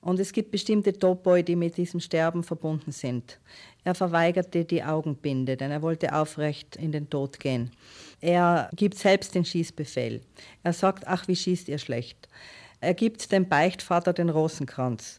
Und 0.00 0.20
es 0.20 0.32
gibt 0.32 0.50
bestimmte 0.52 0.92
Topoi, 0.92 1.42
die 1.42 1.56
mit 1.56 1.76
diesem 1.76 2.00
Sterben 2.00 2.44
verbunden 2.44 2.92
sind. 2.92 3.38
Er 3.84 3.94
verweigerte 3.94 4.64
die 4.64 4.84
Augenbinde, 4.84 5.56
denn 5.56 5.70
er 5.70 5.82
wollte 5.82 6.14
aufrecht 6.14 6.76
in 6.76 6.92
den 6.92 7.10
Tod 7.10 7.40
gehen. 7.40 7.70
Er 8.20 8.70
gibt 8.76 8.96
selbst 8.96 9.34
den 9.34 9.44
Schießbefehl. 9.44 10.20
Er 10.62 10.72
sagt, 10.72 11.06
ach, 11.06 11.26
wie 11.26 11.36
schießt 11.36 11.68
ihr 11.68 11.78
schlecht. 11.78 12.28
Er 12.80 12.94
gibt 12.94 13.32
dem 13.32 13.48
Beichtvater 13.48 14.12
den 14.12 14.28
Rosenkranz. 14.28 15.18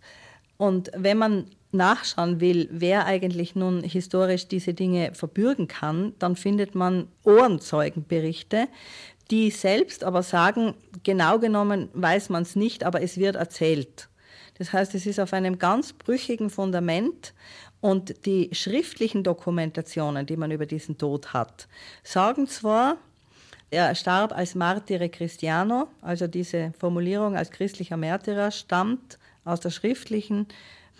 Und 0.57 0.91
wenn 0.95 1.17
man 1.17 1.45
nachschauen 1.71 2.39
will, 2.39 2.67
wer 2.71 3.05
eigentlich 3.05 3.55
nun 3.55 3.83
historisch 3.83 4.47
diese 4.47 4.73
Dinge 4.73 5.13
verbürgen 5.13 5.67
kann, 5.67 6.13
dann 6.19 6.35
findet 6.35 6.73
man 6.73 7.07
Ohrenzeugenberichte, 7.23 8.67
die 9.29 9.51
selbst 9.51 10.03
aber 10.03 10.23
sagen, 10.23 10.73
genau 11.03 11.37
genommen 11.37 11.89
weiß 11.93 12.29
man 12.29 12.43
es 12.43 12.55
nicht, 12.55 12.83
aber 12.83 13.01
es 13.01 13.17
wird 13.17 13.35
erzählt. 13.35 14.09
Das 14.59 14.73
heißt, 14.73 14.93
es 14.93 15.05
ist 15.05 15.19
auf 15.19 15.33
einem 15.33 15.57
ganz 15.57 15.93
brüchigen 15.93 16.49
Fundament 16.49 17.33
und 17.81 18.25
die 18.25 18.49
schriftlichen 18.51 19.23
Dokumentationen, 19.23 20.25
die 20.25 20.37
man 20.37 20.51
über 20.51 20.65
diesen 20.65 20.97
Tod 20.97 21.33
hat, 21.33 21.67
sagen 22.03 22.47
zwar, 22.47 22.97
er 23.71 23.95
starb 23.95 24.33
als 24.33 24.55
Martire 24.55 25.09
Christiano, 25.09 25.87
also 26.01 26.27
diese 26.27 26.73
Formulierung 26.77 27.35
als 27.35 27.51
christlicher 27.51 27.97
Märtyrer 27.97 28.51
stammt 28.51 29.17
aus 29.45 29.61
der 29.61 29.69
schriftlichen 29.69 30.47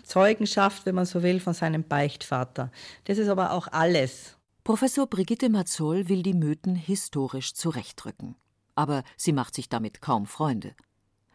Zeugenschaft, 0.04 0.86
wenn 0.86 0.94
man 0.94 1.04
so 1.04 1.22
will, 1.22 1.40
von 1.40 1.54
seinem 1.54 1.84
Beichtvater. 1.84 2.70
Das 3.04 3.18
ist 3.18 3.28
aber 3.28 3.52
auch 3.52 3.68
alles. 3.68 4.36
Professor 4.64 5.06
Brigitte 5.06 5.48
Mazzol 5.50 6.08
will 6.08 6.22
die 6.22 6.34
Mythen 6.34 6.76
historisch 6.76 7.54
zurechtrücken. 7.54 8.36
Aber 8.74 9.02
sie 9.16 9.32
macht 9.32 9.54
sich 9.54 9.68
damit 9.68 10.00
kaum 10.00 10.26
Freunde. 10.26 10.74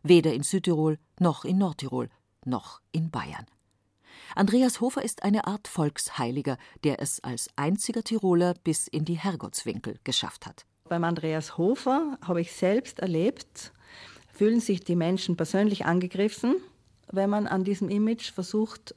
Weder 0.08 0.34
in 0.34 0.44
Südtirol, 0.44 1.00
noch 1.20 1.46
in 1.46 1.58
Nordtirol, 1.58 2.10
noch 2.46 2.80
in 2.92 3.10
Bayern. 3.10 3.48
Andreas 4.36 4.80
Hofer 4.80 5.02
ist 5.02 5.24
eine 5.24 5.48
Art 5.48 5.68
Volksheiliger, 5.68 6.60
der 6.84 7.02
es 7.02 7.24
als 7.24 7.50
einziger 7.56 8.04
Tiroler 8.04 8.54
bis 8.64 8.88
in 8.88 9.04
die 9.04 9.18
Herrgottswinkel 9.18 9.98
geschafft 10.04 10.46
hat. 10.46 10.68
Beim 10.88 11.04
Andreas 11.04 11.58
Hofer 11.58 12.20
habe 12.22 12.42
ich 12.42 12.52
selbst 12.52 13.00
erlebt, 13.00 13.74
fühlen 14.32 14.60
sich 14.60 14.82
die 14.82 14.96
Menschen 14.96 15.38
persönlich 15.38 15.88
angegriffen, 15.88 16.58
wenn 17.12 17.32
man 17.32 17.48
an 17.48 17.64
diesem 17.64 17.90
Image 17.90 18.32
versucht, 18.32 18.94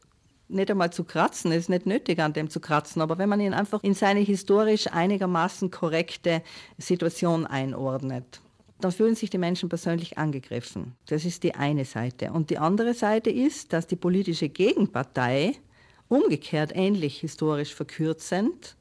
nicht 0.49 0.71
einmal 0.71 0.93
zu 0.93 1.05
kratzen. 1.05 1.53
Es 1.53 1.61
ist 1.61 1.69
nicht 1.71 1.87
nötig, 1.87 2.19
an 2.19 2.35
dem 2.35 2.51
zu 2.51 2.61
kratzen, 2.61 3.01
aber 3.01 3.17
wenn 3.17 3.31
man 3.31 3.41
ihn 3.41 3.55
einfach 3.55 3.83
in 3.83 3.95
seine 3.95 4.21
historisch 4.21 4.89
einigermaßen 4.89 5.71
korrekte 5.71 6.43
Situation 6.77 7.47
einordnet, 7.47 8.43
dann 8.81 8.93
fühlen 8.93 9.15
sich 9.15 9.31
die 9.31 9.39
Menschen 9.39 9.69
persönlich 9.69 10.19
angegriffen. 10.19 10.95
Das 11.07 11.25
ist 11.25 11.43
die 11.43 11.55
eine 11.55 11.85
Seite. 11.85 12.33
Und 12.33 12.51
die 12.51 12.59
andere 12.59 12.95
Seite 12.95 13.31
ist, 13.31 13.73
dass 13.73 13.87
die 13.87 13.97
politische 13.97 14.49
Gegenpartei 14.49 15.55
umgekehrt 16.09 16.73
ähnlich 16.75 17.21
historisch 17.21 17.75
verkürzend, 17.75 18.77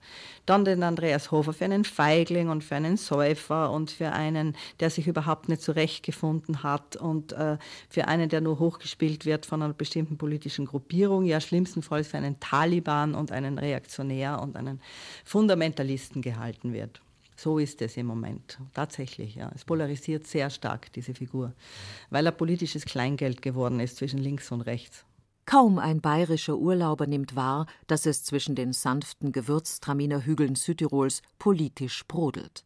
dann 0.45 0.63
den 0.63 0.81
Andreas 0.81 1.29
Hofer 1.29 1.51
für 1.51 1.65
einen 1.65 1.83
Feigling 1.83 2.47
und 2.47 2.63
für 2.63 2.75
einen 2.75 2.95
Säufer 2.95 3.69
und 3.71 3.91
für 3.91 4.13
einen, 4.13 4.55
der 4.79 4.89
sich 4.89 5.07
überhaupt 5.07 5.49
nicht 5.49 5.61
zurechtgefunden 5.61 6.63
hat 6.63 6.95
und 6.95 7.33
äh, 7.33 7.57
für 7.89 8.07
einen, 8.07 8.29
der 8.29 8.39
nur 8.39 8.59
hochgespielt 8.59 9.25
wird 9.25 9.45
von 9.45 9.61
einer 9.61 9.73
bestimmten 9.73 10.17
politischen 10.17 10.65
Gruppierung, 10.65 11.25
ja 11.25 11.41
schlimmstenfalls 11.41 12.07
für 12.07 12.17
einen 12.17 12.39
Taliban 12.39 13.13
und 13.13 13.33
einen 13.33 13.59
Reaktionär 13.59 14.41
und 14.41 14.55
einen 14.55 14.79
Fundamentalisten 15.25 16.21
gehalten 16.21 16.71
wird. 16.71 17.01
So 17.38 17.59
ist 17.59 17.83
es 17.83 17.95
im 17.97 18.07
Moment. 18.07 18.57
Tatsächlich, 18.73 19.35
ja. 19.35 19.51
Es 19.53 19.63
polarisiert 19.63 20.25
sehr 20.25 20.49
stark, 20.49 20.91
diese 20.93 21.13
Figur, 21.13 21.53
weil 22.09 22.25
er 22.25 22.31
politisches 22.31 22.83
Kleingeld 22.83 23.43
geworden 23.43 23.79
ist 23.79 23.97
zwischen 23.97 24.17
links 24.17 24.51
und 24.51 24.61
rechts. 24.61 25.05
Kaum 25.45 25.77
ein 25.77 26.01
bayerischer 26.01 26.57
Urlauber 26.57 27.05
nimmt 27.05 27.35
wahr, 27.35 27.67
dass 27.85 28.07
es 28.07 28.23
zwischen 28.23 28.55
den 28.55 28.73
sanften 28.73 29.31
Gewürztraminer 29.31 30.25
Hügeln 30.25 30.55
Südtirols 30.55 31.21
politisch 31.38 32.05
brodelt. 32.07 32.65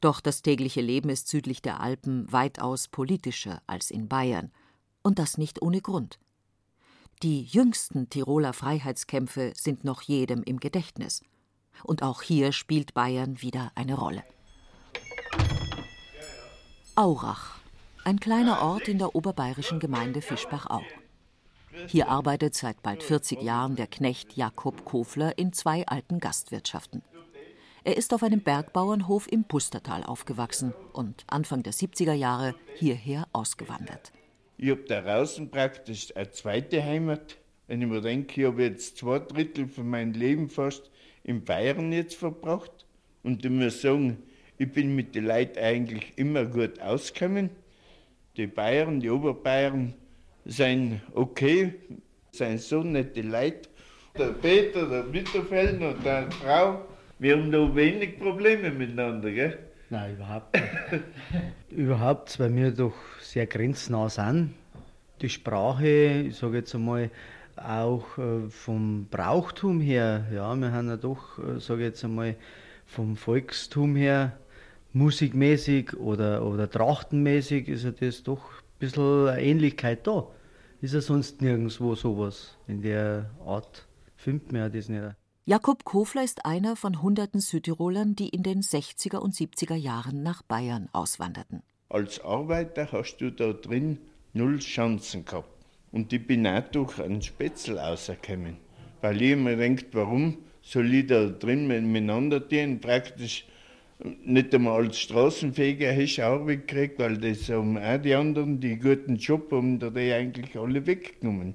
Doch 0.00 0.20
das 0.20 0.40
tägliche 0.40 0.80
Leben 0.80 1.10
ist 1.10 1.28
südlich 1.28 1.60
der 1.60 1.80
Alpen 1.80 2.32
weitaus 2.32 2.88
politischer 2.88 3.60
als 3.66 3.90
in 3.90 4.08
Bayern. 4.08 4.50
Und 5.02 5.18
das 5.18 5.36
nicht 5.36 5.60
ohne 5.60 5.82
Grund. 5.82 6.18
Die 7.22 7.42
jüngsten 7.42 8.08
Tiroler 8.08 8.52
Freiheitskämpfe 8.52 9.52
sind 9.54 9.84
noch 9.84 10.02
jedem 10.02 10.42
im 10.42 10.58
Gedächtnis. 10.58 11.22
Und 11.84 12.02
auch 12.02 12.22
hier 12.22 12.52
spielt 12.52 12.94
Bayern 12.94 13.42
wieder 13.42 13.72
eine 13.74 13.94
Rolle. 13.94 14.22
Aurach, 16.94 17.56
ein 18.04 18.20
kleiner 18.20 18.62
Ort 18.62 18.88
in 18.88 18.98
der 18.98 19.14
oberbayerischen 19.14 19.80
Gemeinde 19.80 20.20
Fischbachau. 20.20 20.82
Hier 21.88 22.08
arbeitet 22.08 22.54
seit 22.54 22.82
bald 22.82 23.02
40 23.02 23.42
Jahren 23.42 23.76
der 23.76 23.86
Knecht 23.86 24.36
Jakob 24.36 24.84
Kofler 24.84 25.38
in 25.38 25.52
zwei 25.52 25.86
alten 25.86 26.20
Gastwirtschaften. 26.20 27.02
Er 27.84 27.96
ist 27.96 28.14
auf 28.14 28.22
einem 28.22 28.40
Bergbauernhof 28.40 29.26
im 29.32 29.42
Pustertal 29.42 30.04
aufgewachsen 30.04 30.72
und 30.92 31.24
Anfang 31.26 31.64
der 31.64 31.72
70er 31.72 32.12
Jahre 32.12 32.54
hierher 32.76 33.26
ausgewandert. 33.32 34.12
Ich 34.56 34.70
habe 34.70 34.84
da 34.84 35.00
draußen 35.00 35.50
praktisch 35.50 36.14
eine 36.14 36.30
zweite 36.30 36.84
Heimat. 36.84 37.38
Wenn 37.66 37.82
ich 37.82 37.88
mir 37.88 38.00
denke, 38.00 38.40
ich 38.40 38.46
habe 38.46 38.62
jetzt 38.62 38.98
zwei 38.98 39.18
Drittel 39.18 39.66
von 39.66 39.90
meinem 39.90 40.12
Leben 40.12 40.48
fast 40.48 40.91
in 41.24 41.44
Bayern 41.44 41.92
jetzt 41.92 42.16
verbracht. 42.16 42.86
Und 43.22 43.44
ich 43.44 43.50
muss 43.50 43.80
sagen, 43.82 44.18
ich 44.58 44.70
bin 44.70 44.94
mit 44.94 45.14
den 45.14 45.26
Leuten 45.26 45.58
eigentlich 45.58 46.12
immer 46.16 46.44
gut 46.44 46.80
ausgekommen. 46.80 47.50
Die 48.36 48.46
Bayern, 48.46 49.00
die 49.00 49.10
Oberbayern, 49.10 49.94
sind 50.44 51.00
okay, 51.14 51.74
sind 52.32 52.60
so 52.60 52.82
nette 52.82 53.22
Leute. 53.22 53.68
Der 54.18 54.28
Peter, 54.28 54.88
der 54.88 55.04
Mitterfeld 55.04 55.80
und 55.80 56.04
deine 56.04 56.30
Frau, 56.30 56.84
wir 57.18 57.36
haben 57.36 57.50
da 57.50 57.74
wenig 57.74 58.18
Probleme 58.18 58.70
miteinander, 58.70 59.30
gell? 59.30 59.58
Nein, 59.90 60.14
überhaupt 60.14 60.54
nicht. 60.54 61.02
überhaupt, 61.70 62.40
weil 62.40 62.54
wir 62.56 62.70
doch 62.70 62.94
sehr 63.20 63.46
grenznah 63.46 64.08
sind. 64.08 64.54
Die 65.20 65.28
Sprache, 65.28 66.26
ich 66.28 66.36
sage 66.36 66.58
jetzt 66.58 66.74
einmal, 66.74 67.10
auch 67.56 68.18
äh, 68.18 68.48
vom 68.48 69.06
Brauchtum 69.10 69.80
her, 69.80 70.26
ja, 70.32 70.54
wir 70.54 70.72
haben 70.72 70.88
ja 70.88 70.96
doch, 70.96 71.38
äh, 71.38 71.60
sage 71.60 71.82
ich 71.82 71.88
jetzt 71.88 72.04
einmal, 72.04 72.36
vom 72.86 73.16
Volkstum 73.16 73.96
her, 73.96 74.38
musikmäßig 74.92 75.96
oder, 75.96 76.44
oder 76.44 76.70
trachtenmäßig 76.70 77.68
ist 77.68 77.84
ja 77.84 77.92
das 77.92 78.22
doch 78.22 78.62
bisschen 78.82 79.28
eine 79.28 79.40
Ähnlichkeit 79.40 80.06
da. 80.06 80.26
Ist 80.80 80.94
ja 80.94 81.00
sonst 81.00 81.40
nirgendwo 81.40 81.94
sowas 81.94 82.56
in 82.66 82.82
der 82.82 83.30
Art. 83.46 83.86
Findet 84.16 84.50
man 84.50 84.62
ja 84.62 84.68
das 84.68 84.88
nicht. 84.88 85.14
Jakob 85.44 85.84
Kofler 85.84 86.24
ist 86.24 86.44
einer 86.44 86.76
von 86.76 87.02
hunderten 87.02 87.40
Südtirolern, 87.40 88.14
die 88.14 88.28
in 88.28 88.42
den 88.42 88.60
60er 88.60 89.18
und 89.18 89.34
70er 89.34 89.74
Jahren 89.74 90.22
nach 90.22 90.42
Bayern 90.42 90.88
auswanderten. 90.92 91.62
Als 91.88 92.20
Arbeiter 92.20 92.90
hast 92.90 93.18
du 93.18 93.30
da 93.30 93.52
drin 93.52 93.98
null 94.32 94.58
Chancen 94.58 95.24
gehabt. 95.24 95.48
Und 95.92 96.12
ich 96.12 96.26
bin 96.26 96.46
auch 96.46 96.62
durch 96.72 96.98
einen 96.98 97.22
Spätzl 97.22 97.78
rausgekommen. 97.78 98.56
Weil 99.02 99.20
ich 99.20 99.36
mir 99.36 99.56
denkt, 99.56 99.88
warum 99.92 100.38
soll 100.62 100.92
ich 100.94 101.06
da 101.06 101.26
drin 101.26 101.66
miteinander 101.66 102.40
gehen? 102.40 102.80
Praktisch 102.80 103.46
nicht 104.24 104.54
einmal 104.54 104.84
als 104.84 104.98
Straßenfeger 104.98 105.94
hast 105.94 106.16
du 106.16 106.26
auch 106.26 106.46
weggekriegt, 106.46 106.98
weil 106.98 107.18
das 107.18 107.48
haben 107.48 107.78
auch 107.78 107.98
die 107.98 108.14
anderen, 108.14 108.60
die 108.60 108.78
guten 108.78 109.16
Job 109.16 109.52
haben, 109.52 109.78
da 109.78 109.90
die 109.90 110.12
eigentlich 110.12 110.56
alle 110.58 110.86
weggenommen. 110.86 111.54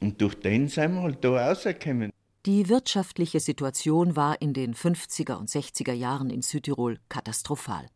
Und 0.00 0.20
durch 0.20 0.34
den 0.34 0.68
sind 0.68 0.94
wir 0.94 1.02
halt 1.02 1.24
da 1.24 1.48
rausgekommen. 1.48 2.10
Die 2.44 2.68
wirtschaftliche 2.68 3.40
Situation 3.40 4.14
war 4.14 4.40
in 4.40 4.52
den 4.52 4.74
50er 4.74 5.34
und 5.34 5.48
60er 5.48 5.92
Jahren 5.92 6.30
in 6.30 6.42
Südtirol 6.42 6.98
katastrophal. 7.08 7.86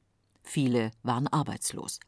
Viele 0.43 0.91
waren 1.03 1.29
arbeitslos. 1.29 2.01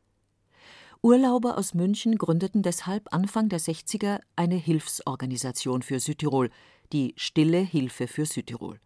Urlauber 1.05 1.59
aus 1.59 1.75
München 1.75 2.17
gründeten 2.17 2.63
deshalb 2.63 3.13
Anfang 3.13 3.49
der 3.49 3.59
60er 3.59 4.21
eine 4.37 4.55
Hilfsorganisation 4.55 5.83
für 5.83 5.99
Südtirol, 5.99 6.49
die 6.93 7.13
Stille 7.17 7.59
Hilfe 7.59 8.07
für 8.07 8.25
Südtirol. 8.25 8.79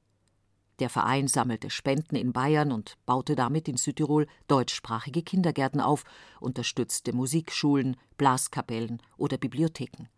Der 0.78 0.88
Verein 0.88 1.28
sammelte 1.28 1.68
Spenden 1.68 2.16
in 2.16 2.32
Bayern 2.32 2.72
und 2.72 2.94
baute 3.04 3.34
damit 3.34 3.68
in 3.68 3.76
Südtirol 3.76 4.26
deutschsprachige 4.48 5.22
Kindergärten 5.22 5.82
auf, 5.82 6.04
unterstützte 6.40 7.12
Musikschulen, 7.12 7.98
Blaskapellen 8.16 9.02
oder 9.18 9.36
Bibliotheken. 9.36 10.08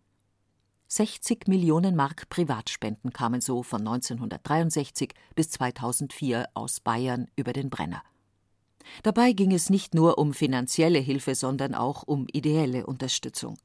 60 0.87 1.49
Millionen 1.49 1.97
Mark 1.97 2.29
Privatspenden 2.29 3.13
kamen 3.13 3.41
so 3.41 3.65
von 3.65 3.81
1963 3.81 5.15
bis 5.35 5.51
2004 5.51 6.47
aus 6.55 6.79
Bayern 6.79 7.27
über 7.35 7.53
den 7.53 7.71
Brenner. 7.71 8.05
Dabei 9.03 9.33
ging 9.33 9.53
es 9.53 9.71
nicht 9.71 9.95
nur 9.95 10.19
um 10.19 10.35
finanzielle 10.35 10.99
Hilfe, 10.99 11.35
sondern 11.35 11.75
auch 11.75 12.03
um 12.05 12.27
ideelle 12.33 12.87
Unterstützung. 12.87 13.57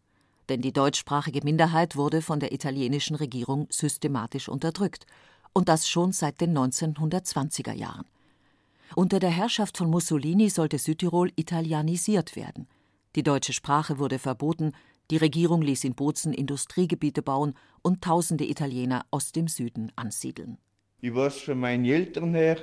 Denn 0.49 0.61
die 0.61 0.73
deutschsprachige 0.73 1.41
Minderheit 1.43 1.95
wurde 1.95 2.21
von 2.21 2.39
der 2.39 2.51
italienischen 2.51 3.15
Regierung 3.15 3.67
systematisch 3.69 4.49
unterdrückt 4.49 5.05
und 5.53 5.69
das 5.69 5.87
schon 5.87 6.11
seit 6.11 6.41
den 6.41 6.57
1920er 6.57 7.73
Jahren. 7.73 8.05
Unter 8.95 9.19
der 9.19 9.29
Herrschaft 9.29 9.77
von 9.77 9.89
Mussolini 9.89 10.49
sollte 10.49 10.77
Südtirol 10.77 11.31
italienisiert 11.35 12.35
werden. 12.35 12.67
Die 13.15 13.23
deutsche 13.23 13.53
Sprache 13.53 13.99
wurde 13.99 14.19
verboten, 14.19 14.73
die 15.11 15.17
Regierung 15.17 15.61
ließ 15.61 15.83
in 15.83 15.95
Bozen 15.95 16.33
Industriegebiete 16.33 17.21
bauen 17.21 17.55
und 17.81 18.03
tausende 18.03 18.45
Italiener 18.49 19.05
aus 19.11 19.31
dem 19.31 19.47
Süden 19.47 19.91
ansiedeln. 19.95 20.57
Ich 21.01 21.13
weiß 21.13 21.41
von 21.41 21.59
meinen 21.59 21.85
Eltern 21.85 22.33
her, 22.33 22.57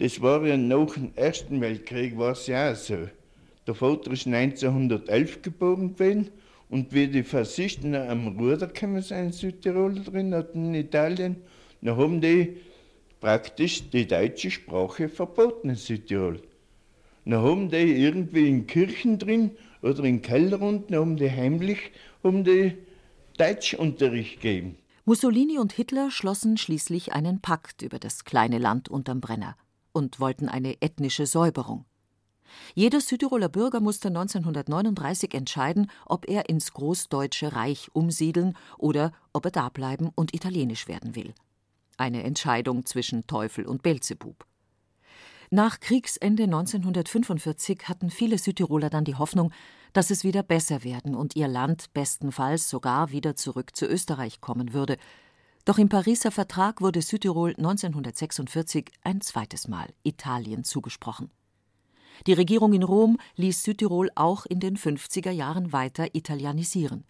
das 0.00 0.22
war 0.22 0.46
ja 0.46 0.56
nach 0.56 0.94
dem 0.94 1.12
Ersten 1.14 1.60
Weltkrieg 1.60 2.16
war 2.16 2.32
es 2.32 2.46
ja 2.46 2.72
auch 2.72 2.74
so. 2.74 2.96
Der 3.66 3.74
Vater 3.74 4.12
ist 4.12 4.26
1911 4.26 5.42
geboren 5.42 5.94
gewesen 5.94 6.30
und 6.70 6.94
wie 6.94 7.06
die 7.06 7.22
Faschisten 7.22 7.94
am 7.94 8.28
Ruder 8.38 8.68
gekommen 8.68 9.02
sind 9.02 9.26
in 9.26 9.32
Südtirol 9.32 10.02
drin, 10.02 10.32
in 10.54 10.74
Italien, 10.74 11.36
dann 11.82 11.98
haben 11.98 12.18
die 12.22 12.56
praktisch 13.20 13.90
die 13.90 14.06
deutsche 14.06 14.50
Sprache 14.50 15.10
verboten 15.10 15.68
in 15.68 15.76
Südtirol. 15.76 16.40
Dann 17.26 17.42
haben 17.42 17.68
die 17.68 18.02
irgendwie 18.02 18.48
in 18.48 18.66
Kirchen 18.66 19.18
drin 19.18 19.50
oder 19.82 20.02
in 20.04 20.22
Keller 20.22 20.62
unten, 20.62 20.96
haben 20.96 21.18
die 21.18 21.30
heimlich 21.30 21.92
haben 22.24 22.42
die 22.42 22.72
Deutschunterricht 23.36 24.40
gegeben. 24.40 24.76
Mussolini 25.04 25.58
und 25.58 25.72
Hitler 25.72 26.10
schlossen 26.10 26.56
schließlich 26.56 27.12
einen 27.12 27.42
Pakt 27.42 27.82
über 27.82 27.98
das 27.98 28.24
kleine 28.24 28.56
Land 28.56 28.88
unterm 28.88 29.20
Brenner 29.20 29.56
und 29.92 30.20
wollten 30.20 30.48
eine 30.48 30.80
ethnische 30.80 31.26
Säuberung. 31.26 31.84
Jeder 32.74 33.00
Südtiroler 33.00 33.48
Bürger 33.48 33.80
musste 33.80 34.08
1939 34.08 35.34
entscheiden, 35.34 35.90
ob 36.06 36.28
er 36.28 36.48
ins 36.48 36.72
Großdeutsche 36.72 37.54
Reich 37.54 37.88
umsiedeln 37.92 38.56
oder 38.78 39.12
ob 39.32 39.44
er 39.44 39.50
dableiben 39.50 40.10
und 40.14 40.34
italienisch 40.34 40.88
werden 40.88 41.14
will. 41.14 41.34
Eine 41.96 42.22
Entscheidung 42.22 42.86
zwischen 42.86 43.26
Teufel 43.26 43.66
und 43.66 43.82
Belzebub. 43.82 44.46
Nach 45.52 45.80
Kriegsende 45.80 46.44
1945 46.44 47.88
hatten 47.88 48.10
viele 48.10 48.38
Südtiroler 48.38 48.88
dann 48.88 49.04
die 49.04 49.16
Hoffnung, 49.16 49.52
dass 49.92 50.10
es 50.10 50.22
wieder 50.22 50.44
besser 50.44 50.84
werden 50.84 51.16
und 51.16 51.34
ihr 51.34 51.48
Land 51.48 51.92
bestenfalls 51.92 52.70
sogar 52.70 53.10
wieder 53.10 53.34
zurück 53.34 53.74
zu 53.74 53.86
Österreich 53.86 54.40
kommen 54.40 54.72
würde. 54.72 54.96
Doch 55.64 55.78
im 55.78 55.88
Pariser 55.88 56.30
Vertrag 56.30 56.80
wurde 56.80 57.02
Südtirol 57.02 57.50
1946 57.50 58.90
ein 59.02 59.20
zweites 59.20 59.68
Mal 59.68 59.88
Italien 60.02 60.64
zugesprochen. 60.64 61.30
Die 62.26 62.32
Regierung 62.32 62.72
in 62.72 62.82
Rom 62.82 63.18
ließ 63.36 63.62
Südtirol 63.62 64.10
auch 64.14 64.46
in 64.46 64.60
den 64.60 64.76
50er 64.76 65.30
Jahren 65.30 65.72
weiter 65.72 66.14
italienisieren. 66.14 67.04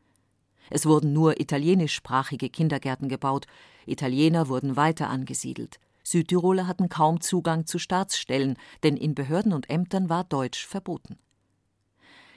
Es 0.69 0.87
wurden 0.87 1.13
nur 1.13 1.41
italienischsprachige 1.41 2.49
Kindergärten 2.49 3.09
gebaut, 3.09 3.47
Italiener 3.87 4.49
wurden 4.49 4.77
weiter 4.77 5.09
angesiedelt. 5.09 5.81
Südtiroler 6.05 6.67
hatten 6.67 6.89
kaum 6.89 7.21
Zugang 7.21 7.67
zu 7.67 7.79
Staatsstellen, 7.79 8.57
denn 8.83 8.97
in 8.97 9.15
Behörden 9.15 9.53
und 9.53 9.69
Ämtern 9.69 10.09
war 10.09 10.25
Deutsch 10.25 10.67
verboten. 10.67 11.19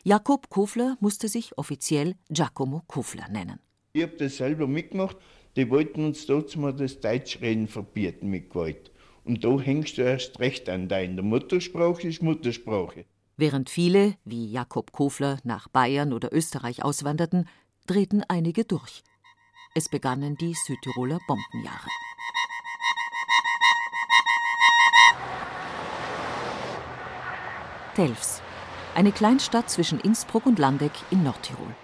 Jakob 0.04 0.50
Kofler 0.50 0.98
musste 1.00 1.28
sich 1.28 1.58
offiziell 1.58 2.16
Giacomo 2.30 2.82
Kofler 2.88 3.30
nennen. 3.30 3.60
Ich 3.94 4.04
habe 4.04 4.18
das 4.18 4.38
selber 4.38 4.68
mitgemacht. 4.68 5.18
Die 5.56 5.70
wollten 5.70 6.06
uns 6.06 6.26
dazu 6.26 6.60
mal 6.60 6.74
das 6.74 7.00
Deutschreden 7.00 7.68
verbieten 7.68 8.30
mit 8.30 8.50
Gewalt. 8.50 8.92
Und 9.24 9.44
da 9.44 9.60
hängst 9.60 9.98
du 9.98 10.02
erst 10.02 10.40
recht 10.40 10.68
an 10.68 10.88
dein. 10.88 11.16
Der 11.16 11.24
Muttersprache 11.24 12.08
ist 12.08 12.22
Muttersprache. 12.22 13.06
Während 13.38 13.70
viele, 13.70 14.16
wie 14.26 14.52
Jakob 14.52 14.92
Kofler, 14.92 15.40
nach 15.44 15.68
Bayern 15.68 16.14
oder 16.14 16.34
Österreich 16.34 16.84
auswanderten, 16.84 17.48
drehten 17.88 18.24
einige 18.28 18.66
durch. 18.66 19.04
Es 19.76 19.90
begannen 19.90 20.36
die 20.38 20.54
Südtiroler 20.54 21.20
Bombenjahre. 21.28 21.90
Telfs, 27.96 28.42
eine 28.96 29.12
Kleinstadt 29.12 29.70
zwischen 29.70 30.00
Innsbruck 30.00 30.46
und 30.46 30.58
Landeck 30.58 30.94
in 31.12 31.24
Nordtirol. 31.24 31.76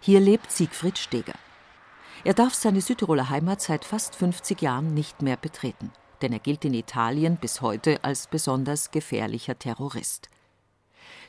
Hier 0.00 0.20
lebt 0.20 0.50
Siegfried 0.50 0.98
Steger. 0.98 1.34
Er 2.26 2.32
darf 2.32 2.54
seine 2.54 2.80
Südtiroler 2.80 3.28
Heimat 3.28 3.60
seit 3.60 3.84
fast 3.84 4.16
50 4.16 4.62
Jahren 4.62 4.94
nicht 4.94 5.20
mehr 5.20 5.36
betreten, 5.36 5.92
denn 6.22 6.32
er 6.32 6.38
gilt 6.38 6.64
in 6.64 6.72
Italien 6.72 7.36
bis 7.36 7.60
heute 7.60 8.02
als 8.02 8.28
besonders 8.28 8.90
gefährlicher 8.90 9.58
Terrorist. 9.58 10.30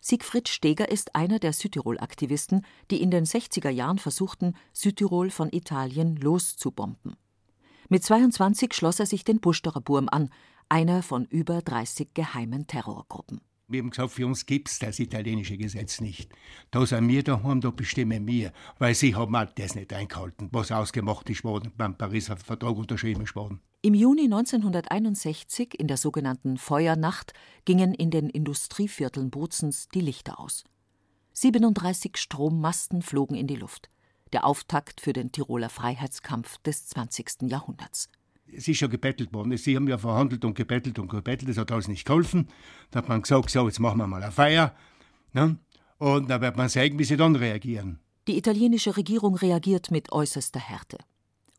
Siegfried 0.02 0.48
Steger 0.48 0.90
ist 0.90 1.14
einer 1.14 1.38
der 1.40 1.52
Südtirol-Aktivisten, 1.52 2.66
die 2.92 3.02
in 3.02 3.12
den 3.12 3.26
60er 3.26 3.70
Jahren 3.70 4.00
versuchten, 4.00 4.56
Südtirol 4.72 5.32
von 5.32 5.50
Italien 5.52 6.16
loszubomben. 6.16 7.18
Mit 7.90 8.06
22 8.06 8.74
schloss 8.74 9.02
er 9.02 9.06
sich 9.06 9.26
den 9.26 9.42
Buschterer 9.42 9.82
Burm 9.82 10.08
an, 10.10 10.30
einer 10.70 11.04
von 11.04 11.26
über 11.26 11.62
30 11.62 12.14
geheimen 12.14 12.68
Terrorgruppen. 12.68 13.42
Wir 13.68 13.82
haben 13.82 13.90
gesagt, 13.90 14.12
für 14.12 14.28
uns 14.28 14.46
gibt 14.46 14.70
es 14.70 14.78
das 14.78 15.00
italienische 15.00 15.58
Gesetz 15.58 16.00
nicht. 16.00 16.32
Da 16.70 16.86
sind 16.86 17.08
wir 17.08 17.24
daheim, 17.24 17.62
da 17.62 17.72
bestimmen 17.72 18.28
wir. 18.28 18.54
Weil 18.78 18.94
sie 18.94 19.16
haben 19.16 19.36
halt 19.36 19.58
das 19.58 19.74
nicht 19.74 19.92
eingehalten, 19.92 20.50
was 20.52 20.72
ausgemacht 20.72 21.28
ist 21.32 21.44
worden, 21.44 21.72
beim 21.76 21.98
Pariser 21.98 22.38
Vertrag 22.38 22.78
unterschrieben 22.78 23.24
ist 23.24 23.36
worden. 23.36 23.62
Im 23.82 23.96
Juni 23.96 24.26
1961, 24.26 25.80
in 25.80 25.88
der 25.88 25.98
sogenannten 25.98 26.58
Feuernacht, 26.58 27.34
gingen 27.66 27.96
in 27.96 28.12
den 28.12 28.30
Industrievierteln 28.30 29.32
Bozens 29.32 29.90
die 29.90 30.02
Lichter 30.02 30.40
aus. 30.40 30.64
37 31.34 32.18
Strommasten 32.18 33.02
flogen 33.02 33.36
in 33.36 33.48
die 33.48 33.56
Luft. 33.56 33.90
Der 34.32 34.46
Auftakt 34.46 35.02
für 35.02 35.14
den 35.14 35.32
Tiroler 35.32 35.70
Freiheitskampf 35.70 36.60
des 36.60 36.86
20. 36.88 37.50
Jahrhunderts 37.50 38.10
es 38.52 38.68
ist 38.68 38.78
schon 38.78 38.90
gebettelt 38.90 39.34
worden. 39.34 39.56
Sie 39.58 39.76
haben 39.76 39.88
ja 39.88 39.98
verhandelt 39.98 40.46
und 40.46 40.56
gebettelt 40.56 41.00
und 41.00 41.10
gebettelt, 41.10 41.50
das 41.50 41.58
hat 41.58 41.72
alles 41.72 41.88
nicht 41.88 42.06
geholfen. 42.06 42.50
Da 42.92 43.00
hat 43.00 43.10
man 43.10 43.22
gesagt, 43.22 43.50
so, 43.50 43.68
jetzt 43.68 43.80
machen 43.80 43.98
wir 43.98 44.08
mal 44.08 44.22
eine 44.22 44.32
Feier. 44.32 44.76
Ne? 45.34 45.58
Und 45.98 46.30
dann 46.30 46.42
wird 46.42 46.58
man 46.58 46.70
sehen, 46.70 47.00
wie 47.00 47.04
sie 47.04 47.18
dann 47.18 47.36
reagieren. 47.36 48.00
Die 48.28 48.38
italienische 48.38 48.98
Regierung 48.98 49.36
reagiert 49.36 49.92
mit 49.92 50.12
äußerster 50.12 50.60
Härte. 50.60 50.98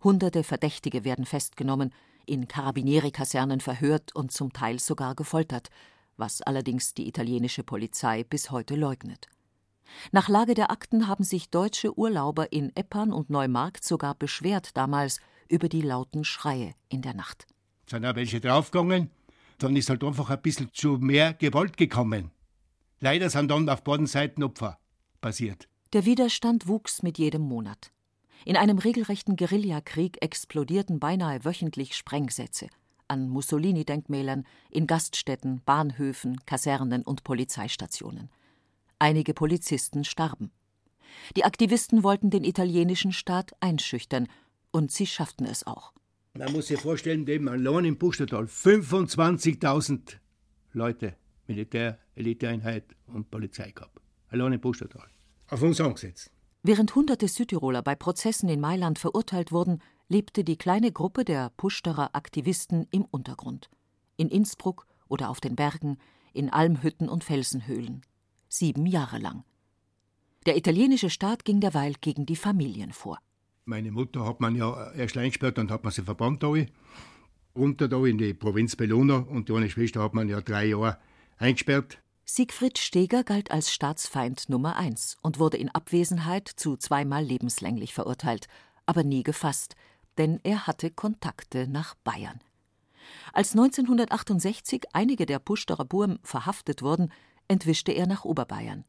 Hunderte 0.02 0.42
Verdächtige 0.42 1.04
werden 1.04 1.24
festgenommen, 1.24 1.92
in 2.26 2.48
Carabinieri-Kasernen 2.48 3.60
verhört 3.60 4.14
und 4.14 4.32
zum 4.32 4.52
Teil 4.52 4.80
sogar 4.80 5.14
gefoltert, 5.14 5.68
was 6.16 6.42
allerdings 6.42 6.94
die 6.94 7.08
italienische 7.08 7.62
Polizei 7.62 8.24
bis 8.24 8.50
heute 8.50 8.74
leugnet. 8.74 9.28
Nach 10.10 10.28
Lage 10.28 10.54
der 10.54 10.70
Akten 10.70 11.06
haben 11.06 11.22
sich 11.22 11.50
deutsche 11.50 11.96
Urlauber 11.96 12.52
in 12.52 12.74
Eppern 12.74 13.12
und 13.12 13.30
Neumarkt 13.30 13.84
sogar 13.84 14.14
beschwert 14.14 14.76
damals 14.76 15.20
über 15.48 15.68
die 15.68 15.82
lauten 15.82 16.24
Schreie 16.24 16.74
in 16.88 17.02
der 17.02 17.14
Nacht. 17.14 17.46
Sind 17.88 18.04
auch 18.04 18.16
welche 18.16 18.40
draufgegangen, 18.40 19.10
dann 19.58 19.76
ist 19.76 19.88
halt 19.88 20.04
einfach 20.04 20.30
ein 20.30 20.42
bisschen 20.42 20.70
zu 20.72 20.98
mehr 20.98 21.34
Gewalt 21.34 21.76
gekommen. 21.76 22.30
Leider 23.00 23.30
sind 23.30 23.50
dann 23.50 23.68
auf 23.68 23.84
beiden 23.84 24.06
Seiten 24.06 24.42
Opfer 24.42 24.78
passiert. 25.20 25.68
Der 25.92 26.04
Widerstand 26.04 26.66
wuchs 26.66 27.02
mit 27.02 27.18
jedem 27.18 27.42
Monat. 27.42 27.92
In 28.44 28.56
einem 28.56 28.78
regelrechten 28.78 29.36
Guerillakrieg 29.36 30.22
explodierten 30.22 31.00
beinahe 31.00 31.44
wöchentlich 31.44 31.96
Sprengsätze 31.96 32.68
an 33.08 33.28
Mussolini-Denkmälern, 33.28 34.44
in 34.70 34.86
Gaststätten, 34.86 35.62
Bahnhöfen, 35.64 36.44
Kasernen 36.44 37.02
und 37.02 37.24
Polizeistationen. 37.24 38.30
Einige 38.98 39.34
Polizisten 39.34 40.04
starben. 40.04 40.50
Die 41.36 41.44
Aktivisten 41.44 42.02
wollten 42.02 42.30
den 42.30 42.44
italienischen 42.44 43.12
Staat 43.12 43.52
einschüchtern 43.60 44.26
und 44.76 44.92
sie 44.92 45.06
schafften 45.06 45.46
es 45.46 45.66
auch. 45.66 45.92
Man 46.34 46.52
muss 46.52 46.66
sich 46.66 46.78
vorstellen, 46.78 47.24
dem 47.24 47.48
allein 47.48 47.86
im 47.86 47.96
Buchstatal 47.96 48.44
25.000 48.44 50.16
Leute, 50.74 51.16
Militär, 51.46 51.98
Eliteeinheit 52.14 52.84
und 53.06 53.30
Polizei 53.30 53.70
gehabt. 53.70 53.98
Allein 54.28 54.52
im 54.52 54.60
Buchstatal. 54.60 55.08
Auf 55.48 55.62
uns 55.62 55.80
angesetzt. 55.80 56.30
Während 56.62 56.94
hunderte 56.94 57.26
Südtiroler 57.26 57.80
bei 57.80 57.94
Prozessen 57.94 58.50
in 58.50 58.60
Mailand 58.60 58.98
verurteilt 58.98 59.50
wurden, 59.50 59.80
lebte 60.08 60.44
die 60.44 60.58
kleine 60.58 60.92
Gruppe 60.92 61.24
der 61.24 61.50
Puschterer 61.56 62.14
Aktivisten 62.14 62.86
im 62.90 63.06
Untergrund. 63.06 63.70
In 64.18 64.28
Innsbruck 64.28 64.86
oder 65.08 65.30
auf 65.30 65.40
den 65.40 65.56
Bergen, 65.56 65.96
in 66.34 66.50
Almhütten 66.50 67.08
und 67.08 67.24
Felsenhöhlen. 67.24 68.02
Sieben 68.48 68.84
Jahre 68.84 69.18
lang. 69.18 69.44
Der 70.44 70.58
italienische 70.58 71.08
Staat 71.08 71.46
ging 71.46 71.60
derweil 71.60 71.94
gegen 72.00 72.26
die 72.26 72.36
Familien 72.36 72.92
vor. 72.92 73.18
Meine 73.68 73.90
Mutter 73.90 74.24
hat 74.24 74.38
man 74.38 74.54
ja 74.54 74.92
erst 74.92 75.16
eingesperrt 75.16 75.58
und 75.58 75.72
hat 75.72 75.82
man 75.82 75.92
sie 75.92 76.02
verbannt 76.02 76.40
da. 76.40 76.54
Runter 77.56 77.88
da 77.88 78.04
in 78.04 78.16
die 78.16 78.32
Provinz 78.32 78.76
Bellona 78.76 79.16
und 79.16 79.48
die 79.48 79.54
eine 79.54 79.68
Schwester 79.68 80.04
hat 80.04 80.14
man 80.14 80.28
ja 80.28 80.40
drei 80.40 80.66
Jahre 80.66 80.98
eingesperrt. 81.38 81.98
Siegfried 82.24 82.78
Steger 82.78 83.24
galt 83.24 83.50
als 83.50 83.72
Staatsfeind 83.72 84.48
Nummer 84.48 84.76
eins 84.76 85.16
und 85.20 85.40
wurde 85.40 85.56
in 85.56 85.68
Abwesenheit 85.68 86.46
zu 86.46 86.76
zweimal 86.76 87.24
lebenslänglich 87.24 87.92
verurteilt, 87.92 88.46
aber 88.86 89.02
nie 89.02 89.24
gefasst, 89.24 89.74
denn 90.16 90.38
er 90.44 90.68
hatte 90.68 90.92
Kontakte 90.92 91.66
nach 91.66 91.96
Bayern. 92.04 92.38
Als 93.32 93.50
1968 93.50 94.84
einige 94.92 95.26
der 95.26 95.40
Puschterer 95.40 95.84
Burm 95.84 96.20
verhaftet 96.22 96.82
wurden, 96.82 97.10
entwischte 97.48 97.90
er 97.90 98.06
nach 98.06 98.24
Oberbayern. 98.24 98.84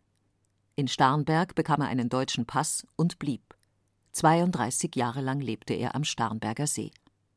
In 0.76 0.88
Starnberg 0.88 1.56
bekam 1.56 1.82
er 1.82 1.88
einen 1.88 2.10
deutschen 2.10 2.46
Pass 2.46 2.86
und 2.96 3.18
blieb. 3.18 3.57
32 4.18 4.96
Jahre 4.96 5.22
lang 5.22 5.42
lebte 5.42 5.76
er 5.76 5.94
am 5.94 6.04
Starnberger 6.04 6.66
See, 6.66 6.90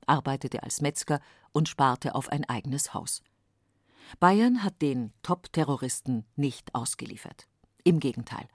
arbeitete 0.06 0.62
als 0.62 0.80
Metzger 0.80 1.20
und 1.52 1.68
sparte 1.68 2.14
auf 2.14 2.30
ein 2.30 2.48
eigenes 2.48 2.94
Haus. 2.94 3.22
Bayern 4.18 4.64
hat 4.64 4.80
den 4.80 5.12
Top-Terroristen 5.22 6.24
nicht 6.36 6.74
ausgeliefert. 6.74 7.48
Im 7.84 8.00
Gegenteil. 8.00 8.48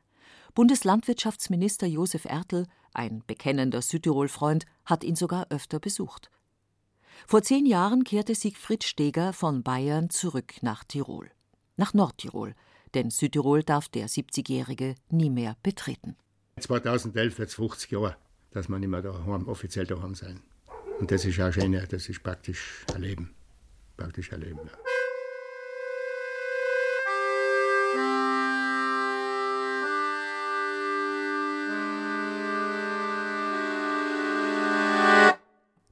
Bundeslandwirtschaftsminister 0.56 1.86
Josef 1.86 2.26
Ertl, 2.26 2.66
ein 2.96 3.22
bekennender 3.28 3.84
Südtirol-Freund, 3.84 4.66
hat 4.86 5.04
ihn 5.04 5.16
sogar 5.16 5.46
öfter 5.52 5.80
besucht. 5.80 6.32
Vor 7.28 7.44
zehn 7.44 7.68
Jahren 7.68 8.04
kehrte 8.04 8.34
Siegfried 8.34 8.84
Steger 8.84 9.34
von 9.34 9.62
Bayern 9.62 10.10
zurück 10.10 10.56
nach 10.64 10.84
Tirol. 10.84 11.30
Nach 11.78 11.94
Nordtirol, 11.94 12.56
denn 12.96 13.12
Südtirol 13.12 13.62
darf 13.62 13.88
der 13.88 14.10
70-Jährige 14.10 14.96
nie 15.10 15.30
mehr 15.30 15.58
betreten. 15.62 16.18
2011 16.62 17.38
wird 17.38 17.50
es 17.50 17.56
50 17.56 17.92
Jahre, 17.92 18.16
dass 18.52 18.70
wir 18.70 18.80
nicht 18.80 18.88
mehr 18.88 19.02
daheim, 19.02 19.48
offiziell 19.50 19.86
daheim 19.86 20.16
sein. 20.16 20.40
Und 21.00 21.12
das 21.12 21.26
ist 21.26 21.38
auch 21.42 21.52
schön, 21.52 21.74
das 21.74 22.08
ist 22.08 22.24
praktisch 22.24 22.86
ein 22.94 23.02
Leben. 23.02 23.36
Praktisch 23.98 24.32
ein 24.32 24.40
Leben, 24.40 24.60
ja. 24.64 24.72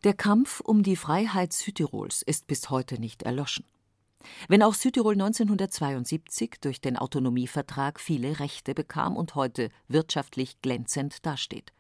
Der 0.06 0.14
Kampf 0.14 0.62
um 0.62 0.84
die 0.84 0.96
Freiheit 0.96 1.52
Südtirols 1.52 2.22
ist 2.22 2.48
bis 2.48 2.70
heute 2.70 3.00
nicht 3.00 3.24
erloschen. 3.24 3.66
Wenn 4.48 4.64
auch 4.64 4.74
Südtirol 4.74 5.14
1972 5.14 6.56
durch 6.62 6.82
den 6.82 6.98
Autonomievertrag 6.98 8.00
viele 8.00 8.40
Rechte 8.40 8.74
bekam 8.74 9.16
und 9.16 9.36
heute 9.36 9.70
wirtschaftlich 9.88 10.62
glänzend 10.62 11.26
dasteht. 11.26 11.74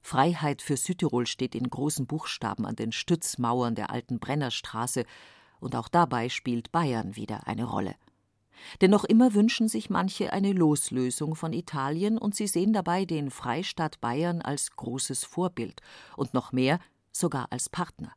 Freiheit 0.00 0.62
für 0.62 0.76
Südtirol 0.76 1.26
steht 1.26 1.54
in 1.54 1.70
großen 1.70 2.06
Buchstaben 2.06 2.66
an 2.66 2.76
den 2.76 2.92
Stützmauern 2.92 3.74
der 3.74 3.90
alten 3.90 4.18
Brennerstraße, 4.18 5.04
und 5.60 5.76
auch 5.76 5.88
dabei 5.88 6.28
spielt 6.28 6.72
Bayern 6.72 7.14
wieder 7.14 7.46
eine 7.46 7.64
Rolle. 7.64 7.94
Denn 8.80 8.90
noch 8.90 9.04
immer 9.04 9.34
wünschen 9.34 9.68
sich 9.68 9.90
manche 9.90 10.32
eine 10.32 10.52
Loslösung 10.52 11.34
von 11.34 11.52
Italien 11.52 12.18
und 12.18 12.34
sie 12.34 12.46
sehen 12.46 12.72
dabei 12.72 13.04
den 13.04 13.30
Freistaat 13.30 14.00
Bayern 14.00 14.42
als 14.42 14.72
großes 14.72 15.24
Vorbild 15.24 15.80
und 16.16 16.34
noch 16.34 16.52
mehr 16.52 16.80
sogar 17.12 17.46
als 17.50 17.68
Partner. 17.68 18.12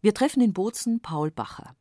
Wir 0.00 0.14
treffen 0.14 0.42
in 0.42 0.52
Bozen 0.52 1.00
Paul 1.00 1.30
Bacher. 1.30 1.74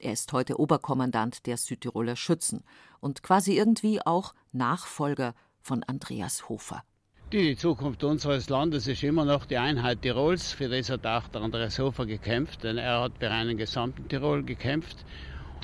Er 0.00 0.12
ist 0.12 0.32
heute 0.32 0.60
Oberkommandant 0.60 1.46
der 1.46 1.56
Südtiroler 1.56 2.14
Schützen 2.14 2.62
und 3.00 3.24
quasi 3.24 3.56
irgendwie 3.56 4.00
auch 4.00 4.32
Nachfolger 4.52 5.34
von 5.60 5.82
Andreas 5.82 6.48
Hofer. 6.48 6.84
Die 7.32 7.56
Zukunft 7.56 8.04
unseres 8.04 8.48
Landes 8.48 8.86
ist 8.86 9.02
immer 9.02 9.24
noch 9.24 9.44
die 9.44 9.58
Einheit 9.58 10.02
Tirols. 10.02 10.52
Für 10.52 10.68
das 10.68 10.88
hat 10.88 11.04
auch 11.04 11.26
der 11.26 11.42
Andreas 11.42 11.80
Hofer 11.80 12.06
gekämpft, 12.06 12.62
denn 12.62 12.78
er 12.78 13.00
hat 13.00 13.18
für 13.18 13.28
einen 13.28 13.56
gesamten 13.56 14.08
Tirol 14.08 14.44
gekämpft. 14.44 15.04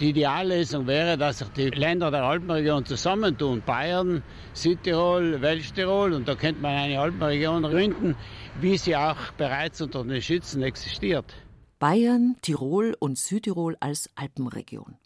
Die 0.00 0.08
Ideallösung 0.08 0.88
wäre, 0.88 1.16
dass 1.16 1.38
sich 1.38 1.48
die 1.50 1.70
Länder 1.70 2.10
der 2.10 2.24
Alpenregion 2.24 2.84
zusammentun. 2.84 3.62
Bayern, 3.64 4.24
Südtirol, 4.52 5.40
Welschtirol 5.42 6.12
und 6.12 6.26
da 6.26 6.34
könnte 6.34 6.60
man 6.60 6.72
eine 6.72 6.98
Alpenregion 6.98 7.62
gründen, 7.62 8.16
wie 8.60 8.76
sie 8.78 8.96
auch 8.96 9.30
bereits 9.38 9.80
unter 9.80 10.02
den 10.02 10.20
Schützen 10.20 10.64
existiert. 10.64 11.32
Bayern, 11.84 12.36
Tirol 12.40 12.96
und 12.98 13.18
Südtirol 13.18 13.76
als 13.78 14.08
Alpenregion. 14.14 14.96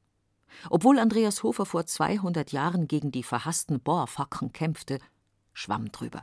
Obwohl 0.71 1.01
Andreas 1.01 1.43
Hofer 1.43 1.67
vor 1.67 1.87
200 1.87 2.53
Jahren 2.53 2.87
gegen 2.87 3.11
die 3.11 3.25
verhassten 3.25 3.81
Bohrfacken 3.81 4.53
kämpfte, 4.53 5.01
schwamm 5.53 5.91
drüber. 5.91 6.23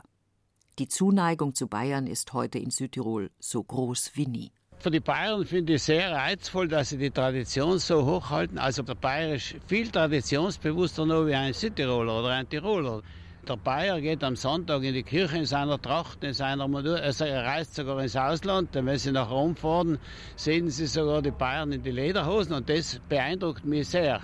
Die 0.78 0.88
Zuneigung 0.88 1.54
zu 1.54 1.66
Bayern 1.68 2.06
ist 2.06 2.32
heute 2.32 2.58
in 2.58 2.70
Südtirol 2.70 3.30
so 3.38 3.62
groß 3.62 4.12
wie 4.14 4.26
nie. 4.26 4.50
Für 4.78 4.90
die 4.90 5.00
Bayern 5.00 5.44
finde 5.44 5.74
ich 5.74 5.82
sehr 5.82 6.10
reizvoll, 6.10 6.68
dass 6.68 6.88
sie 6.88 6.96
die 6.96 7.10
Tradition 7.10 7.78
so 7.78 8.06
hochhalten. 8.06 8.56
Also 8.56 8.82
der 8.82 8.94
Bayer 8.94 9.34
ist 9.34 9.56
viel 9.66 9.90
traditionsbewusster 9.90 11.04
noch 11.04 11.26
wie 11.26 11.34
ein 11.34 11.52
Südtiroler 11.52 12.20
oder 12.20 12.30
ein 12.30 12.48
Tiroler. 12.48 13.02
Der 13.48 13.56
Bayer 13.56 14.00
geht 14.00 14.24
am 14.24 14.34
Sonntag 14.34 14.82
in 14.82 14.92
die 14.92 15.04
Kirche 15.04 15.38
in 15.38 15.44
seiner 15.44 15.80
Tracht, 15.80 16.24
in 16.24 16.32
seiner 16.32 16.66
Montur. 16.66 16.96
Also 16.96 17.26
er 17.26 17.44
reist 17.44 17.76
sogar 17.76 18.02
ins 18.02 18.16
Ausland. 18.16 18.74
Denn 18.74 18.86
wenn 18.86 18.98
Sie 18.98 19.12
nach 19.12 19.30
Rom 19.30 19.54
fahren, 19.54 19.98
sehen 20.34 20.68
Sie 20.68 20.86
sogar 20.86 21.22
die 21.22 21.30
Bayern 21.30 21.70
in 21.70 21.80
die 21.80 21.92
Lederhosen. 21.92 22.54
Und 22.54 22.68
das 22.68 23.00
beeindruckt 23.08 23.64
mich 23.64 23.86
sehr. 23.88 24.20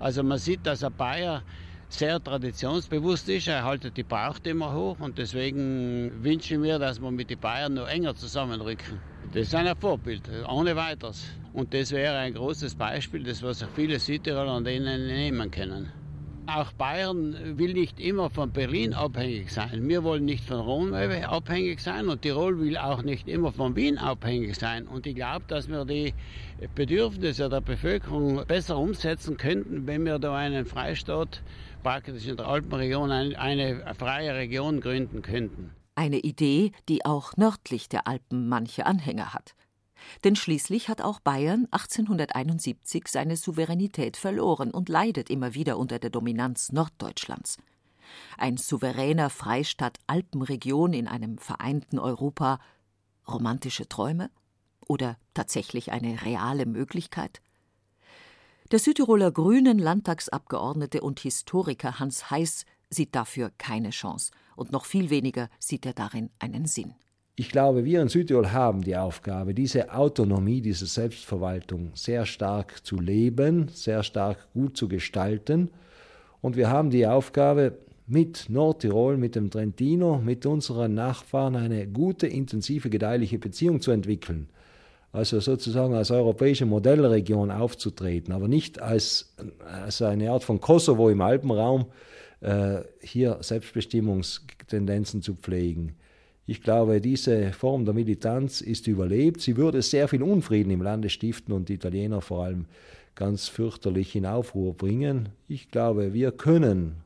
Also 0.00 0.22
man 0.22 0.38
sieht, 0.38 0.66
dass 0.66 0.82
ein 0.82 0.94
Bayer 0.94 1.42
sehr 1.90 2.18
traditionsbewusst 2.24 3.28
ist. 3.28 3.48
Er 3.48 3.62
haltet 3.62 3.98
die 3.98 4.04
Braucht 4.04 4.46
immer 4.46 4.72
hoch. 4.72 4.98
Und 5.00 5.18
deswegen 5.18 6.24
wünsche 6.24 6.54
ich 6.54 6.60
mir, 6.60 6.78
dass 6.78 6.98
wir 6.98 7.10
mit 7.10 7.28
den 7.28 7.40
Bayern 7.40 7.74
noch 7.74 7.88
enger 7.88 8.14
zusammenrücken. 8.14 9.00
Das 9.34 9.48
ist 9.48 9.54
ein 9.54 9.70
Vorbild, 9.76 10.30
ohne 10.48 10.74
weiteres. 10.76 11.26
Und 11.52 11.74
das 11.74 11.90
wäre 11.90 12.16
ein 12.16 12.32
großes 12.32 12.74
Beispiel, 12.74 13.22
das 13.22 13.42
was 13.42 13.58
sich 13.58 13.68
viele 13.76 13.98
Südtiroler 13.98 14.52
an 14.52 14.64
denen 14.64 15.08
nehmen 15.08 15.50
können. 15.50 16.01
Auch 16.46 16.72
Bayern 16.72 17.56
will 17.56 17.72
nicht 17.72 18.00
immer 18.00 18.28
von 18.28 18.50
Berlin 18.50 18.94
abhängig 18.94 19.52
sein. 19.52 19.88
Wir 19.88 20.02
wollen 20.02 20.24
nicht 20.24 20.44
von 20.44 20.58
Rom 20.58 20.92
abhängig 20.92 21.80
sein 21.80 22.08
und 22.08 22.22
Tirol 22.22 22.58
will 22.58 22.76
auch 22.76 23.02
nicht 23.02 23.28
immer 23.28 23.52
von 23.52 23.76
Wien 23.76 23.96
abhängig 23.96 24.56
sein. 24.56 24.88
Und 24.88 25.06
ich 25.06 25.14
glaube, 25.14 25.44
dass 25.46 25.68
wir 25.68 25.84
die 25.84 26.14
Bedürfnisse 26.74 27.48
der 27.48 27.60
Bevölkerung 27.60 28.44
besser 28.46 28.76
umsetzen 28.76 29.36
könnten, 29.36 29.86
wenn 29.86 30.04
wir 30.04 30.18
da 30.18 30.34
einen 30.34 30.66
Freistaat 30.66 31.42
praktisch 31.84 32.26
in 32.26 32.36
der 32.36 32.48
Alpenregion 32.48 33.10
eine, 33.10 33.94
freie 33.96 34.34
Region 34.34 34.80
gründen 34.80 35.22
könnten. 35.22 35.70
Eine 35.94 36.18
Idee, 36.18 36.72
die 36.88 37.04
auch 37.04 37.36
nördlich 37.36 37.88
der 37.88 38.06
Alpen 38.08 38.48
manche 38.48 38.86
Anhänger 38.86 39.32
hat. 39.34 39.54
Denn 40.24 40.36
schließlich 40.36 40.88
hat 40.88 41.02
auch 41.02 41.20
Bayern 41.20 41.66
1871 41.70 43.08
seine 43.08 43.36
Souveränität 43.36 44.16
verloren 44.16 44.70
und 44.70 44.88
leidet 44.88 45.30
immer 45.30 45.54
wieder 45.54 45.78
unter 45.78 45.98
der 45.98 46.10
Dominanz 46.10 46.72
Norddeutschlands. 46.72 47.58
Ein 48.36 48.56
souveräner 48.56 49.30
Freistaat 49.30 49.98
Alpenregion 50.06 50.92
in 50.92 51.08
einem 51.08 51.38
vereinten 51.38 51.98
Europa 51.98 52.60
romantische 53.26 53.88
Träume 53.88 54.30
oder 54.86 55.16
tatsächlich 55.34 55.92
eine 55.92 56.22
reale 56.22 56.66
Möglichkeit? 56.66 57.40
Der 58.70 58.78
Südtiroler 58.78 59.30
Grünen 59.30 59.78
Landtagsabgeordnete 59.78 61.02
und 61.02 61.20
Historiker 61.20 61.98
Hans 61.98 62.30
Heiß 62.30 62.64
sieht 62.90 63.14
dafür 63.14 63.50
keine 63.58 63.90
Chance 63.90 64.32
und 64.56 64.72
noch 64.72 64.84
viel 64.84 65.10
weniger 65.10 65.48
sieht 65.58 65.86
er 65.86 65.92
darin 65.92 66.30
einen 66.38 66.66
Sinn. 66.66 66.94
Ich 67.34 67.48
glaube, 67.48 67.84
wir 67.84 68.02
in 68.02 68.08
Südtirol 68.08 68.52
haben 68.52 68.82
die 68.82 68.96
Aufgabe, 68.96 69.54
diese 69.54 69.94
Autonomie, 69.94 70.60
diese 70.60 70.86
Selbstverwaltung 70.86 71.92
sehr 71.94 72.26
stark 72.26 72.84
zu 72.84 73.00
leben, 73.00 73.68
sehr 73.68 74.02
stark 74.02 74.52
gut 74.52 74.76
zu 74.76 74.86
gestalten. 74.86 75.70
Und 76.42 76.56
wir 76.56 76.68
haben 76.68 76.90
die 76.90 77.06
Aufgabe, 77.06 77.78
mit 78.06 78.50
Nordtirol, 78.50 79.16
mit 79.16 79.36
dem 79.36 79.50
Trentino, 79.50 80.18
mit 80.18 80.44
unseren 80.44 80.94
Nachbarn 80.94 81.56
eine 81.56 81.86
gute, 81.86 82.26
intensive, 82.26 82.90
gedeihliche 82.90 83.38
Beziehung 83.38 83.80
zu 83.80 83.90
entwickeln. 83.90 84.48
Also 85.12 85.40
sozusagen 85.40 85.94
als 85.94 86.10
europäische 86.10 86.66
Modellregion 86.66 87.50
aufzutreten, 87.50 88.34
aber 88.34 88.48
nicht 88.48 88.80
als, 88.80 89.34
als 89.64 90.02
eine 90.02 90.30
Art 90.30 90.42
von 90.44 90.60
Kosovo 90.60 91.10
im 91.10 91.20
Alpenraum, 91.20 91.86
äh, 92.40 92.80
hier 93.00 93.38
Selbstbestimmungstendenzen 93.40 95.22
zu 95.22 95.34
pflegen. 95.34 95.94
Ich 96.46 96.60
glaube, 96.60 97.00
diese 97.00 97.52
Form 97.52 97.84
der 97.84 97.94
Militanz 97.94 98.60
ist 98.60 98.88
überlebt. 98.88 99.40
Sie 99.40 99.56
würde 99.56 99.80
sehr 99.80 100.08
viel 100.08 100.22
Unfrieden 100.22 100.70
im 100.70 100.82
Lande 100.82 101.08
stiften 101.08 101.54
und 101.54 101.68
die 101.68 101.74
Italiener 101.74 102.20
vor 102.20 102.44
allem 102.44 102.66
ganz 103.14 103.48
fürchterlich 103.48 104.16
in 104.16 104.26
Aufruhr 104.26 104.74
bringen. 104.74 105.28
Ich 105.46 105.70
glaube, 105.70 106.14
wir 106.14 106.32
können 106.32 106.96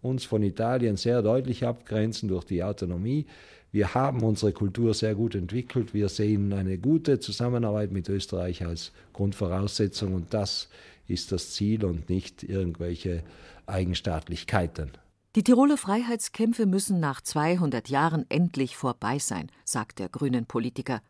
uns 0.00 0.24
von 0.24 0.42
Italien 0.42 0.96
sehr 0.96 1.22
deutlich 1.22 1.66
abgrenzen 1.66 2.28
durch 2.28 2.44
die 2.44 2.62
Autonomie. 2.62 3.26
Wir 3.70 3.94
haben 3.94 4.22
unsere 4.22 4.52
Kultur 4.52 4.94
sehr 4.94 5.14
gut 5.14 5.34
entwickelt. 5.34 5.92
Wir 5.92 6.08
sehen 6.08 6.52
eine 6.54 6.78
gute 6.78 7.20
Zusammenarbeit 7.20 7.92
mit 7.92 8.08
Österreich 8.08 8.64
als 8.64 8.92
Grundvoraussetzung 9.12 10.14
und 10.14 10.32
das 10.32 10.68
ist 11.06 11.32
das 11.32 11.52
Ziel 11.52 11.84
und 11.84 12.08
nicht 12.08 12.42
irgendwelche 12.42 13.22
Eigenstaatlichkeiten. 13.66 14.92
Die 15.38 15.44
Tiroler 15.44 15.76
Freiheitskämpfe 15.76 16.66
müssen 16.66 16.98
nach 16.98 17.20
200 17.20 17.88
Jahren 17.88 18.26
endlich 18.28 18.76
vorbei 18.76 19.20
sein, 19.20 19.52
sagt 19.64 20.00
der 20.00 20.08
grünen 20.08 20.46
Politiker. 20.46 21.00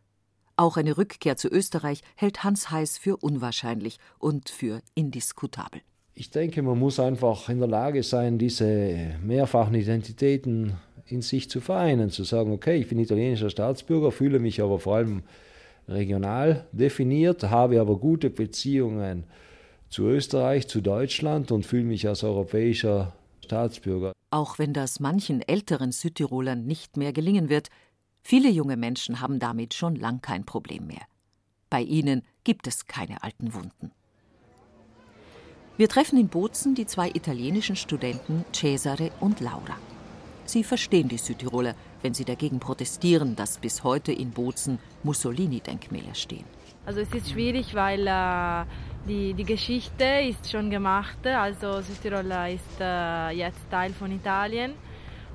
Auch 0.55 0.77
eine 0.77 0.99
Rückkehr 0.99 1.35
zu 1.35 1.47
Österreich 1.47 2.03
hält 2.15 2.43
Hans 2.43 2.69
Heiß 2.69 2.99
für 2.99 3.17
unwahrscheinlich 3.17 3.97
und 4.19 4.49
für 4.49 4.83
indiskutabel. 4.93 5.81
Ich 6.13 6.29
denke, 6.29 6.61
man 6.61 6.77
muss 6.77 6.99
einfach 6.99 7.49
in 7.49 7.57
der 7.57 7.67
Lage 7.67 8.03
sein, 8.03 8.37
diese 8.37 9.15
mehrfachen 9.23 9.73
Identitäten 9.73 10.73
in 11.07 11.23
sich 11.23 11.49
zu 11.49 11.59
vereinen, 11.59 12.11
zu 12.11 12.23
sagen, 12.23 12.51
okay, 12.51 12.77
ich 12.77 12.87
bin 12.87 12.99
italienischer 12.99 13.49
Staatsbürger, 13.49 14.11
fühle 14.11 14.37
mich 14.37 14.61
aber 14.61 14.77
vor 14.77 14.97
allem 14.97 15.23
regional 15.87 16.67
definiert, 16.71 17.45
habe 17.45 17.81
aber 17.81 17.97
gute 17.97 18.29
Beziehungen 18.29 19.23
zu 19.89 20.03
Österreich, 20.03 20.67
zu 20.67 20.81
Deutschland 20.81 21.51
und 21.51 21.65
fühle 21.65 21.85
mich 21.85 22.07
als 22.07 22.23
europäischer 22.23 23.15
Staatsbürger. 23.43 24.13
Auch 24.31 24.59
wenn 24.59 24.73
das 24.73 24.99
manchen 24.99 25.41
älteren 25.41 25.91
Südtirolern 25.91 26.65
nicht 26.65 26.97
mehr 26.97 27.13
gelingen 27.13 27.49
wird, 27.49 27.69
viele 28.21 28.49
junge 28.49 28.77
Menschen 28.77 29.21
haben 29.21 29.39
damit 29.39 29.73
schon 29.73 29.95
lang 29.95 30.21
kein 30.21 30.45
Problem 30.45 30.87
mehr. 30.87 31.01
Bei 31.69 31.81
ihnen 31.81 32.23
gibt 32.43 32.67
es 32.67 32.85
keine 32.85 33.23
alten 33.23 33.53
Wunden. 33.53 33.91
Wir 35.77 35.87
treffen 35.87 36.19
in 36.19 36.27
Bozen 36.27 36.75
die 36.75 36.85
zwei 36.85 37.09
italienischen 37.09 37.75
Studenten 37.75 38.43
Cesare 38.53 39.11
und 39.19 39.39
Laura. 39.39 39.77
Sie 40.45 40.63
verstehen 40.63 41.07
die 41.07 41.17
Südtiroler, 41.17 41.75
wenn 42.01 42.13
sie 42.13 42.25
dagegen 42.25 42.59
protestieren, 42.59 43.35
dass 43.35 43.59
bis 43.59 43.83
heute 43.83 44.11
in 44.11 44.31
Bozen 44.31 44.79
Mussolini-Denkmäler 45.03 46.15
stehen. 46.15 46.45
Also 46.85 47.01
es 47.01 47.13
ist 47.13 47.29
schwierig, 47.29 47.75
weil 47.75 48.07
äh, 48.07 48.65
die, 49.07 49.33
die 49.33 49.43
Geschichte 49.43 50.05
ist 50.29 50.49
schon 50.49 50.69
gemacht. 50.69 51.25
Also 51.25 51.81
Südtirol 51.81 52.31
ist 52.53 52.79
äh, 52.79 53.29
jetzt 53.31 53.69
Teil 53.69 53.91
von 53.91 54.11
Italien. 54.11 54.73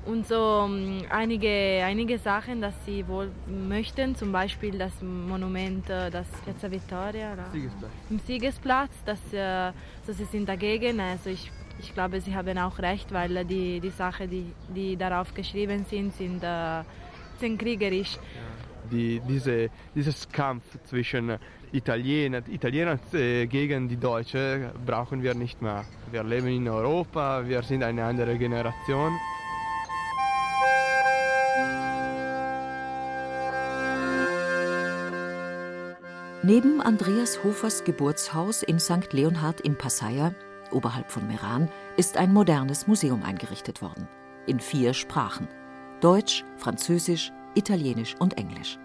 Und 0.05 0.27
so 0.27 0.67
ähm, 0.67 1.01
einige, 1.09 1.83
einige 1.83 2.19
Sachen, 2.19 2.61
dass 2.61 2.75
sie 2.85 3.07
wohl 3.07 3.31
möchten, 3.47 4.15
zum 4.15 4.31
Beispiel 4.31 4.77
das 4.77 5.01
Monument, 5.01 5.89
äh, 5.89 6.11
das 6.11 6.27
Piazza 6.45 6.69
Vittoria, 6.69 7.35
Siegesplatz. 7.51 7.91
im 8.11 8.19
Siegesplatz, 8.19 8.91
dass, 9.03 9.33
äh, 9.33 9.71
so 10.05 10.13
sie 10.13 10.25
sind 10.25 10.47
dagegen. 10.47 10.99
Also 10.99 11.31
ich, 11.31 11.51
ich 11.79 11.91
glaube, 11.95 12.21
sie 12.21 12.35
haben 12.35 12.55
auch 12.59 12.77
recht, 12.77 13.11
weil 13.11 13.45
die, 13.45 13.79
die 13.79 13.89
Sachen, 13.89 14.29
die, 14.29 14.53
die 14.75 14.95
darauf 14.95 15.33
geschrieben 15.33 15.85
sind, 15.89 16.13
sind, 16.13 16.43
äh, 16.43 16.83
sind 17.39 17.57
kriegerisch. 17.57 18.13
Ja 18.13 18.41
Die, 18.91 19.19
diese, 19.27 19.71
dieses 19.95 20.29
Kampf 20.29 20.63
zwischen 20.83 21.39
Italiener, 21.71 22.41
Italiener 22.47 22.99
äh, 23.13 23.47
gegen 23.47 23.87
die 23.87 23.97
Deutschen 23.97 24.69
brauchen 24.85 25.23
wir 25.23 25.33
nicht 25.33 25.61
mehr. 25.61 25.85
Wir 26.11 26.23
leben 26.23 26.47
in 26.47 26.67
Europa, 26.67 27.43
wir 27.45 27.61
sind 27.63 27.83
eine 27.83 28.03
andere 28.03 28.37
Generation. 28.37 29.13
Neben 36.43 36.79
Andreas 36.79 37.43
Hofers 37.43 37.83
Geburtshaus 37.83 38.61
in 38.61 38.79
St. 38.79 39.11
Leonhard 39.13 39.61
im 39.61 39.75
Passaier, 39.75 40.35
oberhalb 40.71 41.09
von 41.09 41.27
Meran, 41.27 41.69
ist 41.97 42.17
ein 42.17 42.31
modernes 42.31 42.85
Museum 42.85 43.23
eingerichtet 43.23 43.81
worden. 43.81 44.07
In 44.45 44.59
vier 44.59 44.93
Sprachen: 44.93 45.47
Deutsch, 46.01 46.43
Französisch, 46.57 47.31
Italienisch 47.55 48.15
und 48.19 48.37
Englisch. 48.37 48.77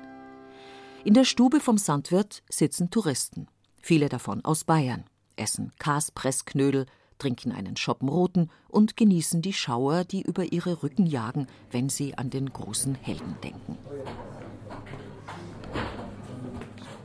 In 1.03 1.14
der 1.14 1.24
Stube 1.24 1.61
vom 1.61 1.78
Sandwirt 1.78 2.42
sitzen 2.51 2.90
Touristen, 2.90 3.46
viele 3.80 4.11
davon 4.11 4.44
aus 4.44 4.64
Bayern, 4.64 5.05
essen 5.34 5.72
Kaspressknödel, 5.78 6.84
trinken 7.18 7.53
einen 7.53 7.78
Schoppen 7.78 8.09
Roten 8.11 8.51
und 8.68 8.98
genießen 8.98 9.40
die 9.40 9.55
Schauer, 9.55 10.05
die 10.05 10.20
über 10.20 10.53
ihre 10.53 10.82
Rücken 10.82 11.07
jagen, 11.07 11.46
wenn 11.70 11.88
sie 11.88 12.18
an 12.18 12.28
den 12.28 12.53
großen 12.53 12.94
Helden 12.96 13.36
denken. 13.42 13.78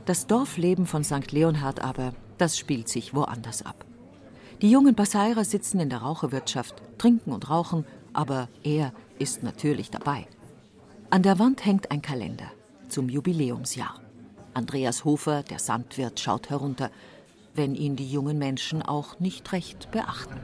Das 0.04 0.26
Dorfleben 0.26 0.84
von 0.86 1.02
St. 1.02 1.32
Leonhard 1.32 1.80
aber, 1.80 2.12
das 2.36 2.58
spielt 2.58 2.90
sich 2.90 3.14
woanders 3.14 3.64
ab. 3.64 3.86
Die 4.60 4.70
jungen 4.70 4.94
Passairer 4.94 5.44
sitzen 5.44 5.80
in 5.80 5.88
der 5.88 6.00
Raucherwirtschaft, 6.00 6.82
trinken 6.98 7.32
und 7.32 7.48
rauchen, 7.48 7.86
aber 8.12 8.50
er 8.62 8.92
ist 9.18 9.42
natürlich 9.42 9.90
dabei. 9.90 10.26
An 11.08 11.22
der 11.22 11.38
Wand 11.38 11.64
hängt 11.64 11.90
ein 11.90 12.02
Kalender 12.02 12.50
zum 12.88 13.08
Jubiläumsjahr. 13.08 14.00
Andreas 14.54 15.04
Hofer, 15.04 15.42
der 15.42 15.58
Sandwirt, 15.58 16.18
schaut 16.18 16.50
herunter, 16.50 16.90
wenn 17.54 17.74
ihn 17.74 17.96
die 17.96 18.10
jungen 18.10 18.38
Menschen 18.38 18.82
auch 18.82 19.20
nicht 19.20 19.52
recht 19.52 19.90
beachten. 19.90 20.40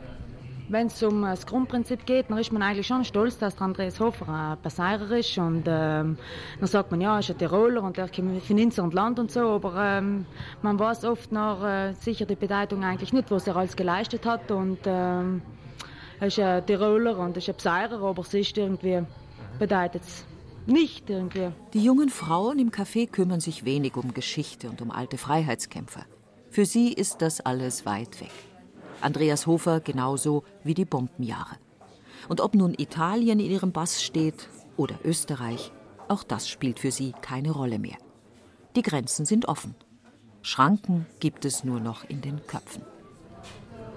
Wenn 0.69 0.87
es 0.87 1.03
um 1.03 1.23
das 1.23 1.47
Grundprinzip 1.47 2.07
geht, 2.07 2.31
dann 2.31 2.39
ist 2.39 2.53
man 2.53 2.63
eigentlich 2.63 2.87
schon 2.87 3.05
stolz, 3.05 3.37
dass 3.37 3.57
der 3.57 3.67
Andreas 3.67 4.01
Hofer 4.01 4.29
ein 4.29 4.59
Passierer 4.63 5.11
ist. 5.19 5.37
Und 5.37 5.65
ähm, 5.67 6.17
dann 6.59 6.67
sagt 6.67 6.91
man, 6.91 7.01
ja, 7.01 7.15
er 7.15 7.21
ist 7.21 7.31
ein 7.31 7.37
Tiroler 7.37 7.83
und 7.83 7.99
er 7.99 8.09
kommt 8.09 8.43
von 8.43 8.59
Inser 8.59 8.83
und 8.85 8.95
Land 8.95 9.19
und 9.19 9.31
so. 9.31 9.41
Aber 9.41 9.75
ähm, 9.77 10.25
man 10.63 10.79
weiß 10.79 11.05
oft 11.05 11.31
noch 11.31 11.63
äh, 11.63 11.93
sicher 11.95 12.25
die 12.25 12.37
Bedeutung 12.37 12.85
eigentlich 12.85 13.13
nicht, 13.13 13.31
was 13.31 13.47
er 13.47 13.57
alles 13.57 13.77
geleistet 13.77 14.25
hat. 14.25 14.51
Und 14.51 14.79
ähm, 14.87 15.43
er 16.21 16.29
ist 16.29 16.39
ein 16.39 16.65
Tiroler 16.65 17.19
und 17.19 17.37
er 17.37 17.39
ist 17.39 17.49
ein 17.51 17.55
Passierer, 17.55 18.03
aber 18.03 18.23
es 18.23 18.33
ist 18.33 18.57
irgendwie, 18.57 19.03
bedeutet 19.59 20.03
es 20.05 20.25
nicht 20.67 21.11
irgendwie. 21.11 21.51
Die 21.73 21.83
jungen 21.83 22.09
Frauen 22.09 22.59
im 22.59 22.71
Café 22.71 23.09
kümmern 23.09 23.41
sich 23.41 23.65
wenig 23.65 23.97
um 23.97 24.15
Geschichte 24.15 24.69
und 24.69 24.81
um 24.81 24.91
alte 24.91 25.19
Freiheitskämpfer. 25.19 26.05
Für 26.51 26.67
sie 26.67 26.93
ist 26.93 27.23
das 27.23 27.41
alles 27.41 27.87
weit 27.87 28.21
weg. 28.21 28.33
Andreas 29.01 29.47
Hofer 29.47 29.81
genauso 29.81 30.45
wie 30.65 30.75
die 30.75 30.85
Bombenjahre. 30.85 31.57
Und 32.29 32.41
ob 32.41 32.55
nun 32.55 32.75
Italien 32.77 33.41
in 33.41 33.51
ihrem 33.51 33.73
Bass 33.73 34.03
steht 34.03 34.49
oder 34.77 34.95
Österreich, 35.05 35.73
auch 36.09 36.23
das 36.23 36.49
spielt 36.49 36.79
für 36.79 36.91
sie 36.91 37.13
keine 37.21 37.51
Rolle 37.51 37.79
mehr. 37.79 37.97
Die 38.77 38.83
Grenzen 38.83 39.27
sind 39.27 39.49
offen. 39.49 39.75
Schranken 40.43 41.07
gibt 41.21 41.45
es 41.45 41.65
nur 41.65 41.81
noch 41.81 42.05
in 42.09 42.21
den 42.21 42.47
Köpfen. 42.47 42.83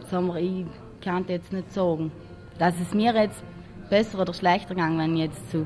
Sommer, 0.09 0.37
ich 0.37 0.65
kann 1.01 1.25
jetzt 1.27 1.51
nicht 1.51 1.71
sagen, 1.71 2.11
dass 2.57 2.73
es 2.79 2.93
mir 2.93 3.13
jetzt 3.15 3.43
besser 3.89 4.19
oder 4.19 4.33
schlechter 4.33 4.75
gegangen, 4.75 4.97
wenn 4.97 5.15
ich 5.15 5.23
jetzt 5.23 5.51
zu, 5.51 5.65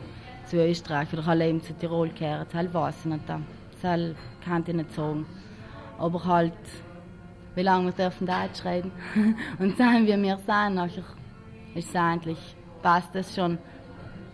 zu 0.50 0.58
Österreich 0.58 1.12
oder 1.14 1.26
halt 1.26 1.42
eben 1.42 1.62
zu 1.62 1.74
Tirol 1.74 2.10
kehre. 2.10 2.46
Das 2.52 2.74
weiß 2.74 2.96
ich 3.00 3.06
nicht. 3.06 3.24
Das 3.30 4.16
kann 4.44 4.64
ich 4.66 4.74
nicht 4.74 4.94
sagen. 4.94 5.26
Aber 5.98 6.24
halt, 6.26 6.54
wie 7.56 7.62
lange 7.62 7.86
wir 7.86 7.92
dürfen 7.92 8.26
Deutsch 8.26 8.66
reden. 8.66 8.92
Und 9.60 9.78
wie 9.78 10.22
wir 10.24 10.40
sein, 10.46 10.76
nachher 10.76 11.04
ist 11.76 11.90
es 11.90 11.96
eigentlich, 11.96 12.38
passt 12.82 13.14
das 13.14 13.36
schon. 13.36 13.58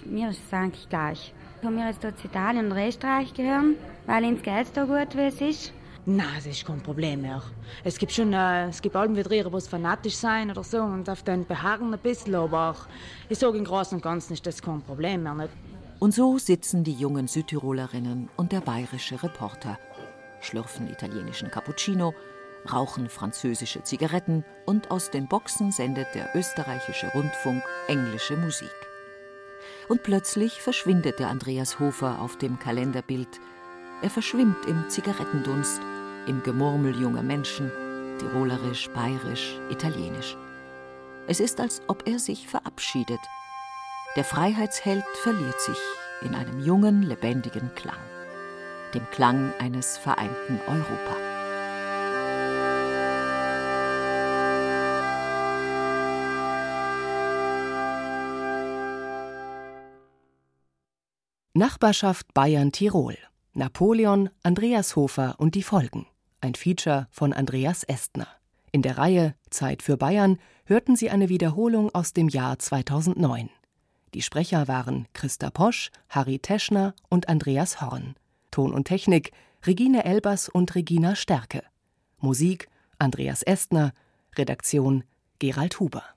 Mir 0.05 0.29
ist 0.29 0.41
es 0.45 0.53
eigentlich 0.53 0.87
gleich. 0.87 1.33
Wenn 1.61 1.77
wir 1.77 1.87
jetzt 1.87 2.01
hier 2.01 2.15
zu 2.15 2.27
Italien 2.27 2.71
und 2.71 2.77
Österreich 2.77 3.33
gehören, 3.33 3.75
weil 4.05 4.23
uns 4.25 4.43
geht 4.43 4.63
es 4.63 4.71
da 4.71 4.85
gut, 4.85 5.15
wie 5.15 5.21
es 5.21 5.41
ist. 5.41 5.73
Nein, 6.07 6.27
das 6.35 6.45
ist 6.45 6.63
kein 6.63 6.79
Problem 6.81 7.23
mehr. 7.23 7.41
Es 7.83 7.97
gibt 7.97 8.11
schon, 8.11 8.31
äh, 8.31 8.67
es 8.67 8.79
gibt 8.79 8.95
Alben 8.95 9.15
wie 9.15 9.23
Drehrer, 9.23 9.49
die 9.49 9.67
fanatisch 9.67 10.15
sein 10.15 10.51
oder 10.51 10.63
so 10.63 10.83
und 10.83 11.09
auf 11.09 11.23
den 11.23 11.47
beharren 11.47 11.91
ein 11.91 11.99
bisschen, 11.99 12.35
aber 12.35 12.69
auch, 12.69 12.85
ich 13.27 13.39
sage 13.39 13.57
im 13.57 13.63
Großen 13.63 13.95
und 13.95 14.03
Ganzen 14.03 14.33
ist 14.33 14.45
das 14.45 14.61
kein 14.61 14.81
Problem 14.83 15.23
mehr. 15.23 15.33
Nicht? 15.33 15.49
Und 16.05 16.13
so 16.13 16.37
sitzen 16.37 16.83
die 16.83 16.93
jungen 16.93 17.27
Südtirolerinnen 17.27 18.29
und 18.37 18.51
der 18.51 18.61
bayerische 18.61 19.23
Reporter, 19.23 19.79
schlürfen 20.39 20.87
italienischen 20.87 21.49
Cappuccino, 21.49 22.13
rauchen 22.71 23.09
französische 23.09 23.81
Zigaretten 23.81 24.45
und 24.67 24.91
aus 24.91 25.09
den 25.09 25.27
Boxen 25.27 25.71
sendet 25.71 26.13
der 26.13 26.29
österreichische 26.35 27.07
Rundfunk 27.07 27.63
englische 27.87 28.37
Musik. 28.37 28.69
Und 29.89 30.03
plötzlich 30.03 30.61
verschwindet 30.61 31.17
der 31.17 31.29
Andreas 31.29 31.79
Hofer 31.79 32.21
auf 32.21 32.37
dem 32.37 32.59
Kalenderbild. 32.59 33.39
Er 34.03 34.11
verschwimmt 34.11 34.63
im 34.67 34.87
Zigarettendunst, 34.87 35.81
im 36.27 36.43
Gemurmel 36.43 36.95
junger 37.01 37.23
Menschen, 37.23 37.71
tirolerisch, 38.19 38.91
bayerisch, 38.91 39.59
italienisch. 39.71 40.37
Es 41.25 41.39
ist, 41.39 41.59
als 41.59 41.81
ob 41.87 42.07
er 42.07 42.19
sich 42.19 42.47
verabschiedet. 42.47 43.21
Der 44.15 44.23
Freiheitsheld 44.23 45.03
verliert 45.23 45.59
sich 45.59 45.77
in 46.21 46.35
einem 46.35 46.63
jungen, 46.63 47.03
lebendigen 47.03 47.75
Klang, 47.75 47.99
dem 48.93 49.05
Klang 49.11 49.51
eines 49.59 49.97
vereinten 49.97 50.57
Europa. 50.67 51.17
Nachbarschaft 61.53 62.33
Bayern-Tirol. 62.33 63.17
Napoleon, 63.53 64.29
Andreas 64.43 64.95
Hofer 64.95 65.35
und 65.39 65.55
die 65.55 65.63
Folgen. 65.63 66.07
Ein 66.39 66.55
Feature 66.55 67.07
von 67.11 67.33
Andreas 67.33 67.83
Estner. 67.83 68.27
In 68.71 68.81
der 68.81 68.97
Reihe 68.97 69.35
Zeit 69.49 69.83
für 69.83 69.97
Bayern 69.97 70.37
hörten 70.63 70.95
Sie 70.95 71.09
eine 71.09 71.27
Wiederholung 71.27 71.93
aus 71.93 72.13
dem 72.13 72.29
Jahr 72.29 72.59
2009. 72.59 73.49
Die 74.15 74.21
Sprecher 74.21 74.69
waren 74.69 75.09
Christa 75.11 75.49
Posch, 75.49 75.91
Harry 76.07 76.39
Teschner 76.39 76.93
und 77.09 77.27
Andreas 77.27 77.81
Horn. 77.81 78.15
Ton 78.49 78.73
und 78.73 78.85
Technik 78.85 79.33
Regine 79.65 80.05
Elbers 80.05 80.47
und 80.47 80.73
Regina 80.73 81.17
Stärke. 81.17 81.63
Musik 82.19 82.69
Andreas 82.97 83.43
Estner. 83.43 83.91
Redaktion 84.37 85.03
Gerald 85.39 85.81
Huber. 85.81 86.14